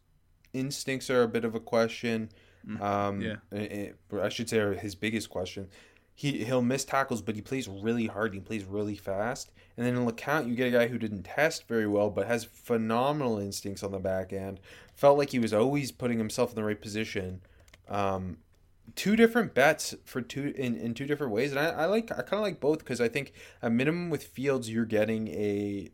[0.52, 2.30] instincts are a bit of a question.
[2.64, 4.20] Mm, um, yeah.
[4.22, 5.68] I should say his biggest question.
[6.18, 8.34] He he'll miss tackles, but he plays really hard.
[8.34, 9.52] He plays really fast.
[9.76, 12.42] And then in LeCounte, you get a guy who didn't test very well, but has
[12.42, 14.58] phenomenal instincts on the back end.
[14.96, 17.42] Felt like he was always putting himself in the right position.
[17.88, 18.38] Um,
[18.96, 22.22] two different bets for two in, in two different ways, and I, I like I
[22.22, 25.88] kind of like both because I think a minimum with Fields, you're getting a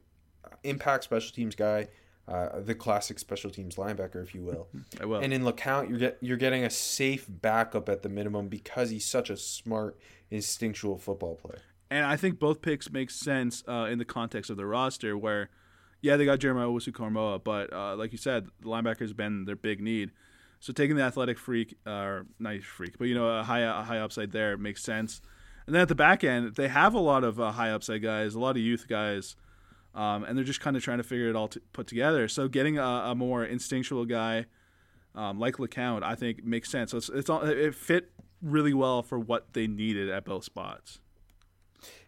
[0.62, 1.88] impact special teams guy
[2.26, 4.68] uh, the classic special teams linebacker, if you will.
[5.00, 5.20] I will.
[5.20, 9.06] And in LeCounte, you're get you're getting a safe backup at the minimum because he's
[9.06, 9.98] such a smart,
[10.30, 11.60] instinctual football player.
[11.90, 15.50] And I think both picks make sense uh, in the context of the roster, where
[16.00, 19.80] yeah, they got Jeremiah Owusu-Koramoah, but uh, like you said, the linebacker's been their big
[19.80, 20.10] need.
[20.60, 23.82] So taking the athletic freak, uh, or not freak, but you know a high a
[23.82, 25.20] high upside there makes sense.
[25.66, 28.34] And then at the back end, they have a lot of uh, high upside guys,
[28.34, 29.36] a lot of youth guys
[29.94, 32.28] um, and they're just kind of trying to figure it all to put together.
[32.28, 34.46] So getting a, a more instinctual guy
[35.14, 36.90] um, like LeCounte, I think makes sense.
[36.90, 38.10] So it's, it's all, it fit
[38.42, 40.98] really well for what they needed at both spots.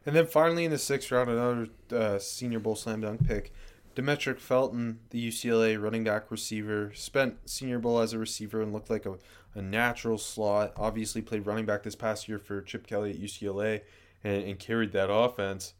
[0.04, 3.52] And then finally in the sixth round, another uh, Senior Bowl slam dunk pick,
[3.94, 8.90] Demetric Felton, the UCLA running back receiver, spent Senior Bowl as a receiver and looked
[8.90, 9.16] like a,
[9.54, 10.72] a natural slot.
[10.76, 13.82] Obviously played running back this past year for Chip Kelly at UCLA
[14.22, 15.74] and, and carried that offense.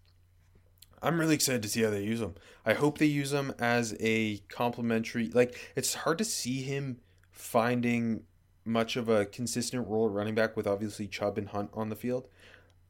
[1.03, 2.35] I'm really excited to see how they use him.
[2.65, 5.29] I hope they use him as a complementary.
[5.29, 6.99] Like it's hard to see him
[7.31, 8.23] finding
[8.65, 11.97] much of a consistent role at running back with obviously Chubb and Hunt on the
[11.97, 12.29] field.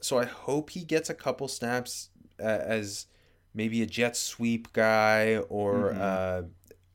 [0.00, 3.06] So I hope he gets a couple snaps uh, as
[3.54, 6.00] maybe a jet sweep guy or mm-hmm.
[6.00, 6.42] uh,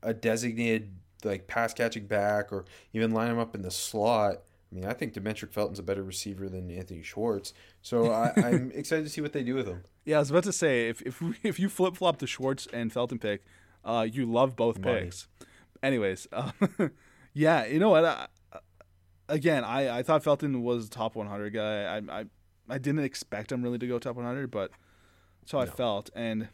[0.03, 0.93] a designated
[1.24, 4.41] like pass catching back or even line him up in the slot.
[4.72, 7.53] I mean, I think Demetric Felton's a better receiver than Anthony Schwartz.
[7.82, 9.84] So I, am excited to see what they do with him.
[10.05, 12.91] Yeah, I was about to say if if if you flip flop the Schwartz and
[12.91, 13.43] Felton pick,
[13.84, 15.01] uh, you love both Money.
[15.01, 15.28] picks.
[15.84, 16.51] Anyways, uh,
[17.34, 18.05] yeah, you know what?
[18.05, 18.28] I,
[19.28, 21.84] again, I, I thought Felton was a top 100 guy.
[21.84, 22.26] I, I
[22.69, 24.72] I didn't expect him really to go top 100, but
[25.45, 25.63] so no.
[25.63, 26.09] I felt.
[26.15, 26.49] And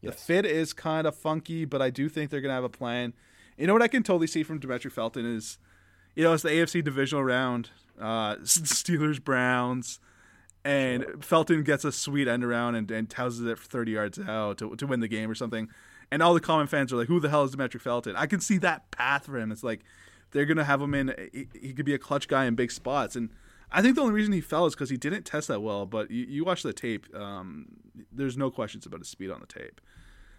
[0.00, 0.14] yes.
[0.14, 3.14] the fit is kind of funky, but I do think they're gonna have a plan.
[3.56, 5.58] You know what I can totally see from Demetric Felton is,
[6.16, 10.00] you know, it's the AFC divisional round, uh, Steelers Browns
[10.66, 14.58] and Felton gets a sweet end around and, and touses it for 30 yards out
[14.58, 15.68] to, to win the game or something.
[16.10, 18.16] And all the common fans are like, who the hell is Demetric Felton?
[18.16, 19.52] I can see that path for him.
[19.52, 19.84] It's like
[20.32, 22.72] they're going to have him in, he, he, could be a clutch guy in big
[22.72, 23.14] spots.
[23.14, 23.30] And
[23.70, 25.86] I think the only reason he fell is because he didn't test that well.
[25.86, 27.66] But you, you watch the tape, um,
[28.10, 29.80] there's no questions about his speed on the tape.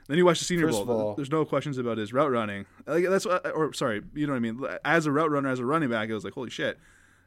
[0.07, 1.01] Then you watch the Senior First Bowl.
[1.01, 2.65] All, there's no questions about his route running.
[2.85, 4.65] Like that's what, or sorry, you know what I mean.
[4.85, 6.79] As a route runner, as a running back, it was like holy shit.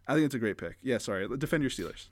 [0.08, 0.76] I think it's a great pick.
[0.82, 1.28] Yeah, sorry.
[1.38, 2.06] Defend your Steelers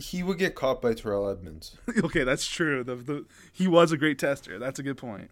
[0.00, 1.76] he would get caught by Terrell Edmunds.
[2.04, 2.82] okay, that's true.
[2.82, 4.58] The, the he was a great tester.
[4.58, 5.30] That's a good point.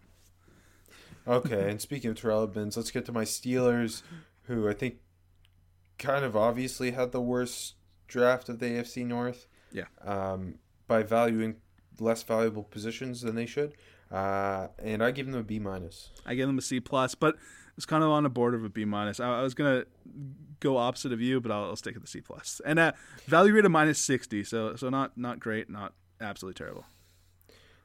[1.27, 4.01] Okay, and speaking of Terrell Edmunds, let's get to my Steelers,
[4.43, 4.97] who I think
[5.97, 7.75] kind of obviously had the worst
[8.07, 9.47] draft of the AFC North.
[9.71, 9.85] Yeah.
[10.03, 10.55] Um,
[10.87, 11.57] by valuing
[11.99, 13.73] less valuable positions than they should.
[14.11, 16.09] Uh, and I give them a B minus.
[16.25, 17.35] I give them a C plus, but
[17.77, 19.19] it's kind of on the border of a B minus.
[19.19, 19.85] I, I was gonna
[20.59, 22.59] go opposite of you, but I'll, I'll stick at the C plus.
[22.65, 22.93] And uh,
[23.25, 26.85] value rate of minus sixty, so so not not great, not absolutely terrible.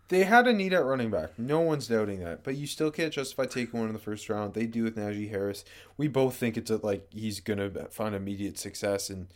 [0.08, 1.38] They had a need at running back.
[1.38, 2.44] No one's doubting that.
[2.44, 4.52] But you still can't justify taking one in the first round.
[4.52, 5.64] They do with Najee Harris.
[5.96, 9.28] We both think it's a, like he's gonna find immediate success, and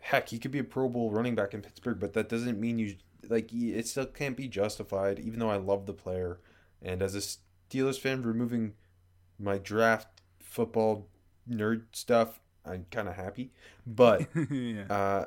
[0.00, 2.00] heck, he could be a Pro Bowl running back in Pittsburgh.
[2.00, 2.96] But that doesn't mean you
[3.30, 5.18] like it still can't be justified.
[5.18, 6.40] Even though I love the player,
[6.82, 8.74] and as a Steelers fan, removing
[9.38, 11.08] my draft football
[11.48, 13.52] nerd stuff, I'm kind of happy.
[13.86, 14.84] But yeah.
[14.90, 15.24] uh,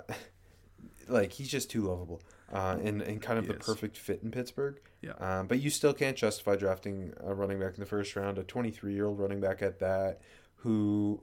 [1.08, 2.22] like he's just too lovable.
[2.52, 3.66] Uh, and, and kind of he the is.
[3.66, 4.80] perfect fit in Pittsburgh.
[5.02, 5.14] Yeah.
[5.20, 8.44] Um, but you still can't justify drafting a running back in the first round, a
[8.44, 10.22] 23 year old running back at that,
[10.56, 11.22] who,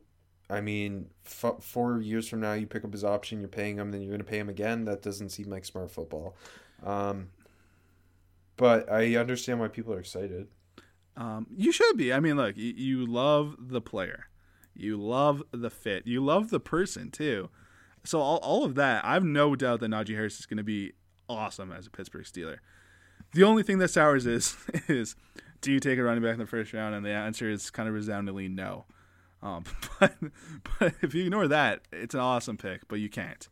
[0.51, 3.91] I mean, f- four years from now, you pick up his option, you're paying him,
[3.91, 4.85] then you're going to pay him again.
[4.85, 6.37] That doesn't seem like smart football.
[6.83, 7.29] Um,
[8.57, 10.49] but I understand why people are excited.
[11.17, 12.13] Um, you should be.
[12.13, 14.27] I mean, look, you, you love the player,
[14.75, 17.51] you love the fit, you love the person too.
[18.05, 20.65] So all, all of that, I have no doubt that Najee Harris is going to
[20.65, 20.93] be
[21.29, 22.59] awesome as a Pittsburgh Steeler.
[23.33, 24.57] The only thing that sours is
[24.89, 25.17] is
[25.61, 26.95] do you take a running back in the first round?
[26.95, 28.85] And the answer is kind of resoundingly no.
[29.43, 29.65] Um,
[30.01, 30.15] but
[30.79, 33.49] but if you ignore that, it's an awesome pick, but you can't.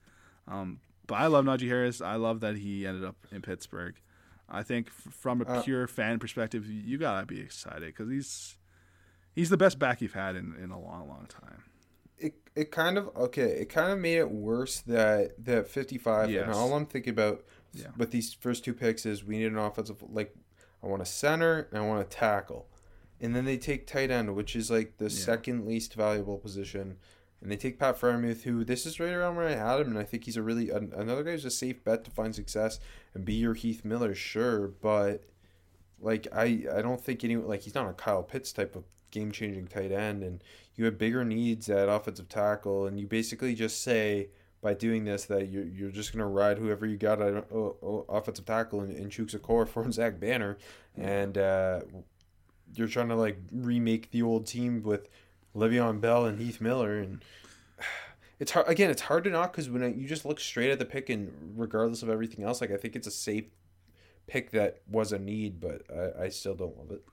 [0.48, 0.80] Um,
[1.12, 2.00] but I love Najee Harris.
[2.00, 3.94] I love that he ended up in Pittsburgh.
[4.48, 8.56] I think from a Uh, pure fan perspective, you gotta be excited because he's
[9.34, 11.64] he's the best back you've had in, in a long, long time.
[12.18, 13.50] it it kind of okay.
[13.62, 16.30] It kind of made it worse that that fifty five.
[16.30, 16.44] Yes.
[16.44, 17.44] And all I'm thinking about
[17.74, 17.88] Yeah.
[17.96, 20.34] with these first two picks is we need an offensive like
[20.82, 22.68] I want a center and I want a tackle,
[23.20, 26.98] and then they take tight end, which is like the second least valuable position.
[27.42, 29.98] And they take Pat Freiermuth, who this is right around where I had him, and
[29.98, 32.78] I think he's a really an, another guy who's a safe bet to find success
[33.14, 35.24] and be your Heath Miller, sure, but
[36.00, 39.32] like I I don't think any like he's not a Kyle Pitts type of game
[39.32, 40.42] changing tight end, and
[40.76, 44.28] you have bigger needs at offensive tackle, and you basically just say
[44.60, 47.44] by doing this that you're you're just gonna ride whoever you got at
[48.08, 50.58] offensive tackle and, in Chooks Okor for Zach Banner,
[50.96, 51.80] and uh,
[52.74, 55.08] you're trying to like remake the old team with
[55.54, 57.22] Le'Veon Bell and Heath Miller, and
[58.40, 58.90] it's hard again.
[58.90, 62.02] It's hard to not because when you just look straight at the pick, and regardless
[62.02, 63.44] of everything else, like I think it's a safe
[64.26, 67.04] pick that was a need, but I, I still don't love it.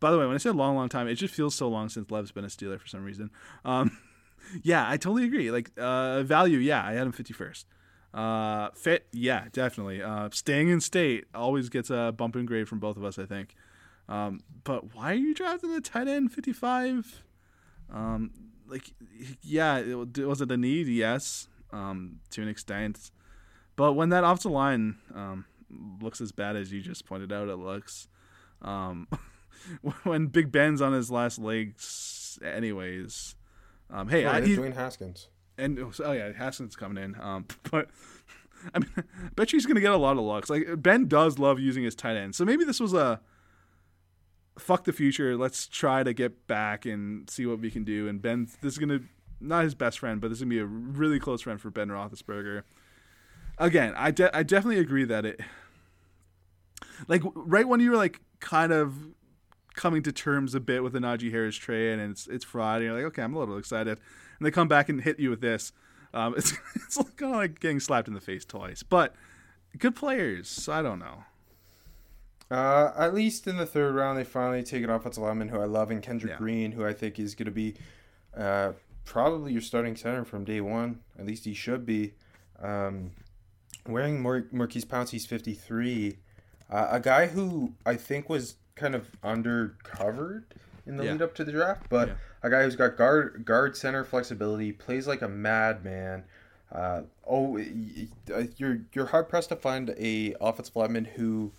[0.00, 2.10] By the way, when I say long, long time, it just feels so long since
[2.10, 3.30] Lev's been a Steeler for some reason.
[3.64, 3.96] Um,
[4.62, 5.50] yeah, I totally agree.
[5.50, 7.66] Like uh, value, yeah, I had him fifty first.
[8.12, 10.02] Uh, fit, yeah, definitely.
[10.02, 13.24] Uh, staying in state always gets a bump in grade from both of us, I
[13.24, 13.54] think.
[14.08, 17.22] Um, but why are you drafting the tight end fifty five?
[17.92, 18.30] Um,
[18.66, 18.92] like,
[19.42, 20.88] yeah, it, was it a need?
[20.88, 23.10] Yes, um, to an extent.
[23.76, 25.44] But when that offensive line um,
[26.00, 28.08] looks as bad as you just pointed out, it looks.
[28.62, 29.08] Um,
[30.04, 33.36] when Big Ben's on his last legs, anyways.
[33.90, 35.28] Um, hey, I, Right, he, Dwayne Haskins.
[35.58, 37.20] and oh yeah, Haskins coming in.
[37.20, 37.88] Um, but
[38.74, 39.02] I mean, I
[39.36, 40.48] bet you he's gonna get a lot of looks.
[40.48, 43.20] Like Ben does love using his tight end, so maybe this was a
[44.62, 45.36] fuck the future.
[45.36, 48.08] Let's try to get back and see what we can do.
[48.08, 49.00] And Ben, this is gonna
[49.40, 51.88] not his best friend, but this is gonna be a really close friend for Ben
[51.88, 52.62] Roethlisberger.
[53.58, 55.40] Again, I de- I definitely agree that it,
[57.08, 58.94] like right when you were like kind of
[59.74, 62.86] coming to terms a bit with the Najee Harris trade, and it's it's Friday.
[62.86, 63.98] You're like, okay, I'm a little excited,
[64.38, 65.72] and they come back and hit you with this.
[66.14, 69.14] Um, it's it's kind of like getting slapped in the face twice, but
[69.78, 70.68] good players.
[70.68, 71.24] I don't know.
[72.52, 75.64] Uh, at least in the third round, they finally take an offensive lineman who I
[75.64, 76.38] love, and Kendrick Yeah.
[76.38, 77.74] Green, who I think is going to be
[78.36, 78.72] uh,
[79.04, 81.00] probably your starting center from day one.
[81.18, 82.12] At least he should be.
[82.60, 83.12] Um,
[83.86, 86.18] wearing Mar- Maurkice Pouncey's 53,
[86.70, 90.44] uh, a guy who I think was kind of undercovered
[90.86, 91.12] in the Yeah.
[91.12, 92.14] lead up to the draft, but Yeah.
[92.42, 96.24] a guy who's got guard guard center flexibility, plays like a madman.
[96.70, 97.58] Uh, oh,
[98.56, 101.52] you're you're hard pressed to find a offensive lineman who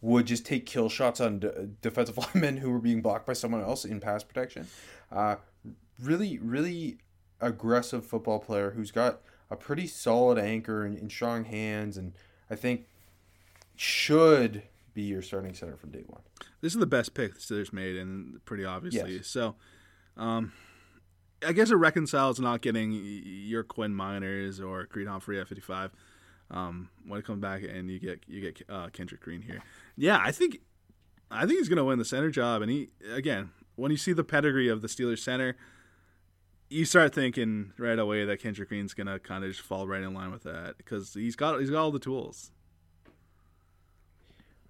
[0.00, 1.48] would just take kill shots on d-
[1.82, 4.66] defensive linemen who were being blocked by someone else in pass protection.
[5.12, 5.36] Uh,
[6.02, 6.98] really, really
[7.40, 9.20] aggressive football player who's got
[9.50, 12.12] a pretty solid anchor and, and strong hands, and
[12.50, 12.86] I think
[13.76, 14.62] should
[14.94, 16.22] be your starting center from day one.
[16.60, 19.16] This is the best pick the Steelers made, and pretty obviously.
[19.16, 19.26] Yes.
[19.26, 19.56] So,
[20.16, 20.52] um,
[21.46, 25.90] I guess it reconciles not getting your Quinn Meinerz or Creed Humphrey at 55.
[26.50, 29.62] Um, when it comes back and you get you get uh, Kendrick Green here,
[29.96, 30.60] yeah, I think
[31.30, 32.62] I think he's gonna win the center job.
[32.62, 35.56] And he again, when you see the pedigree of the Steelers center,
[36.68, 40.12] you start thinking right away that Kendrick Green's gonna kind of just fall right in
[40.12, 42.50] line with that because he's got he's got all the tools.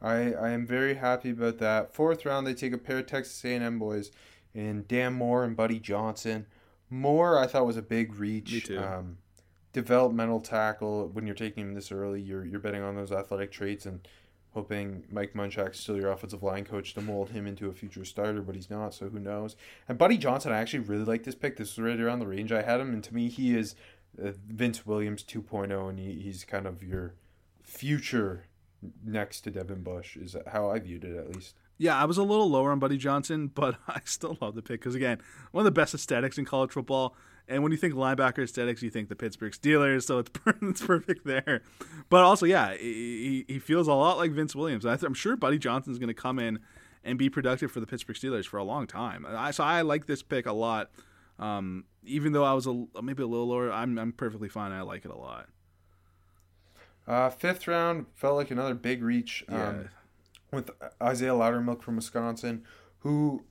[0.02, 1.94] I, I am very happy about that.
[1.94, 4.10] Fourth round, they take a pair of Texas A&M boys
[4.54, 6.46] in Dan Moore and Buddy Johnson.
[6.88, 8.52] Moore, I thought was a big reach.
[8.52, 8.78] Me too.
[8.78, 9.18] Um,
[9.72, 11.08] developmental tackle.
[11.08, 14.06] When you're taking him this early, you're you're betting on those athletic traits and
[14.52, 18.42] hoping Mike Munchak's still your offensive line coach to mold him into a future starter,
[18.42, 19.56] but he's not, so who knows?
[19.88, 21.56] And Buddy Johnson, I actually really like this pick.
[21.56, 23.76] This was right around the range I had him, and to me, he is
[24.20, 27.14] uh, Vince Williams 2.0, and he, he's kind of your
[27.62, 28.46] future
[29.04, 31.54] next to Devin Bush, is how I viewed it at least.
[31.78, 34.80] Yeah, I was a little lower on Buddy Johnson, but I still love the pick
[34.80, 35.20] because again,
[35.52, 37.14] one of the best aesthetics in college football.
[37.50, 40.30] And when you think linebacker aesthetics, you think the Pittsburgh Steelers, so it's
[40.62, 41.62] it's perfect there.
[42.08, 44.86] But also, yeah, he, he feels a lot like Vince Williams.
[44.86, 46.60] I I'm sure Buddy Johnson's going to come in
[47.04, 49.26] and be productive for the Pittsburgh Steelers for a long time.
[49.28, 50.90] I, so I like this pick a lot.
[51.38, 54.72] Um, even though I was a, maybe a little lower, I'm I'm perfectly fine.
[54.72, 55.48] I like it a lot.
[57.06, 59.82] Uh, fifth round felt like another big reach um, Yeah.
[60.52, 60.70] with
[61.02, 62.62] Isaiah Loudermilk from Wisconsin,
[63.00, 63.44] who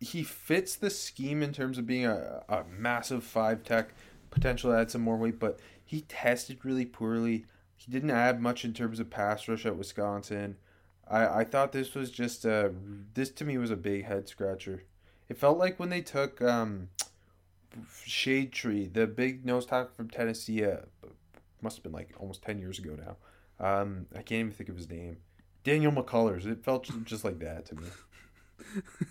[0.00, 3.90] he fits the scheme in terms of being a, a massive five tech,
[4.30, 7.46] potential add some more weight, but he tested really poorly.
[7.76, 10.56] He didn't add much in terms of pass rush at Wisconsin.
[11.08, 12.72] I, I thought this was just a
[13.14, 14.84] this to me was a big head scratcher.
[15.28, 16.88] It felt like when they took um
[18.04, 20.78] Shade Tree, the big nose tackle from Tennessee, uh,
[21.60, 23.16] must have been like almost ten years ago now.
[23.64, 25.18] Um, I can't even think of his name.
[25.64, 26.46] Daniel McCullers.
[26.46, 27.86] It felt just like that to me.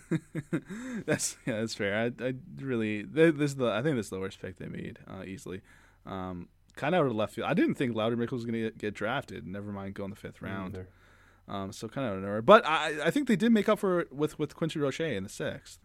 [1.06, 1.96] that's yeah, that's fair.
[1.96, 5.00] I, I really this is the I think this is the worst pick they made
[5.08, 5.62] uh, easily.
[6.06, 7.48] Um, kind of out of left field.
[7.50, 9.48] I didn't think Loudermilk was going to get, drafted.
[9.48, 10.86] Never mind go in the fifth round.
[11.48, 12.42] Um, so kind of out of nowhere.
[12.42, 15.24] But I I think they did make up for it with with Quincy Roche in
[15.24, 15.80] the sixth.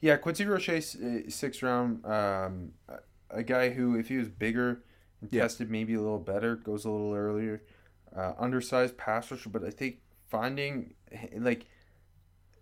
[0.00, 2.04] Yeah, Quincy Roche, uh, sixth round.
[2.04, 2.72] Um,
[3.30, 4.82] a guy who, if he was bigger
[5.20, 5.42] and yeah.
[5.42, 7.62] tested maybe a little better, goes a little earlier.
[8.14, 10.94] Uh, undersized pass rusher, but I think finding
[11.38, 11.66] like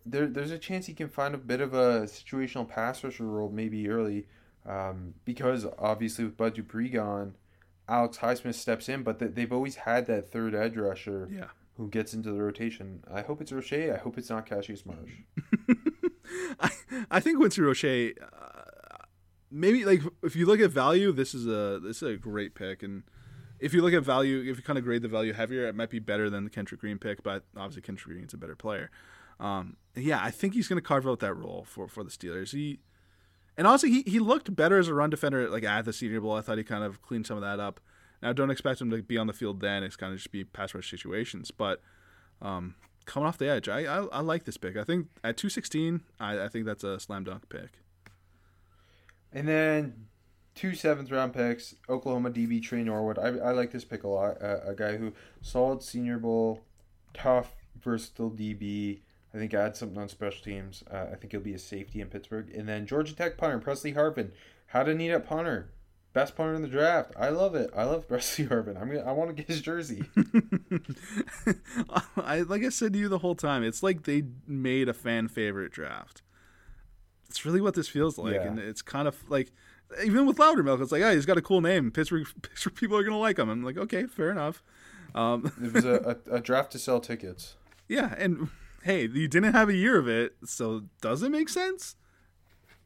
[0.04, 3.50] there, there's a chance he can find a bit of a situational pass rusher role
[3.50, 4.26] maybe early,
[4.66, 7.34] um, because obviously with Bud Dupree gone,
[7.88, 11.46] Alex Highsmith steps in, but they've always had that third edge rusher yeah.
[11.76, 13.02] who gets into the rotation.
[13.10, 13.72] I hope it's Roche.
[13.72, 15.10] I hope it's not Cassius Marsh.
[16.60, 16.70] I,
[17.10, 19.04] I think Quincy Roche, uh,
[19.50, 22.82] maybe like if you look at value, this is a this is a great pick,
[22.82, 23.04] and
[23.58, 25.90] if you look at value, if you kind of grade the value heavier, it might
[25.90, 28.90] be better than the Kendrick Green pick, but obviously Kendrick Green's a better player.
[29.40, 32.52] Um, yeah, I think he's going to carve out that role for, for the Steelers.
[32.52, 32.80] He
[33.56, 36.34] and also he, he looked better as a run defender like at the Senior Bowl.
[36.34, 37.80] I thought he kind of cleaned some of that up.
[38.22, 39.82] Now don't expect him to be on the field then.
[39.82, 41.80] It's kind of just be pass rush situations, but
[42.40, 44.76] um, coming off the edge, I, I, I like this pick.
[44.76, 47.80] I think at two sixteen, I, I think that's a slam dunk pick.
[49.32, 50.06] And then
[50.54, 53.18] two seventh round picks, Oklahoma DB Tre Norwood.
[53.18, 54.40] I, I like this pick a lot.
[54.42, 55.12] Uh, a guy who
[55.42, 56.60] solid Senior Bowl,
[57.12, 59.00] tough, versatile DB.
[59.34, 60.82] I think adds something on special teams.
[60.90, 62.50] Uh, I think he'll be a safety in Pittsburgh.
[62.54, 64.30] And then Georgia Tech punter Presley Harvin.
[64.68, 65.70] How to need a punter.
[66.14, 67.12] Best punter in the draft.
[67.18, 67.70] I love it.
[67.76, 68.80] I love Presley Harvin.
[68.80, 70.04] I'm gonna, I want to get his jersey.
[72.16, 73.62] I like I said to you the whole time.
[73.62, 76.22] It's like they made a fan favorite draft.
[77.28, 78.46] It's really what this feels like, yeah.
[78.46, 79.52] and it's kind of like
[80.04, 81.90] even with Loudermilk, it's like, oh, he's got a cool name.
[81.90, 83.48] Pittsburgh, Pittsburgh people are gonna like him.
[83.48, 84.62] I'm like, okay, fair enough.
[85.14, 87.54] Um, it was a, a, a draft to sell tickets.
[87.88, 88.48] Yeah, and
[88.82, 91.96] hey, you didn't have a year of it, so does it make sense?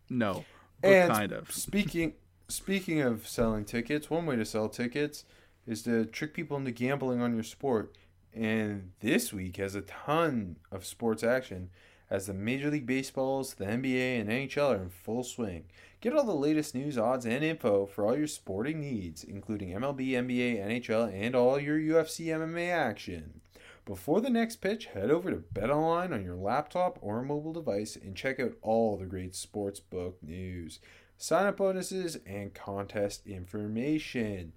[0.08, 0.44] No,
[0.82, 1.50] and kind of.
[1.52, 2.14] Speaking
[2.48, 5.24] speaking of selling tickets, one way to sell tickets
[5.66, 7.96] is to trick people into gambling on your sport.
[8.34, 11.70] And this week has a ton of sports action
[12.10, 15.64] as the Major League Baseballs, the NBA, and NHL are in full swing.
[16.00, 20.10] Get all the latest news, odds, and info for all your sporting needs, including MLB,
[20.10, 23.41] NBA, NHL, and all your UFC MMA action.
[23.84, 28.14] Before the next pitch, head over to BetOnline on your laptop or mobile device and
[28.14, 30.78] check out all the great sportsbook news,
[31.16, 34.52] sign up bonuses, and contest information.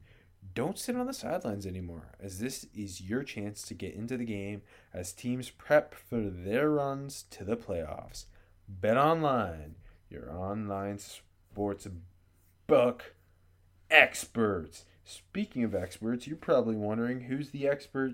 [0.53, 4.25] Don't sit on the sidelines anymore, as this is your chance to get into the
[4.25, 4.61] game
[4.93, 8.25] as teams prep for their runs to the playoffs.
[8.79, 9.71] BetOnline,
[10.07, 11.87] your online sports
[12.67, 13.15] book
[13.89, 14.85] experts.
[15.03, 18.13] Speaking of experts, you're probably wondering who's the expert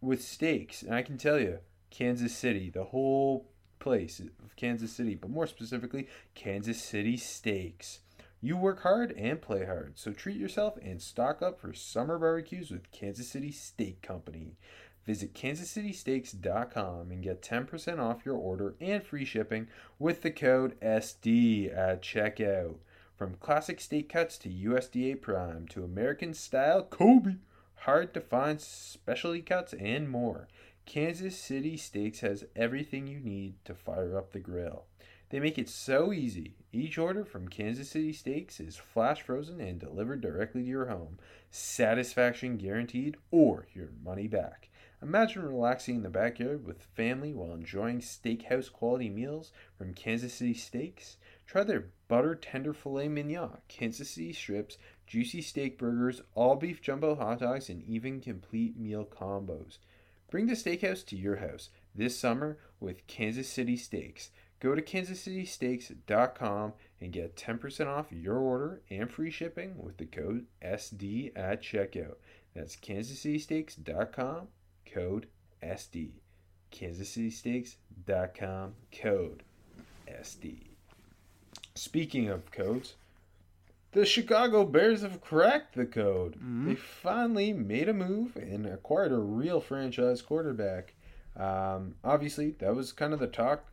[0.00, 1.58] with stakes, and I can tell you,
[1.90, 8.00] Kansas City, the whole place of Kansas City, but more specifically, Kansas City Steaks.
[8.40, 12.70] You work hard and play hard, so treat yourself and stock up for summer barbecues
[12.70, 14.56] with Kansas City Steak Company.
[15.04, 19.66] Visit kansascitysteaks.com and get 10% off your order and free shipping
[19.98, 22.76] with the code SD at checkout.
[23.16, 27.36] From classic steak cuts to USDA Prime to American style Kobe
[27.80, 30.48] hard to find specialty cuts, and more.
[30.84, 34.84] Kansas City Steaks has everything you need to fire up the grill.
[35.30, 36.56] They make it so easy.
[36.72, 41.18] Each order from Kansas City Steaks is flash frozen and delivered directly to your home.
[41.50, 44.68] Satisfaction guaranteed or your money back.
[45.02, 50.52] Imagine relaxing in the backyard with family while enjoying steakhouse quality meals from Kansas City
[50.52, 51.16] Steaks.
[51.46, 54.76] Try their butter tender filet mignon, Kansas City strips,
[55.10, 59.78] juicy steak burgers, all beef jumbo hot dogs, and even complete meal combos.
[60.30, 64.30] Bring the steakhouse to your house this summer with Kansas City Steaks.
[64.60, 70.46] Go to kansascitysteaks.com and get 10% off your order and free shipping with the code
[70.62, 72.18] SD at checkout.
[72.54, 74.46] That's kansascitysteaks.com,
[74.94, 75.26] code
[75.60, 76.10] SD.
[76.70, 79.42] kansascitysteaks.com, code
[80.08, 80.58] SD.
[81.74, 82.94] Speaking of codes,
[83.92, 86.36] the Chicago Bears have cracked the code.
[86.36, 86.68] Mm-hmm.
[86.68, 90.94] They finally made a move and acquired a real franchise quarterback.
[91.36, 93.64] Um, obviously, that was kind of the talk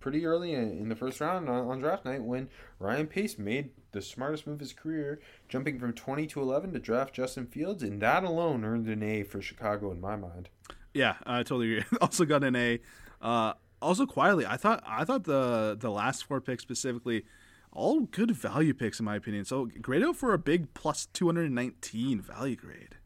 [0.00, 2.48] pretty early in, in the first round on, on, draft night when
[2.80, 6.78] Ryan Pace made the smartest move of his career, jumping from 20 to 11 to
[6.80, 10.48] draft Justin Fields, and that alone earned an A for Chicago in my mind.
[10.92, 11.98] Yeah, I totally agree.
[12.00, 12.80] also got an A.
[13.20, 17.24] Uh, also quietly, I thought I thought the the last four picks specifically
[17.72, 19.44] all good value picks in my opinion.
[19.44, 22.96] So grade out for a big plus 219 value grade.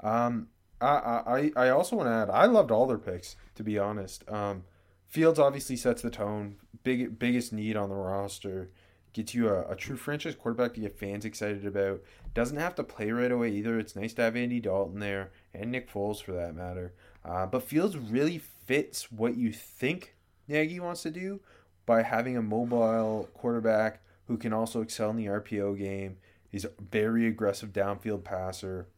[0.00, 0.48] Um,
[0.80, 4.28] I, I, I also want to add, I loved all their picks, to be honest.
[4.28, 4.64] Um,
[5.06, 8.70] Fields obviously sets the tone, big biggest need on the roster,
[9.12, 12.00] gets you a, a true franchise quarterback to get fans excited about.
[12.34, 13.78] Doesn't have to play right away either.
[13.78, 16.94] It's nice to have Andy Dalton there and Nick Foles for that matter.
[17.24, 20.16] Uh, but Fields really fits what you think
[20.48, 21.40] Nagy wants to do
[21.86, 26.18] by having a mobile quarterback who can also excel in the RPO game.
[26.50, 28.88] He's a very aggressive downfield passer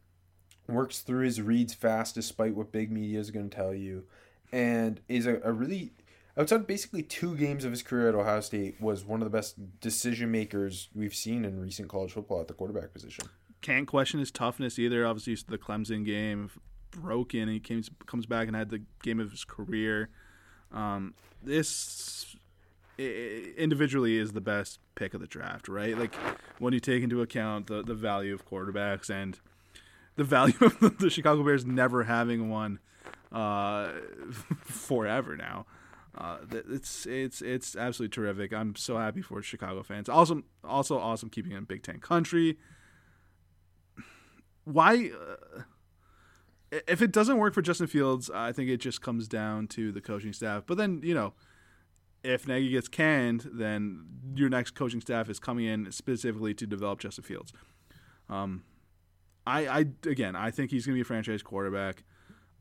[0.67, 4.05] works through his reads fast despite what big media is going to tell you,
[4.51, 5.91] and is a, a really
[6.37, 9.79] outside basically two games of his career at Ohio State was one of the best
[9.79, 13.25] decision makers we've seen in recent college football at the quarterback position.
[13.61, 15.07] Can't question his toughness either.
[15.07, 16.51] Obviously, the Clemson game
[16.91, 20.09] broken, and he came, comes back and had the game of his career.
[20.71, 22.35] Um, this
[22.97, 25.97] individually is the best pick of the draft, right?
[25.97, 26.15] Like
[26.59, 29.39] when you take into account the, the value of quarterbacks and–
[30.15, 32.79] the value of the, the Chicago Bears never having one
[33.31, 33.91] uh,
[34.61, 35.65] forever now.
[36.17, 38.53] Uh, it's it's it's absolutely terrific.
[38.53, 40.07] I'm so happy for Chicago fans.
[40.07, 42.57] Also, also awesome keeping in Big Ten country.
[44.63, 45.11] Why?
[45.11, 45.61] Uh,
[46.87, 50.01] if it doesn't work for Justin Fields, I think it just comes down to the
[50.01, 50.63] coaching staff.
[50.65, 51.33] But then you know,
[52.25, 54.05] if Nagy gets canned, then
[54.35, 57.53] your next coaching staff is coming in specifically to develop Justin Fields.
[58.29, 58.63] Um,
[59.47, 62.03] I, I again, I think he's going to be a franchise quarterback.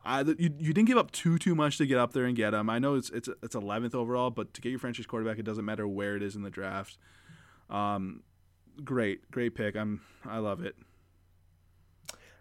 [0.04, 2.52] I, you, you didn't give up too too much to get up there and get
[2.52, 2.68] him.
[2.68, 5.64] I know it's it's it's 11th overall, but to get your franchise quarterback, it doesn't
[5.64, 6.98] matter where it is in the draft.
[7.70, 8.22] Um,
[8.84, 9.76] great, great pick.
[9.76, 10.76] I'm I love it.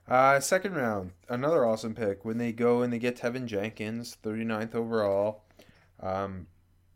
[0.06, 2.26] Uh, second round, another awesome pick.
[2.26, 5.44] When they go and they get Teven Jenkins, 39th overall.
[6.02, 6.48] Um,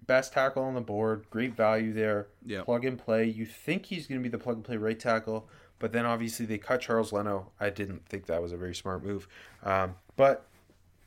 [0.07, 2.27] best tackle on the board, great value there.
[2.45, 2.63] Yeah.
[2.63, 3.25] Plug and play.
[3.25, 5.47] You think he's going to be the plug and play right tackle,
[5.79, 7.51] but then obviously they cut Charles Leno.
[7.59, 9.27] I didn't think that was a very smart move.
[9.63, 10.47] Um, but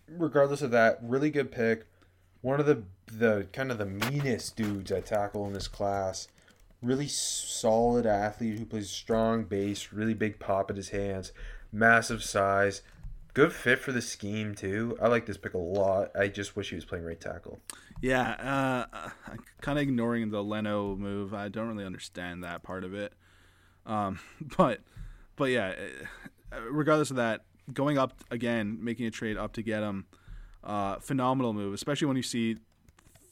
[0.08, 1.86] regardless of that, really good pick.
[2.42, 6.28] One of the the kind of the meanest dudes at tackle in this class.
[6.80, 11.32] Really solid athlete who plays strong base, really big pop at his hands,
[11.70, 12.80] massive size,
[13.34, 14.96] good fit for the scheme too.
[15.02, 16.10] I like this pick a lot.
[16.18, 17.60] I just wish he was playing right tackle.
[18.00, 19.10] Yeah, uh,
[19.60, 21.34] kind of ignoring the Leno move.
[21.34, 23.12] I don't really understand that part of it.
[23.86, 24.20] Um,
[24.56, 24.80] but
[25.36, 25.74] but yeah,
[26.52, 27.42] uh, regardless of that,
[27.72, 30.06] going up again, making a trade up to get him,
[30.64, 32.56] uh, phenomenal move, especially when you see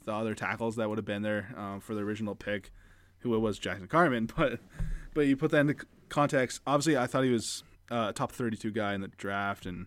[0.05, 2.71] the other tackles that would have been there um, for the original pick,
[3.21, 4.29] who it was Jackson Carman.
[4.37, 4.61] But
[5.15, 5.77] but you put that into
[6.11, 6.61] context.
[6.67, 9.87] Obviously, I thought he was uh, top 32 guy in the draft, and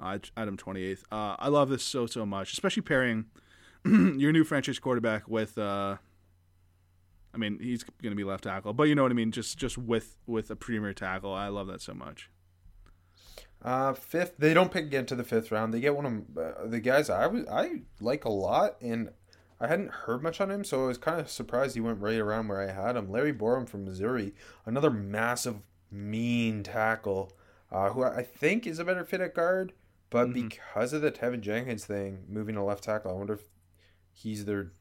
[0.00, 1.02] uh, I him 28th.
[1.10, 3.26] Uh, I love this so so much, especially pairing
[4.18, 5.96] your new franchise quarterback with uh,
[7.36, 9.30] I mean, he's going to be left tackle, but you know what I mean.
[9.30, 12.30] Just just with with a premier tackle, I love that so much.
[13.62, 15.74] Uh, fifth, they don't pick again to the fifth round.
[15.74, 19.10] They get one of uh, the guys I was I like a lot, and
[19.60, 22.18] I hadn't heard much on him, so I was kind of surprised he went right
[22.18, 23.10] around where I had him.
[23.10, 24.34] Larry Borom from Missouri,
[24.64, 25.56] another massive,
[25.90, 27.32] mean tackle,
[27.70, 29.72] uh, who I think is a better fit at guard,
[30.08, 30.48] but mm-hmm.
[30.48, 33.44] because of the Teven Jenkins thing, moving to left tackle, I wonder if
[34.16, 34.72] he's their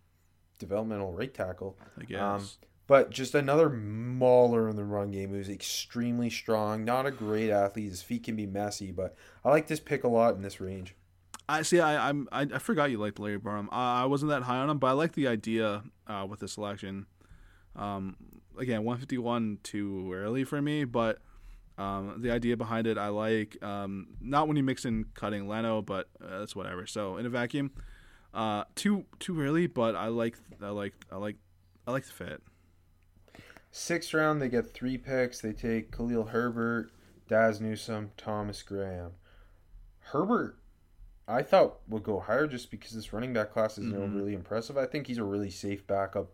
[0.59, 1.77] developmental right tackle.
[1.97, 2.21] I um, guess.
[2.21, 2.47] Um,
[2.87, 6.85] but just another mauler in the run game who's extremely strong.
[6.85, 7.89] Not a great athlete.
[7.89, 10.95] His feet can be messy, but I like this pick a lot in this range.
[11.49, 11.79] I see.
[11.79, 13.67] I I'm I, I forgot you liked Larry Borom.
[13.71, 16.47] I, I wasn't that high on him, but I like the idea uh, with the
[16.47, 17.07] selection.
[17.75, 18.15] Um,
[18.57, 21.19] again, 151 too early for me, but
[21.77, 23.61] um, the idea behind it I like.
[23.63, 26.85] Um, not when you mix in cutting Leno, but uh, that's whatever.
[26.87, 27.71] So in a vacuum,
[28.35, 31.37] uh, too too early, but I like I like I like
[31.87, 32.43] I like the fit.
[33.71, 35.41] Sixth round, they get three picks.
[35.41, 36.91] They take Khalil Herbert,
[37.27, 39.11] Dazz Newsome, Thomas Graham.
[39.99, 40.57] Herbert,
[41.27, 44.15] I thought would go higher just because this running back class is mm-hmm.
[44.15, 44.77] really impressive.
[44.77, 46.29] I think he's a really safe backup,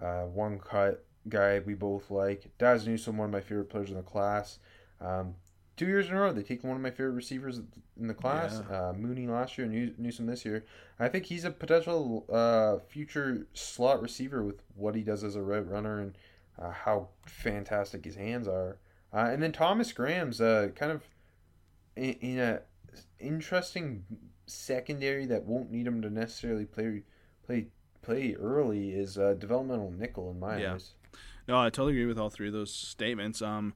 [0.00, 2.50] uh, one cut guy we both like.
[2.58, 4.58] Dazz Newsome, one of my favorite players in the class.
[5.00, 5.34] Um,
[5.80, 6.30] two years in a row.
[6.30, 7.62] They take one of my favorite receivers
[7.98, 8.88] in the class, yeah.
[8.88, 10.66] uh, Mooney last year, and Newsome this year.
[10.98, 15.42] I think he's a potential uh, future slot receiver with what he does as a
[15.42, 16.18] route runner and
[16.60, 18.76] uh, how fantastic his hands are.
[19.10, 21.02] Uh, and then Thomas Graham's uh, kind of
[21.96, 22.60] in, in, a
[23.18, 24.04] interesting
[24.46, 27.04] secondary that won't need him to necessarily play
[27.46, 27.68] play
[28.02, 30.74] play early is a developmental nickel in my yeah.
[30.74, 30.92] eyes.
[31.48, 33.40] No, I totally agree with all three of those statements.
[33.40, 33.72] Um,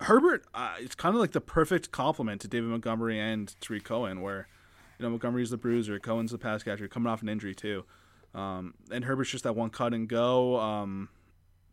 [0.00, 4.20] Herbert, uh, it's kind of like the perfect complement to David Montgomery and Tarik Cohen,
[4.20, 4.46] where
[4.98, 7.84] you know Montgomery's the bruiser, Cohen's the pass catcher, coming off an injury too.
[8.34, 11.08] Um, and Herbert's just that one cut and go, um,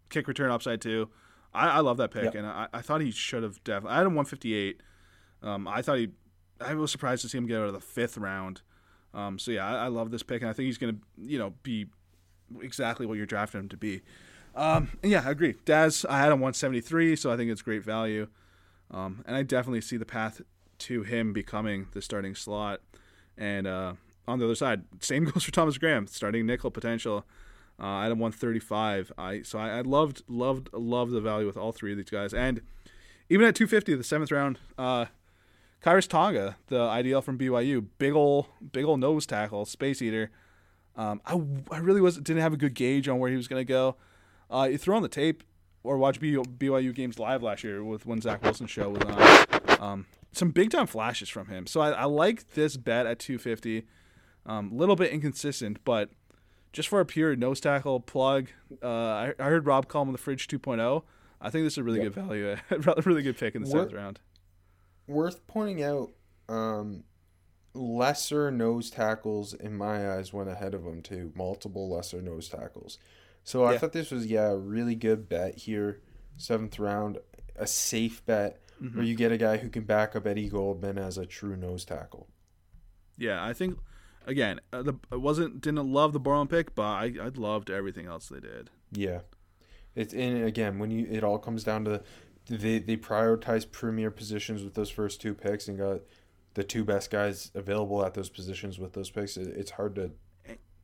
[0.09, 1.09] kick return upside too.
[1.53, 2.35] I, I love that pick, Yep.
[2.35, 3.91] and I, I thought he should have definitely.
[3.95, 4.81] I had him 158.
[5.43, 6.09] Um, I thought he.
[6.61, 8.61] I was surprised to see him get out of the fifth round.
[9.13, 11.37] Um, so yeah, I, I love this pick, and I think he's going to, you
[11.37, 11.87] know, be
[12.61, 14.01] exactly what you're drafting him to be.
[14.55, 15.55] Um, yeah, I agree.
[15.65, 18.27] Dazz, I had him 173, so I think it's great value.
[18.91, 20.41] Um, and I definitely see the path
[20.79, 22.81] to him becoming the starting slot.
[23.37, 23.93] And uh,
[24.27, 27.25] on the other side, same goes for Thomas Graham, starting nickel potential.
[27.79, 29.11] Uh, I had him 135.
[29.17, 32.31] I so I, I loved loved loved the value with all three of these guys,
[32.33, 32.61] and
[33.29, 35.05] even at 250, the seventh round, uh,
[35.83, 40.29] Khyiris Tonga, the IDL from BYU, big ol' big ol' nose tackle, space eater.
[40.95, 41.41] Um, I,
[41.71, 43.95] I really was didn't have a good gauge on where he was to go.
[44.53, 45.43] Uh, you throw on the tape
[45.83, 49.81] or watch BYU games live last year with when Zach Wilson's show was on.
[49.81, 51.67] Um, some big time flashes from him.
[51.67, 53.85] So I, I like this bet at 250.
[54.45, 56.09] A um, little bit inconsistent, but
[56.71, 58.49] just for a pure nose tackle plug,
[58.81, 61.03] uh, I, I heard Rob call him the Fridge 2.0.
[61.39, 62.13] I think this is a really Yep.
[62.13, 64.19] good value, a really good pick in the What- seventh round.
[65.07, 66.11] Worth pointing out,
[66.47, 67.03] um,
[67.73, 71.31] lesser nose tackles in my eyes went ahead of him too.
[71.35, 72.97] Multiple lesser nose tackles.
[73.43, 73.77] So I Yeah.
[73.79, 76.01] thought this was yeah a really good bet here,
[76.37, 77.17] seventh round,
[77.55, 78.97] a safe bet Mm-hmm.
[78.97, 81.85] where you get a guy who can back up Eddie Goldman as a true nose
[81.85, 82.27] tackle.
[83.17, 83.77] Yeah, I think
[84.25, 88.07] again, uh, the I wasn't didn't love the Borom pick, but I I loved everything
[88.07, 88.71] else they did.
[88.91, 89.21] Yeah,
[89.95, 92.01] it's and again when you it all comes down to
[92.49, 96.01] they they prioritize premier positions with those first two picks and got
[96.55, 99.37] the two best guys available at those positions with those picks.
[99.37, 100.11] It, it's hard to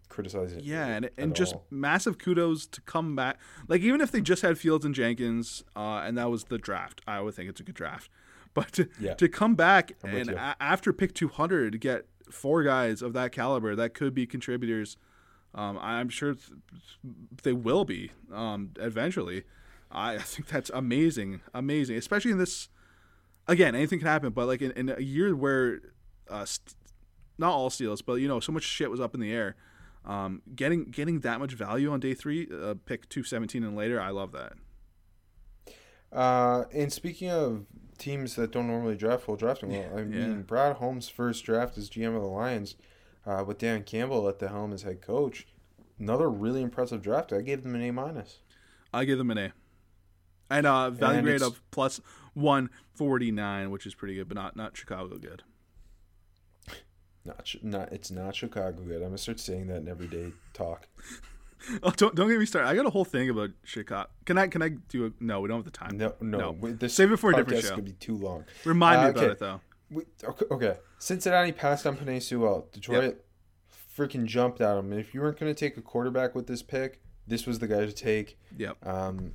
[0.09, 0.63] criticize it.
[0.63, 1.65] Yeah, and and just all.
[1.69, 3.37] massive kudos to come back.
[3.67, 7.01] Like even if they just had Fields and Jenkins, uh, and that was the draft,
[7.07, 8.09] I would think it's a good draft.
[8.55, 9.13] But to, Yeah.
[9.13, 13.31] to come back I'm and a- after pick 200 to get four guys of that
[13.31, 14.97] caliber that could be contributors,
[15.53, 16.49] um, I'm sure th-
[17.43, 19.43] they will be um, eventually.
[19.91, 22.69] I, I think that's amazing, amazing, especially in this.
[23.47, 25.79] Again, anything can happen, but like in, in a year where,
[26.27, 26.75] uh, st-
[27.37, 29.55] not all steals, but you know, so much shit was up in the air.
[30.09, 34.01] Um, getting getting that much value on day three, uh, pick two seventeen and later,
[34.01, 34.53] I love that.
[36.11, 37.67] Uh, and speaking of
[37.99, 41.91] teams that don't normally draft well, drafting well, I mean Brad Holmes' first draft as
[41.91, 42.75] GM of the Lions,
[43.23, 45.45] uh, with Dan Campbell at the helm as head coach.
[45.99, 47.31] Another really impressive draft.
[47.31, 48.39] I gave them an A minus.
[48.91, 49.53] I give them an A,
[50.49, 52.01] and uh, value And grade of plus
[52.33, 55.43] one forty nine, which is pretty good, but not not Chicago good.
[57.29, 58.97] Not, not it's not Chicago good.
[58.97, 60.87] I'm gonna start saying that in everyday talk.
[61.83, 62.69] Oh, don't don't get me started.
[62.69, 64.09] I got a whole thing about Chicago.
[64.23, 65.41] Can I can I do a no?
[65.41, 65.97] We don't have the time.
[65.97, 66.51] No, no.
[66.51, 67.75] we- This Save it for a different show.
[67.75, 68.45] Could be too long.
[68.63, 69.31] Remind me Uh, about okay.
[69.33, 69.59] it though.
[69.91, 70.77] We, okay, okay.
[70.99, 72.69] Cincinnati passed on Penei Sewell.
[72.71, 73.25] Detroit
[73.97, 74.93] freaking jumped at him.
[74.93, 77.67] And if you weren't going to take a quarterback with this pick, this was the
[77.67, 78.39] guy to take.
[78.57, 78.77] Yep.
[78.87, 79.33] Um,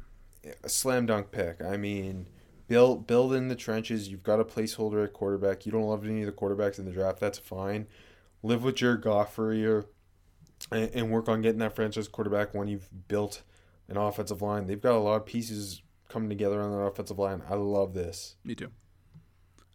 [0.63, 1.63] a slam dunk pick.
[1.63, 2.27] I mean,
[2.69, 4.09] build build in the trenches.
[4.09, 5.67] You've got a placeholder at quarterback.
[5.67, 7.21] You don't love any of the quarterbacks in the draft.
[7.21, 7.87] That's fine.
[8.43, 9.53] Live with your Goff for
[10.71, 13.43] and, and work on getting that franchise quarterback when you've built
[13.89, 14.67] an offensive line.
[14.67, 17.43] They've got a lot of pieces coming together on that offensive line.
[17.49, 18.37] I love this.
[18.45, 18.71] Me too.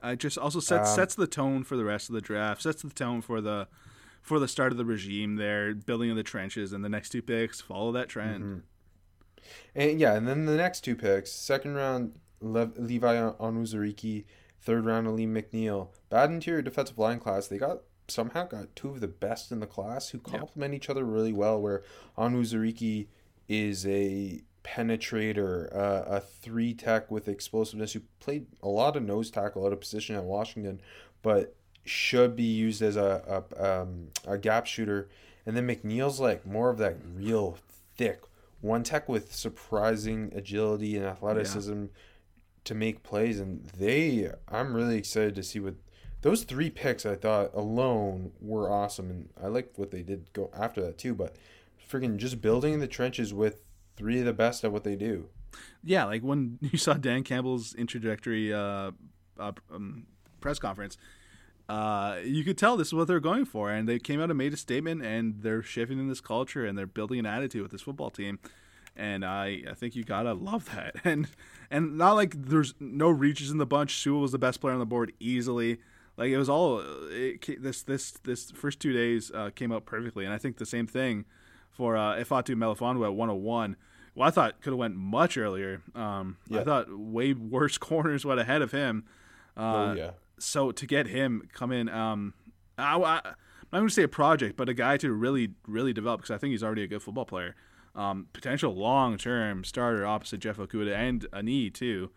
[0.01, 2.61] I just also sets Um, sets the tone for the rest of the draft.
[2.61, 3.67] Sets the tone for the
[4.21, 5.35] for the start of the regime.
[5.35, 8.43] There, building in the trenches, and the next two picks follow that trend.
[8.43, 8.59] Mm-hmm.
[9.75, 14.25] And yeah, and then the next two picks, second round Le- Levi Onwuzurike,
[14.61, 15.89] third round Alim McNeill.
[16.09, 17.47] Bad interior defensive line class.
[17.47, 21.03] They got somehow got two of the best in the class who complement each other
[21.03, 21.61] really well.
[21.61, 21.83] Where
[22.17, 23.07] Onwuzurike
[23.47, 29.31] is a penetrator, uh, a three tech with explosiveness who played a lot of nose
[29.31, 30.81] tackle out of position at Washington,
[31.21, 35.09] but should be used as a a, um, a gap shooter.
[35.45, 37.57] And then McNeill's like more of that real
[37.95, 38.21] thick
[38.61, 41.85] one tech with surprising agility and athleticism
[42.65, 43.39] to make plays.
[43.39, 45.75] And they, I'm really excited to see what
[46.21, 47.05] those three picks.
[47.05, 51.13] I thought alone were awesome, and I liked what they did go after that too.
[51.13, 51.35] But
[51.89, 53.61] freaking just building the trenches with
[53.95, 55.29] three of the best at what they do.
[55.83, 58.91] Yeah, like when you saw Dan Campbell's introductory uh,
[59.39, 60.05] uh, um,
[60.39, 60.97] press conference,
[61.67, 64.37] uh, you could tell this is what they're going for, and they came out and
[64.37, 67.71] made a statement, and they're shifting in this culture, and they're building an attitude with
[67.71, 68.39] this football team,
[68.99, 71.27] and I, I think you gotta love that, and
[71.71, 73.97] and not like there's no reaches in the bunch.
[73.97, 75.79] Sewell was the best player on the board easily.
[76.17, 80.25] Like it was all it, this this this first two days uh, came out perfectly,
[80.25, 81.25] and I think the same thing
[81.71, 83.77] for uh, Ifeatu Melifonwu at 101.
[84.15, 85.81] Well, I thought could have went much earlier.
[85.95, 89.05] Um, I thought way worse corners went ahead of him.
[89.55, 90.11] Uh, oh yeah.
[90.39, 92.33] So to get him come in, um,
[92.77, 93.21] I, I,
[93.71, 96.31] I'm not going to say a project, but a guy to really, really develop because
[96.31, 97.55] I think he's already a good football player.
[97.95, 102.11] Um, potential long term starter opposite Jeff Okudah and Ani too.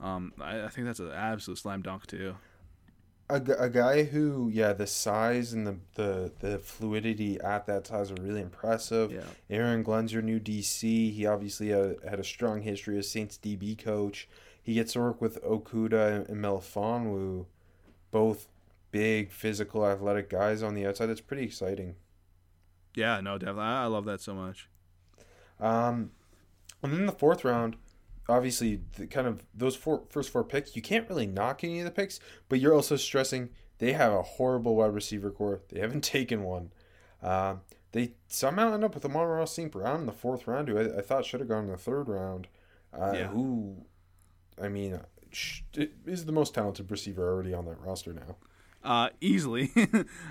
[0.00, 2.36] Um, I, I, think that's an absolute slam dunk too.
[3.28, 8.10] A, a guy who, yeah, the size and the, the, the fluidity at that size
[8.10, 9.10] are really impressive.
[9.10, 9.22] Yeah.
[9.50, 11.12] Aaron Glenn's your new DC.
[11.12, 14.28] He obviously had, had a strong history as Saints DB coach.
[14.62, 17.46] He gets to work with Okudah and Melifonwu,
[18.10, 18.48] both
[18.90, 21.06] big, physical, athletic guys on the outside.
[21.06, 21.96] That's pretty exciting.
[22.94, 23.62] Yeah, no, definitely.
[23.62, 24.68] I love that so much.
[25.60, 26.10] Um,
[26.82, 27.76] and then the fourth round,
[28.28, 31.84] obviously, the kind of those four first four picks, you can't really knock any of
[31.84, 35.60] the picks, but you're also stressing they have a horrible wide receiver corps.
[35.68, 36.72] They haven't taken one.
[37.22, 37.60] Um,
[37.92, 39.70] they somehow end up with Amon-Ra St.
[39.72, 42.08] Brown in the fourth round, who I, I thought should have gone in the third
[42.08, 42.48] round.
[42.92, 43.28] Uh, Yeah.
[43.28, 43.84] Who,
[44.62, 45.00] I mean,
[46.04, 48.36] is the most talented receiver already on that roster now.
[48.86, 49.70] Uh, easily.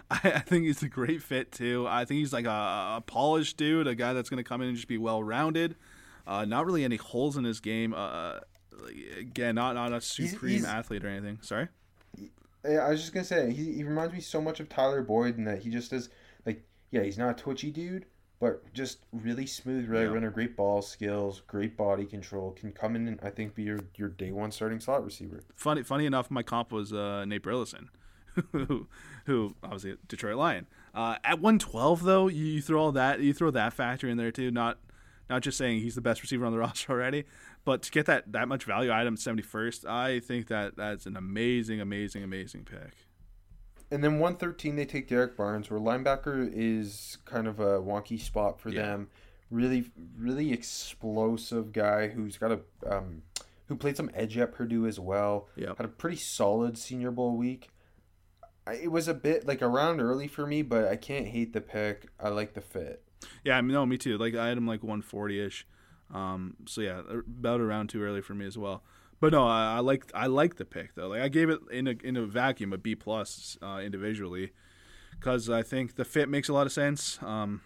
[0.10, 1.86] I, I think he's a great fit too.
[1.88, 4.70] I think he's like a, a polished dude, a guy that's going to come in
[4.70, 5.76] and just be well rounded.
[6.26, 7.94] Uh, not really any holes in his game.
[7.94, 8.40] Uh,
[8.82, 11.40] like, again, not not a supreme he's- athlete or anything.
[11.42, 11.68] Sorry.
[12.68, 15.38] Yeah, I was just gonna say he, he reminds me so much of Tyler Boyd
[15.38, 16.10] in that he just is
[16.48, 18.06] like yeah he's not a twitchy dude
[18.40, 20.08] but just really smooth right Yeah.
[20.08, 23.80] runner great ball skills great body control can come in and I think be your,
[23.98, 27.90] your day one starting slot receiver Funny, funny enough, my comp was uh, Nate Burleson,
[28.52, 28.88] who,
[29.26, 30.68] who obviously a Detroit Lion.
[30.94, 34.32] Uh, at 112 though, you, you throw all that, you throw that factor in there
[34.32, 34.52] too.
[34.52, 34.78] Not,
[35.30, 37.26] not just saying he's the best receiver on the roster already,
[37.64, 41.82] but to get that that much value item 71st, I think that that's an amazing,
[41.82, 42.94] amazing, amazing pick.
[43.92, 48.60] and then 113 they take Derrick Barnes where linebacker is kind of a wonky spot
[48.60, 48.82] for Yeah.
[48.84, 49.10] them
[49.52, 53.22] really really explosive guy who's got a um,
[53.68, 55.78] who played some edge at Purdue as well Yep.
[55.78, 57.70] had a pretty solid Senior Bowl week.
[58.68, 62.08] It was a bit like around early for me, but I can't hate the pick.
[62.20, 63.04] I like the fit.
[63.44, 64.18] Yeah, I mean, no, me too.
[64.18, 65.68] Like I had him like 140 ish.
[66.14, 68.84] Um, so yeah, about around too early for me as well.
[69.20, 71.10] But no, I, I like I like the pick though.
[71.10, 74.52] Like I gave it in a in a vacuum a B plus uh, individually
[75.12, 77.20] because I think the fit makes a lot of sense.
[77.22, 77.62] Um,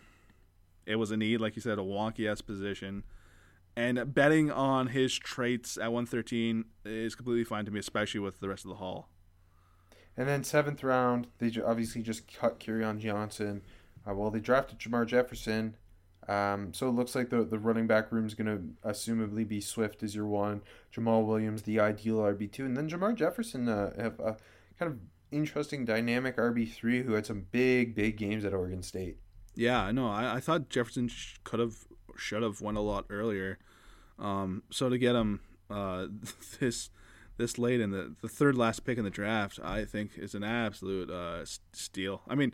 [0.85, 3.03] it was a need, like you said, a wonky ass position,
[3.75, 8.49] and betting on his traits at 113 is completely fine to me, especially with the
[8.49, 9.09] rest of the haul.
[10.17, 13.61] And then seventh round, they obviously just cut Kerryon Johnson.
[14.07, 15.75] Uh, well, they drafted Jermar Jefferson.
[16.27, 19.59] Um, so it looks like the, the running back room is going to assumably be
[19.61, 20.61] Swift as your one,
[20.95, 24.37] Jamaal Williams the ideal RB two, and then Jermar Jefferson uh, have a
[24.77, 24.99] kind of
[25.31, 29.17] interesting dynamic RB three who had some big big games at Oregon State.
[29.55, 30.07] Yeah, I know.
[30.07, 31.75] I, I thought Jefferson sh- could have,
[32.15, 33.57] should have went a lot earlier.
[34.19, 35.39] Um, so to get him
[35.69, 36.07] uh,
[36.59, 36.91] this
[37.39, 40.43] this late in the the third last pick in the draft, I think is an
[40.43, 42.21] absolute uh, steal.
[42.27, 42.53] I mean,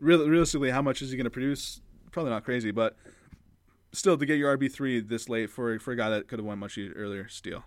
[0.00, 1.80] real, realistically, how much is he going to produce?
[2.10, 2.96] Probably not crazy, but
[3.92, 6.46] still to get your RB three this late for for a guy that could have
[6.46, 7.62] went much earlier, steal.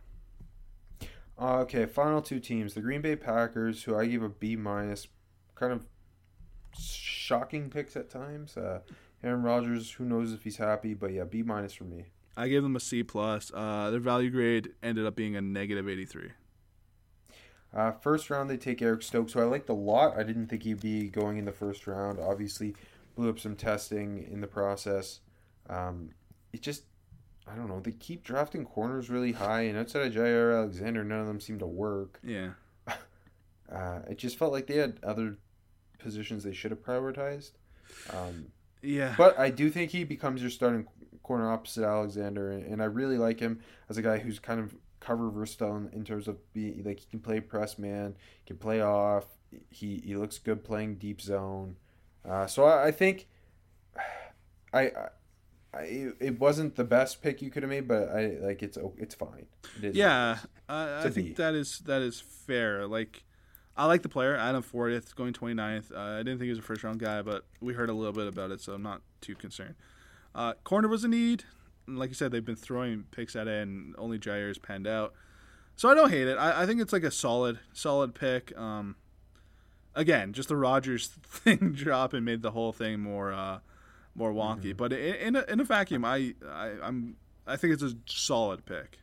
[1.40, 5.08] Uh, okay, final two teams: the Green Bay Packers, who I give a B minus,
[5.54, 5.88] kind of
[6.78, 8.58] shocking picks at times.
[8.58, 8.80] Uh,
[9.24, 12.08] Aaron Rodgers, who knows if he's happy, but yeah, B minus for me.
[12.36, 13.52] I gave them a C plus.
[13.54, 16.32] Uh, their value grade ended up being a negative eighty three.
[17.76, 20.18] Uh, first round, they take Eric Stokes, who I liked a lot.
[20.18, 22.20] I didn't think he'd be going in the first round.
[22.20, 22.74] Obviously,
[23.16, 25.20] blew up some testing in the process.
[25.70, 26.12] Um,
[26.54, 26.84] it just,
[27.46, 27.82] I don't know.
[27.82, 31.60] They keep drafting corners really high, and outside of Jaire Alexander, none of them seem
[31.60, 32.20] to work.
[32.24, 32.52] Yeah.
[33.72, 35.38] Uh, it just felt like they had other
[35.98, 37.54] positions they should have prioritized.
[38.14, 38.46] Um,
[38.84, 39.16] Yeah.
[39.18, 40.86] but I do think he becomes your starting
[41.24, 44.76] corner opposite Alexander, and, and I really like him as a guy who's kind of
[45.06, 48.16] cover versatile in, in terms of being like he can play press man,
[48.46, 49.26] can play off.
[49.70, 51.76] He he looks good playing deep zone.
[52.28, 53.28] Uh, so I, I think
[54.74, 55.08] I, I,
[55.74, 55.82] I
[56.20, 59.46] it wasn't the best pick you could have made, but I like it's it's fine.
[59.78, 62.88] It is Yeah, I, think that is that is fair.
[62.88, 63.24] Like,
[63.78, 65.94] I like the player Adam Fortieth going 29th.
[65.94, 68.14] Uh, I didn't think he was a first round guy, but we heard a little
[68.14, 69.76] bit about it, so I'm not too concerned.
[70.34, 71.44] Uh, corner was a need.
[71.88, 75.14] Like you said, they've been throwing picks at it, and only Jaire's panned out.
[75.76, 76.38] So I don't hate it.
[76.38, 78.58] I, I think it's like a solid, solid pick.
[78.58, 78.96] Um,
[79.94, 83.60] again, just the Rodgers thing drop and made the whole thing more, uh,
[84.16, 84.76] more wonky.
[84.76, 87.18] But in, in a, in a vacuum, I, I I'm
[87.48, 89.00] I think it's a solid pick.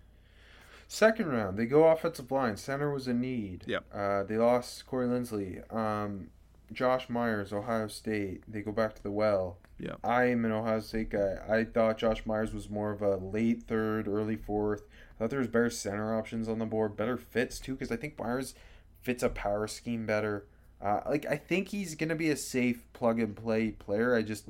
[0.89, 2.57] Second round, they go offensive line.
[2.57, 3.65] Center was a need.
[3.67, 3.85] Yep.
[3.95, 5.73] Uh, they lost Corey Linsley.
[5.75, 6.29] Um,
[6.73, 8.43] Josh Myers, Ohio State.
[8.47, 9.59] They go back to the well.
[9.83, 9.99] Yep.
[10.05, 11.39] I am an Ohio State guy.
[11.49, 14.83] I thought Josh Myers was more of a late third, early fourth.
[14.83, 17.97] I thought there was better center options on the board, better fits too, because I
[17.97, 18.55] think Myers
[19.01, 20.47] fits a power scheme better.
[20.81, 24.15] Uh, like I think he's gonna be a safe plug and play player.
[24.15, 24.45] I just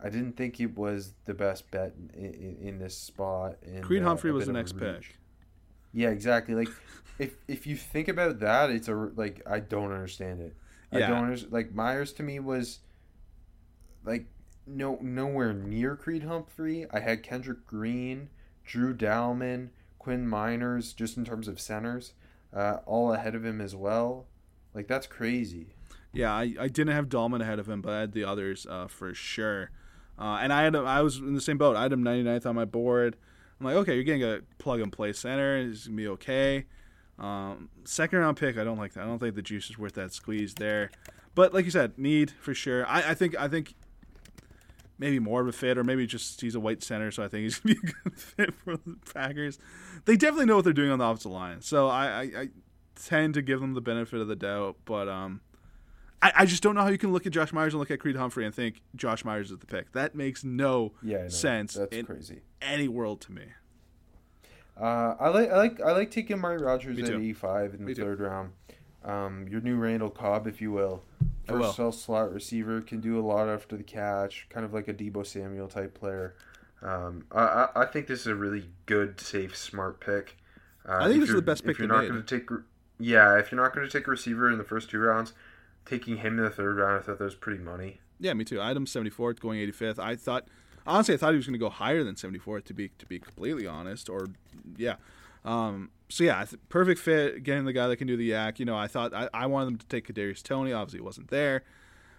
[0.00, 3.56] I didn't think it was the best bet in, in, in this spot.
[3.64, 5.16] And, Creed uh, Humphrey was the next pick.
[5.92, 6.54] Yeah, exactly.
[6.54, 6.68] Like
[7.18, 10.54] if if you think about that, it's a like I don't understand it.
[10.92, 11.06] Yeah.
[11.06, 11.52] I don't understand.
[11.52, 12.78] Like Myers to me was
[14.04, 14.26] like
[14.70, 16.86] no nowhere near Creed Humphrey.
[16.90, 18.30] I had Kendrick Green,
[18.64, 22.14] Drew Dalman, Quinn Meinerz, just in terms of centers,
[22.54, 24.26] uh, all ahead of him as well.
[24.74, 25.74] Like that's crazy.
[26.12, 28.88] Yeah, I, I didn't have Dalman ahead of him, but I had the others uh,
[28.88, 29.70] for sure.
[30.18, 31.76] Uh, and I had I was in the same boat.
[31.76, 33.16] I had him 99th on my board.
[33.58, 35.58] I'm like, okay, you're getting a plug and play center.
[35.58, 36.66] It's gonna be okay.
[37.18, 39.04] Um, second round pick, I don't like that.
[39.04, 40.90] I don't think the juice is worth that squeeze there.
[41.34, 42.86] But like you said, need for sure.
[42.86, 43.74] I, I think I think
[45.00, 47.42] maybe more of a fit, or maybe just he's a white center, so I think
[47.44, 49.58] he's gonna be a good fit for the Packers.
[50.04, 52.48] They definitely know what they're doing on the offensive line, so I, I, I
[52.94, 54.76] tend to give them the benefit of the doubt.
[54.84, 55.40] But um,
[56.22, 57.98] I, I just don't know how you can look at Josh Myers and look at
[57.98, 59.90] Creed Humphrey and think Josh Myers is the pick.
[59.92, 62.42] That makes no Yeah, sense That's in crazy.
[62.62, 63.44] any world to me.
[64.80, 67.92] Uh, I like I like I like taking Amari Rodgers at E five in Me
[67.92, 68.02] the too.
[68.02, 68.52] third round.
[69.04, 71.02] Um, your new Randall Cobb, if you will.
[71.48, 75.26] Cell slot receiver can do a lot after the catch, kind of like a Deebo
[75.26, 76.36] Samuel type player.
[76.82, 80.36] Um, I, I think this is a really good, safe, smart pick.
[80.88, 82.48] Uh, I think this is the best pick If you're not going to take,
[82.98, 85.32] yeah, if you're not going to take a receiver in the first two rounds,
[85.84, 88.00] taking him in the third round, I thought that was pretty money.
[88.18, 88.60] Yeah, me too.
[88.60, 89.98] Item 74th, going 85th.
[89.98, 90.46] I thought,
[90.86, 92.64] honestly, I thought he was going to go higher than 74th.
[92.64, 94.28] To be to be completely honest, or
[94.76, 94.96] yeah.
[95.44, 97.42] Um, so yeah, perfect fit.
[97.42, 98.58] Getting the guy that can do the yak.
[98.58, 100.72] You know, I thought I, I wanted them to take Kadarius Toney.
[100.72, 101.62] Obviously, it wasn't there,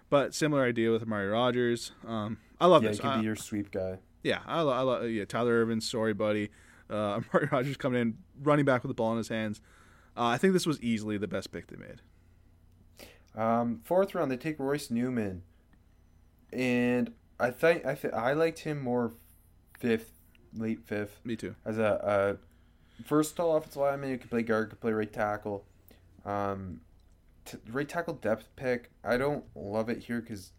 [0.10, 1.92] but similar idea with Amari Rodgers.
[2.08, 3.00] Um, I love Yeah, he this.
[3.02, 4.00] could I- be your sweep guy.
[4.24, 6.50] yeah, I, lo- I lo- yeah, Tyler Ervin, sorry buddy.
[6.90, 9.62] Uh, Amari Rodgers coming in, running back with the ball in his hands.
[10.18, 12.02] Uh, I think this was easily the best pick they made.
[13.36, 15.44] Um, fourth round, they take Royce Newman,
[16.52, 19.14] and I think I th- I liked him more
[19.80, 20.12] fifth,
[20.54, 21.56] late fifth, Me too.
[21.66, 22.38] as a, a
[23.08, 25.66] versatile offensive lineman who could play guard, could play right tackle.
[26.26, 26.82] Um,
[27.46, 28.92] t- right tackle depth pick.
[29.04, 30.52] I don't love it here because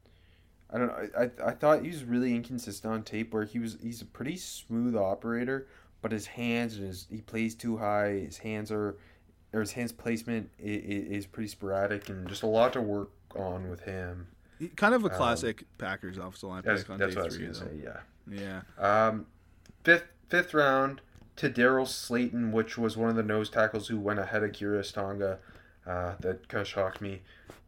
[0.73, 1.09] I don't know.
[1.17, 4.07] I, I I thought he was really inconsistent on tape where he was he's a
[4.07, 5.67] pretty smooth operator,
[6.01, 8.11] but his hands and his he plays too high.
[8.11, 8.97] His hands are
[9.53, 13.69] or his hands placement is, is pretty sporadic and just a lot to work on
[13.69, 14.27] with him.
[14.77, 17.37] Kind of a classic Packers offensive line Um, That's, pick on day what I was
[17.37, 17.53] three.
[17.53, 17.67] say.
[17.83, 18.01] Yeah.
[18.31, 19.09] Yeah.
[19.09, 19.27] Um,
[19.85, 21.01] fifth fifth round
[21.37, 24.93] to Daryl Slaton, which was one of the nose tackles who went ahead of Khyiris
[24.93, 25.39] Tonga.
[25.87, 27.23] Uh, that kind of shocked me.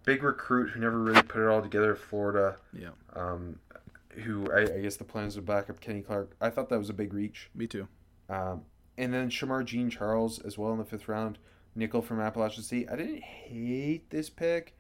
[0.05, 2.57] Big recruit who never really put it all together Florida.
[2.73, 2.91] Yeah.
[3.15, 3.59] Um,
[4.11, 6.37] who I, I guess the plans to back up Kenny Clark.
[6.41, 7.51] I thought that was a big reach.
[7.55, 7.89] Me too.
[8.29, 8.63] Um,
[8.97, 11.39] and then Shemar Jean-Charles as well in the fifth round.
[11.75, 12.89] Nickel from Appalachian State.
[12.91, 14.77] I didn't hate this pick,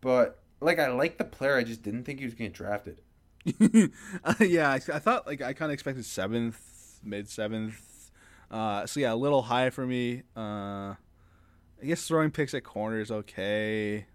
[0.00, 1.56] but like I like the player.
[1.56, 3.02] I just didn't think he was getting drafted.
[4.22, 7.80] Uh, yeah, I, I thought like I kind of expected seventh, mid seventh.
[8.50, 10.22] Uh, so yeah, a little high for me.
[10.36, 10.94] Uh,
[11.82, 14.06] I guess throwing picks at corners okay.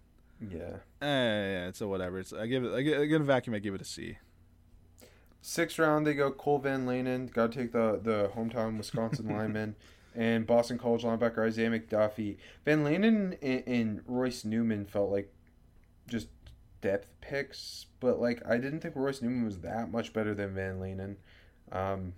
[0.42, 0.78] Yeah.
[1.02, 2.20] Eh, yeah, it's a whatever.
[2.20, 2.74] It's I give it.
[2.74, 3.56] I give, I give it a vacuum.
[3.56, 4.18] I give it a C.
[5.42, 7.32] Sixth round, they go Cole Van Lanen.
[7.32, 9.76] Got to take the the hometown Wisconsin lineman
[10.16, 12.38] and Boston College linebacker Isaiah McDuffie.
[12.64, 15.32] Van Lanen and, and Royce Newman felt like
[16.08, 16.28] just
[16.82, 20.80] depth picks, but like I didn't think Royce Newman was that much better than Van
[20.80, 21.16] Lanen,
[21.72, 22.14] um,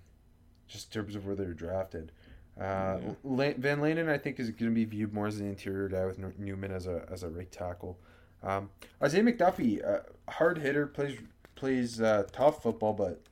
[0.68, 2.12] just in terms of where they were drafted.
[2.60, 5.88] Uh, La- Van Lanen, I think, is going to be viewed more as an interior
[5.88, 7.98] guy with Newman as a as a right tackle.
[8.42, 8.70] Um,
[9.02, 10.00] Isaiah McDuffie, uh,
[10.30, 11.18] hard hitter, plays
[11.54, 13.22] plays uh, tough football, but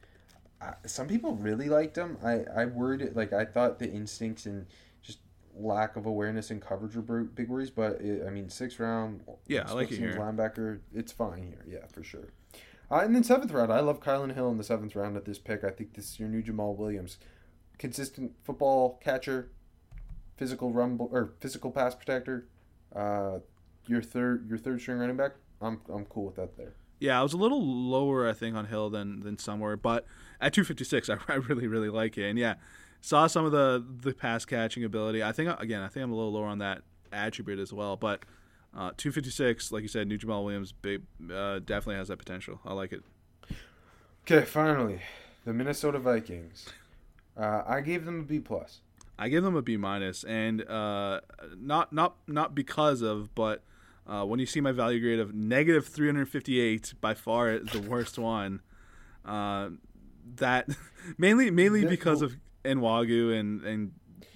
[0.61, 2.19] uh, some people really liked him.
[2.25, 4.67] I I worried like I thought the instincts and
[5.03, 5.19] just
[5.57, 9.65] lack of awareness and coverage were big worries, but it, I mean sixth round, Yeah,
[9.67, 10.17] I like it here.
[10.21, 12.29] Linebacker, it's fine here, yeah, for sure.
[12.91, 15.39] Uh, and then seventh round, I love Kylan Hill in the seventh round at this
[15.39, 15.65] pick.
[15.65, 17.19] I think this is your new Jamaal Williams,
[17.79, 19.51] consistent football catcher,
[20.37, 22.47] physical rumble or physical pass protector.
[22.95, 23.39] Uh,
[23.87, 25.33] your third your third string running back.
[25.61, 26.75] I'm I'm cool with that there.
[26.99, 30.07] Yeah, I was a little lower, I think, on Hill than than somewhere, but
[30.41, 32.29] at 256, I, I really really like it.
[32.29, 32.55] And yeah,
[33.01, 35.23] saw some of the the pass catching ability.
[35.23, 36.83] I think again, I think I'm a little lower on that
[37.13, 37.97] attribute as well.
[37.97, 38.25] But
[38.77, 42.61] uh, 256, like you said, new Jamaal Williams, big, uh, definitely has that potential.
[42.65, 43.03] I like it.
[44.31, 45.01] Okay, finally,
[45.45, 46.67] the Minnesota Vikings.
[47.37, 48.81] Uh, I gave them a B plus.
[49.19, 51.21] I gave them a B minus, and uh,
[51.57, 53.63] not not not because of, but
[54.07, 58.61] uh, when you see my value grade of negative 358, by far the worst one.
[59.25, 59.71] Uh,
[60.37, 60.69] that
[61.19, 63.93] mainly mainly because of Nwangwu and and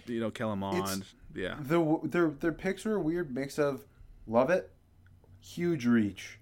[0.06, 0.78] you know Kellen Mond.
[0.78, 3.84] It's- Yeah, The their their picks were a weird mix of
[4.26, 4.70] love it,
[5.40, 6.38] huge reach.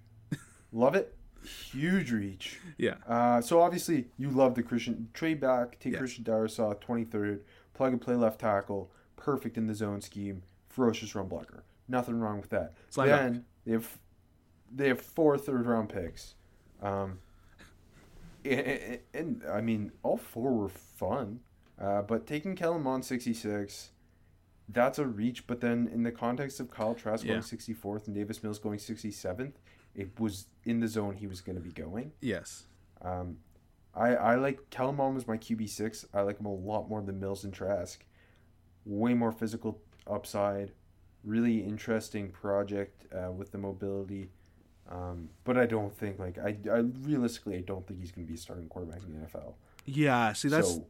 [0.71, 1.15] love it.
[1.43, 2.59] Huge reach.
[2.77, 2.95] Yeah.
[3.07, 5.99] Uh, so obviously you love the Christian trade back, take Yes.
[5.99, 7.43] Christian Darrisaw, twenty third,
[7.73, 11.63] plug and play left tackle, perfect in the zone scheme, ferocious run blocker.
[11.87, 12.73] Nothing wrong with that.
[13.07, 13.97] Then they have
[14.73, 16.35] they have four third round picks.
[16.81, 17.19] Um,
[18.45, 21.41] and, and, and, I mean all four were fun,
[21.81, 23.89] uh, but taking Kellen Mond sixty six.
[24.71, 27.31] That's a reach, but then in the context of Kyle Trask Yeah.
[27.33, 29.53] going 64th and Davis Mills going 67th,
[29.95, 32.11] it was in the zone he was going to be going.
[32.21, 32.67] Yes.
[33.01, 33.37] Um,
[33.95, 36.05] I I like Kellen Mond was my QB six.
[36.13, 38.05] I like him a lot more than Mills and Trask.
[38.85, 40.71] Way more physical upside.
[41.23, 44.29] Really interesting project uh, with the mobility.
[44.89, 48.29] Um, but I don't think like I, I realistically I don't think he's going to
[48.31, 49.53] be a starting quarterback in the NFL.
[49.85, 50.33] Yeah.
[50.33, 50.87] See, that's so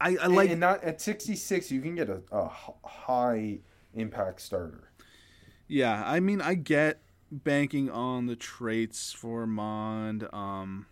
[0.00, 0.50] I, I like.
[0.50, 2.48] and not at sixty six you can get a
[2.84, 3.58] high
[3.94, 4.90] impact starter.
[5.66, 10.26] Yeah, I mean, I get banking on the traits for Mond.
[10.32, 10.86] Um,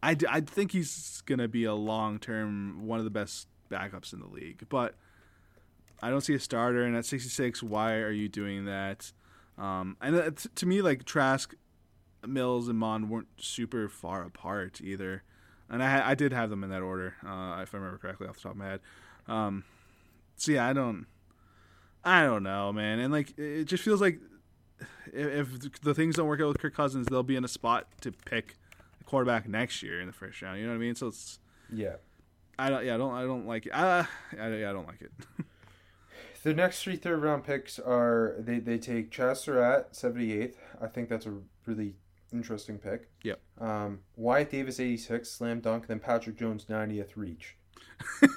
[0.00, 4.12] I, d- I think he's gonna be a long term one of the best backups
[4.12, 4.94] in the league, but
[6.00, 6.84] I don't see a starter.
[6.84, 9.12] And at 66, why are you doing that?
[9.58, 11.52] Um, and uh, t- to me, like Trask,
[12.24, 15.24] Mills, and Mond weren't super far apart either.
[15.70, 18.36] And I, I did have them in that order, uh, if I remember correctly off
[18.36, 18.80] the top of my head.
[19.26, 19.64] Um,
[20.36, 21.06] so yeah, I don't.
[22.04, 23.00] I don't know, man.
[23.00, 24.18] And like, it just feels like
[25.12, 27.86] if, if the things don't work out with Kirk Cousins, they'll be in a spot
[28.00, 28.56] to pick
[29.00, 30.58] a quarterback next year in the first round.
[30.58, 30.94] You know what I mean?
[30.94, 31.38] So it's,
[31.72, 31.96] Yeah.
[32.58, 33.72] I don't, yeah, I don't, I don't like it.
[33.74, 34.04] Uh,
[34.40, 35.12] I, yeah, I don't like it.
[36.44, 40.54] The next three third round picks are they, they take Chaz Surratt, 78th.
[40.80, 41.34] I think that's a
[41.66, 41.94] really
[42.32, 43.08] interesting pick.
[43.22, 43.40] Yep.
[43.60, 47.56] Um, Wyatt Davis, 86, slam dunk, then Patrick Jones, 90th reach.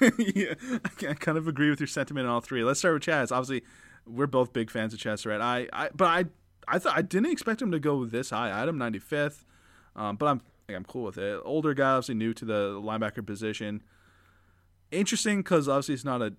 [0.18, 0.54] yeah,
[0.84, 2.64] I, kind of agree with your sentiment on all three.
[2.64, 3.30] Let's start with Chaz.
[3.30, 3.62] Obviously,
[4.06, 5.40] we're both big fans of Chaz Surratt.
[5.40, 6.24] I, I, but I,
[6.68, 8.50] I thought I didn't expect him to go this high.
[8.50, 9.44] I had him 95th,
[9.94, 11.40] um, but I'm, like, I'm cool with it.
[11.44, 13.82] Older guy, obviously new to the linebacker position.
[14.90, 16.34] Interesting because obviously it's not a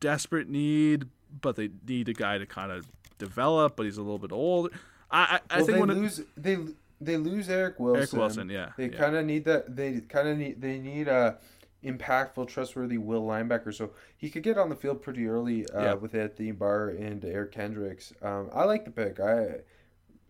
[0.00, 1.08] desperate need,
[1.40, 3.76] but they need a guy to kind of develop.
[3.76, 4.70] But he's a little bit old.
[5.10, 6.58] I, I, I well, think they lose they
[7.00, 7.98] they lose Eric Wilson.
[8.00, 8.96] Eric Wilson, yeah, They yeah.
[8.98, 9.74] kind of need that.
[9.76, 11.38] They kind of need they need a
[11.84, 13.72] impactful, trustworthy will linebacker.
[13.72, 15.94] So he could get on the field pretty early uh, Yeah.
[15.94, 18.12] with Anthony Barr and Eric Kendricks.
[18.22, 19.20] Um, I like the pick.
[19.20, 19.60] I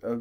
[0.06, 0.16] uh,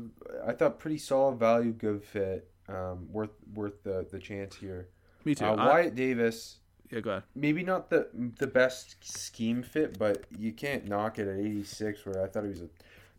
[0.46, 2.50] I thought pretty solid value, good fit.
[2.68, 4.88] Um, worth worth the the chance here.
[5.24, 5.46] me too.
[5.46, 6.58] Uh, I- Wyatt Davis,
[6.92, 7.24] yeah, go ahead.
[7.36, 8.08] maybe not the
[8.40, 12.50] the best scheme fit, but you can't knock it at 86, where I thought he
[12.50, 12.70] was a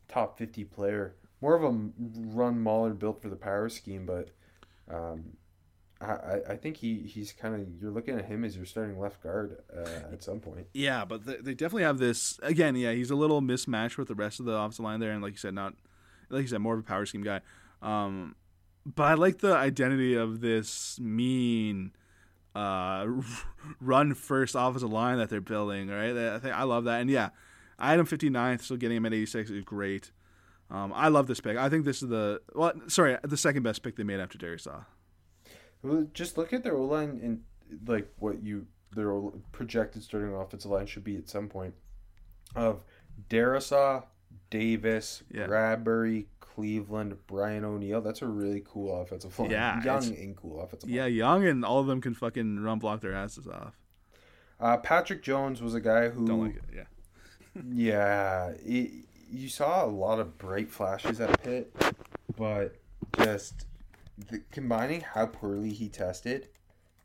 [0.09, 1.15] top 50 player.
[1.41, 4.31] More of a run mauler built for the power scheme, but
[4.91, 5.37] um,
[6.01, 8.99] I, I I think he, he's kind of you're looking at him as your starting
[8.99, 10.67] left guard uh, at some point.
[10.73, 12.77] Yeah, but they, they definitely have this again.
[12.77, 15.33] Yeah, he's a little mismatched with the rest of the offensive line there, and like
[15.33, 15.75] you said, not
[16.31, 17.41] like you said, more of a power scheme guy.
[17.83, 18.35] Um,
[18.85, 21.93] but I like the identity of this mean
[22.55, 23.07] uh,
[23.81, 25.89] run first offensive line that they're building.
[25.89, 27.31] Right, I think I love that, and yeah,
[27.79, 30.13] I had him 59th, so getting him at 86 is great.
[30.71, 31.57] Um, I love this pick.
[31.57, 34.85] I think this is the well, sorry, the second best pick they made after Darrisaw.
[35.83, 37.43] Well, just look at their O line and
[37.87, 39.13] like what you their
[39.53, 41.75] projected starting offensive line should be at some point.
[42.55, 42.83] Of
[43.29, 44.05] Darrisaw,
[44.51, 45.47] Davis, Yeah.
[45.47, 48.01] Bradbury, Cleveland, Brian O'Neill.
[48.01, 49.51] That's a really cool offensive line.
[49.51, 51.15] Yeah, young and cool offensive Yeah, line.
[51.15, 53.75] young and all of them can fucking run block their asses off.
[54.59, 56.63] Uh, Patrick Jones was a guy who, Don't like it.
[56.75, 57.63] Yeah.
[57.73, 61.75] yeah, he- you saw a lot of bright flashes at Pitt,
[62.37, 62.77] but
[63.23, 63.67] just
[64.31, 66.49] the, combining how poorly he tested,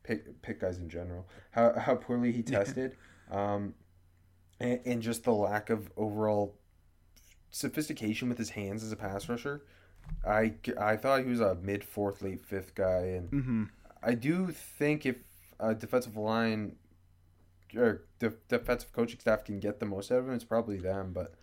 [0.03, 2.95] pick pick guys in general, how how poorly he tested,
[3.31, 3.73] um,
[4.59, 6.55] and, and just the lack of overall
[7.49, 9.63] sophistication with his hands as a pass rusher.
[10.27, 13.63] I, I thought he was a mid fourth, late fifth guy, and Mm-hmm.
[14.03, 15.17] I do think if
[15.59, 16.75] a defensive line
[17.75, 21.11] or the defensive coaching staff can get the most out of him, it's probably them.
[21.13, 21.35] But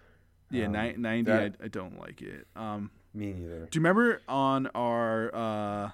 [0.51, 2.47] Yeah, um, ni- 90, that- I, I don't like it.
[2.57, 3.67] Um, me neither.
[3.71, 5.91] do you remember on our, uh,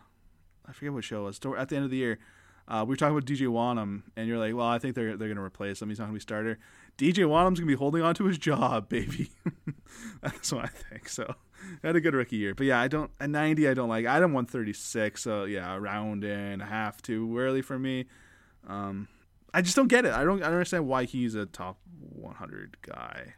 [0.66, 2.18] I forget what show it was, at the end of the year,
[2.66, 5.28] uh, we were talking about DJ Wonnum, and you're like, well, I think they're, they're
[5.28, 5.90] going to replace him.
[5.90, 6.58] He's not going to be starter.
[6.96, 9.30] DJ Wonnum's going to be holding on to his job, baby.
[10.22, 11.08] That's what I think.
[11.08, 11.34] So,
[11.82, 12.54] had a good rookie year.
[12.54, 14.06] But yeah, I don't, a 90, I don't like.
[14.06, 18.06] I had him 136, so yeah, a round and a half too early for me.
[18.66, 19.08] Um,
[19.52, 20.12] I just don't get it.
[20.12, 21.78] I don't, I don't understand why he's a top
[22.14, 23.34] 100 guy.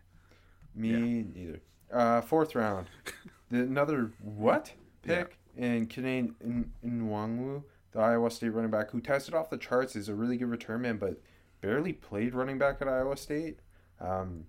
[0.76, 1.22] Me Yeah.
[1.34, 1.60] neither.
[1.92, 2.88] Uh, fourth round,
[3.50, 4.72] the, another what
[5.02, 7.62] pick and Kanane in Nwangwu,
[7.92, 10.82] the Iowa State running back who tested off the charts is a really good return
[10.82, 11.20] man, but
[11.62, 13.60] barely played running back at Iowa State.
[14.00, 14.44] Um,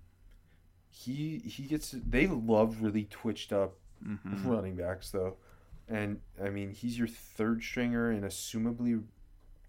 [0.90, 3.74] he he gets they love really twitched up
[4.06, 4.48] Mm-hmm.
[4.48, 5.38] running backs though,
[5.88, 9.02] and I mean he's your third stringer and assumably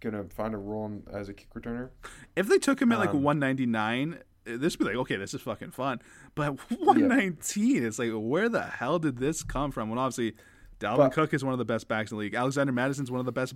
[0.02, 1.90] gonna find a role in, as a kick returner.
[2.36, 5.34] If they took him at like Um, 199, uh, this would be like, okay, this
[5.34, 6.00] is fucking fun.
[6.36, 9.90] But 119, it's like, where the hell did this come from?
[9.90, 10.36] When obviously
[10.80, 12.36] Dalvin But- Cook is one of the best backs in the league.
[12.36, 13.54] Alexander Mattison's one of the best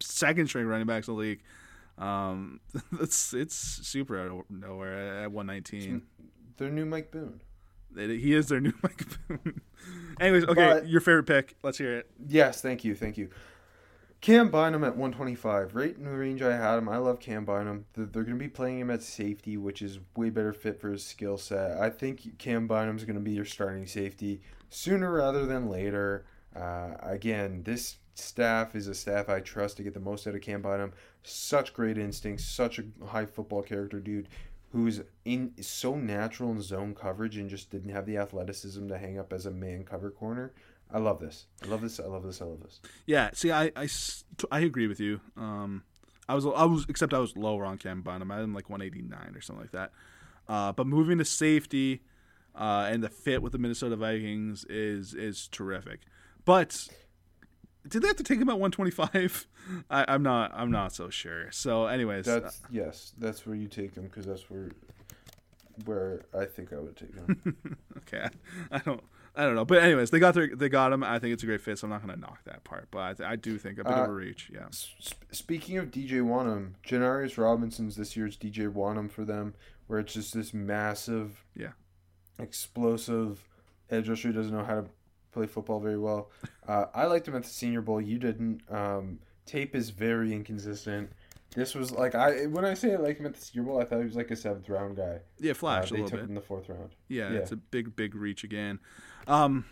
[0.00, 1.42] second string running backs in the league.
[1.96, 2.60] Um,
[3.00, 6.02] it's it's super out of nowhere at 119.
[6.56, 7.40] Their new Mike Boone.
[7.96, 9.60] He is their new Mike Boone.
[10.20, 11.56] Anyways, okay, But- your favorite pick.
[11.62, 12.10] Let's hear it.
[12.28, 13.30] Yes, thank you, thank you.
[14.20, 16.88] Cam Bynum at 125, right in the range I had him.
[16.88, 17.86] I love Cam Bynum.
[17.94, 21.04] They're, going to be playing him at safety, which is way better fit for his
[21.04, 21.78] skill set.
[21.78, 24.40] I think Cam Bynum's going to be your starting safety
[24.70, 26.26] sooner rather than later.
[26.54, 30.40] Uh, again, this staff is a staff I trust to get the most out of
[30.40, 30.92] Cam Bynum.
[31.22, 34.28] Such great instincts, such a high football character dude
[34.72, 39.18] who's in so natural in zone coverage and just didn't have the athleticism to hang
[39.18, 40.52] up as a man cover corner.
[40.90, 41.46] I love this.
[41.62, 42.00] I love this.
[42.00, 42.40] I love this.
[42.40, 42.80] I love this.
[43.06, 43.88] Yeah, see, I I,
[44.50, 45.20] I agree with you.
[45.36, 45.84] Um,
[46.28, 48.30] I was I was except I was lower on Cam Bynum.
[48.30, 49.92] I had him like 189 or something like that.
[50.48, 52.02] Uh, but moving to safety
[52.54, 56.00] uh, and the fit with the Minnesota Vikings is is terrific.
[56.44, 56.88] But
[57.86, 59.46] did they have to take him at 125?
[59.90, 61.50] I, I'm not I'm not so sure.
[61.52, 63.12] So, anyways, uh, That's yes.
[63.18, 64.70] That's where you take him because that's where
[65.84, 67.56] where I think I would take him.
[67.98, 68.28] okay,
[68.70, 69.02] I don't
[69.38, 69.64] I don't know.
[69.64, 71.02] But anyways, they got their they got him.
[71.04, 71.78] I think it's a great fit.
[71.78, 72.88] So I'm not going to knock that part.
[72.90, 74.50] But I, th- I do think a bit of Uh, a reach.
[74.52, 74.66] Yeah.
[75.30, 79.54] Speaking of DJ Wonnum, Janarius Robinson's this year's DJ Wonnum for them,
[79.86, 81.70] where it's just this massive, Yeah.
[82.38, 83.44] explosive
[83.90, 84.84] edge rusher who doesn't know how to
[85.32, 86.30] play football very well.
[86.66, 88.00] Uh, I liked him at the Senior Bowl.
[88.00, 88.62] You didn't.
[88.70, 91.12] Um, tape is very inconsistent.
[91.58, 93.84] This was like I when I say I liked him at the Senior Bowl, I
[93.84, 95.18] thought he was like a seventh round guy.
[95.40, 96.24] Yeah, Uh, flash a they little took bit.
[96.24, 96.90] him in the fourth round.
[97.08, 97.38] Yeah, Yeah.
[97.40, 98.78] it's a big, big reach again.
[99.26, 99.64] Um,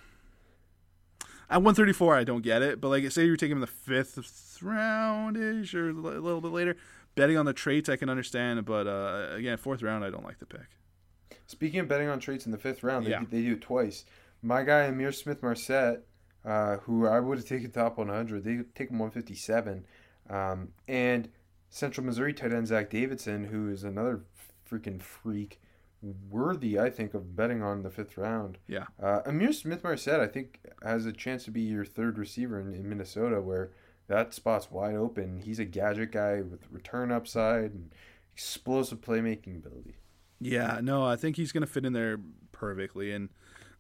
[1.49, 4.59] at 134, I don't get it, but like, say you're taking him in the fifth
[4.63, 6.77] round ish or a a little bit later,
[7.15, 10.39] betting on the traits, I can understand, but uh, again, fourth round, I don't like
[10.41, 10.67] the pick.
[11.47, 13.23] Speaking of betting on traits in the fifth round, they, Yeah.
[13.31, 14.05] they do it twice.
[14.43, 16.03] My guy Ihmir Smith-Marsette,
[16.45, 19.87] uh, who I would have taken top 100, they take him 157.
[20.29, 21.29] Um, and
[21.69, 24.23] Central Missouri tight end Zach Davidson, who is another
[24.71, 25.61] freaking freak,
[26.03, 28.59] worthy, I think, of betting on the fifth round.
[28.67, 28.87] Yeah.
[29.03, 32.89] Uh, Ihmir Smith-Marsette, I think, has a chance to be your third receiver in, in
[32.89, 33.71] Minnesota, where
[34.09, 35.41] that spot's wide open.
[35.45, 37.93] He's a gadget guy with return upside and
[38.33, 39.97] explosive playmaking ability.
[40.41, 42.19] Yeah, no, I think he's gonna fit in there
[42.53, 43.31] perfectly, and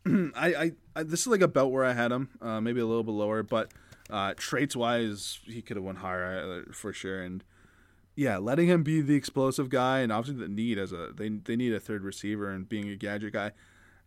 [0.34, 3.04] I, I, I, this is like about where I had him, uh, maybe a little
[3.04, 3.72] bit lower, but
[4.08, 7.44] uh, traits wise, he could have went higher uh, for sure, and
[8.16, 11.54] yeah, letting him be the explosive guy, and obviously the need as a they they
[11.54, 13.52] need a third receiver, and being a gadget guy,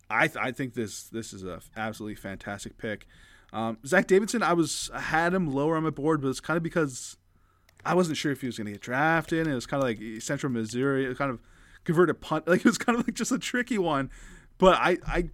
[0.09, 3.05] I th- I think this this is a absolutely fantastic pick.
[3.53, 6.57] Um, Zach Davidson, I was I had him lower on my board, but it's kind
[6.57, 7.17] of because
[7.85, 9.39] I wasn't sure if he was going to get drafted.
[9.39, 11.39] And it was kind of like Central Missouri, it kind of
[11.83, 12.45] converted punt.
[12.47, 14.09] Like it was kind of like just a tricky one.
[14.57, 15.29] But I I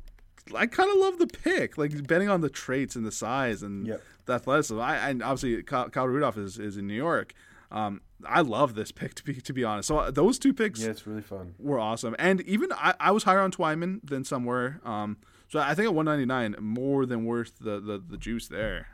[0.56, 3.88] I kind of love the pick, like betting on the traits and the size and
[3.88, 4.02] Yep.
[4.26, 4.80] the athleticism.
[4.80, 7.34] I and obviously Kyle, Kyle Rudolph is, is in New York.
[7.72, 9.88] Um, I love this pick to be to be honest.
[9.88, 11.56] So uh, those two picks Yeah, it's really fun.
[11.60, 12.16] were awesome.
[12.20, 14.80] And even I, I was higher on Twyman than some were.
[14.86, 15.18] Um,
[15.48, 18.88] so I think at 199, more than worth the, the, the juice there.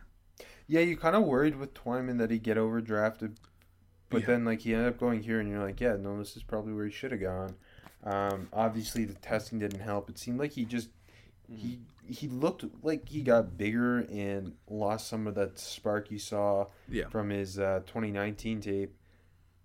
[0.67, 3.35] Yeah, you kind of worried with Twyman that he'd get overdrafted,
[4.09, 4.27] but Yeah.
[4.27, 6.73] then like he ended up going here, and you're like, yeah, no, this is probably
[6.73, 7.55] where he should have gone.
[8.03, 10.09] Um, obviously, the testing didn't help.
[10.09, 10.89] It seemed like he just
[11.55, 16.65] he he looked like he got bigger and lost some of that spark you saw
[16.89, 17.07] Yeah.
[17.09, 18.95] from his uh, 2019 tape.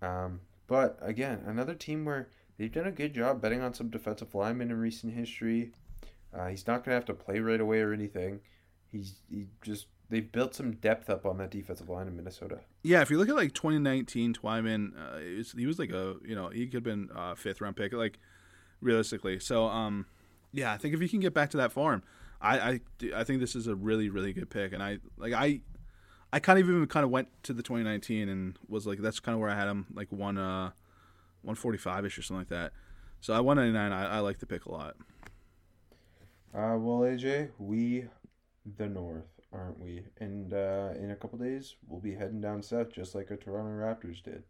[0.01, 4.33] Um, but again, another team where they've done a good job betting on some defensive
[4.33, 5.71] linemen in recent history.
[6.33, 8.39] Uh, he's not going to have to play right away or anything.
[8.91, 12.59] He's he just they've built some depth up on that defensive line in Minnesota.
[12.83, 16.35] Yeah, if you look at like 2019 Twyman, uh, was, he was like a you
[16.35, 18.19] know he could have been a fifth round pick like
[18.79, 19.39] realistically.
[19.39, 20.05] So um,
[20.51, 22.03] yeah, I think if he can get back to that form,
[22.41, 22.79] I I,
[23.15, 24.73] I think this is a really really good pick.
[24.73, 25.61] And I like I
[26.31, 29.33] I kind of even kind of went to the 2019 and was like that's kind
[29.33, 30.71] of where I had him like one uh
[31.43, 32.73] 145 ish or something like that.
[33.21, 34.95] So at 199, I, I like the pick a lot.
[36.53, 38.05] Uh, well, AJ, we
[38.77, 40.03] the North, aren't we?
[40.19, 43.69] And uh, in a couple days, we'll be heading down south, just like our Toronto
[43.69, 44.43] Raptors did.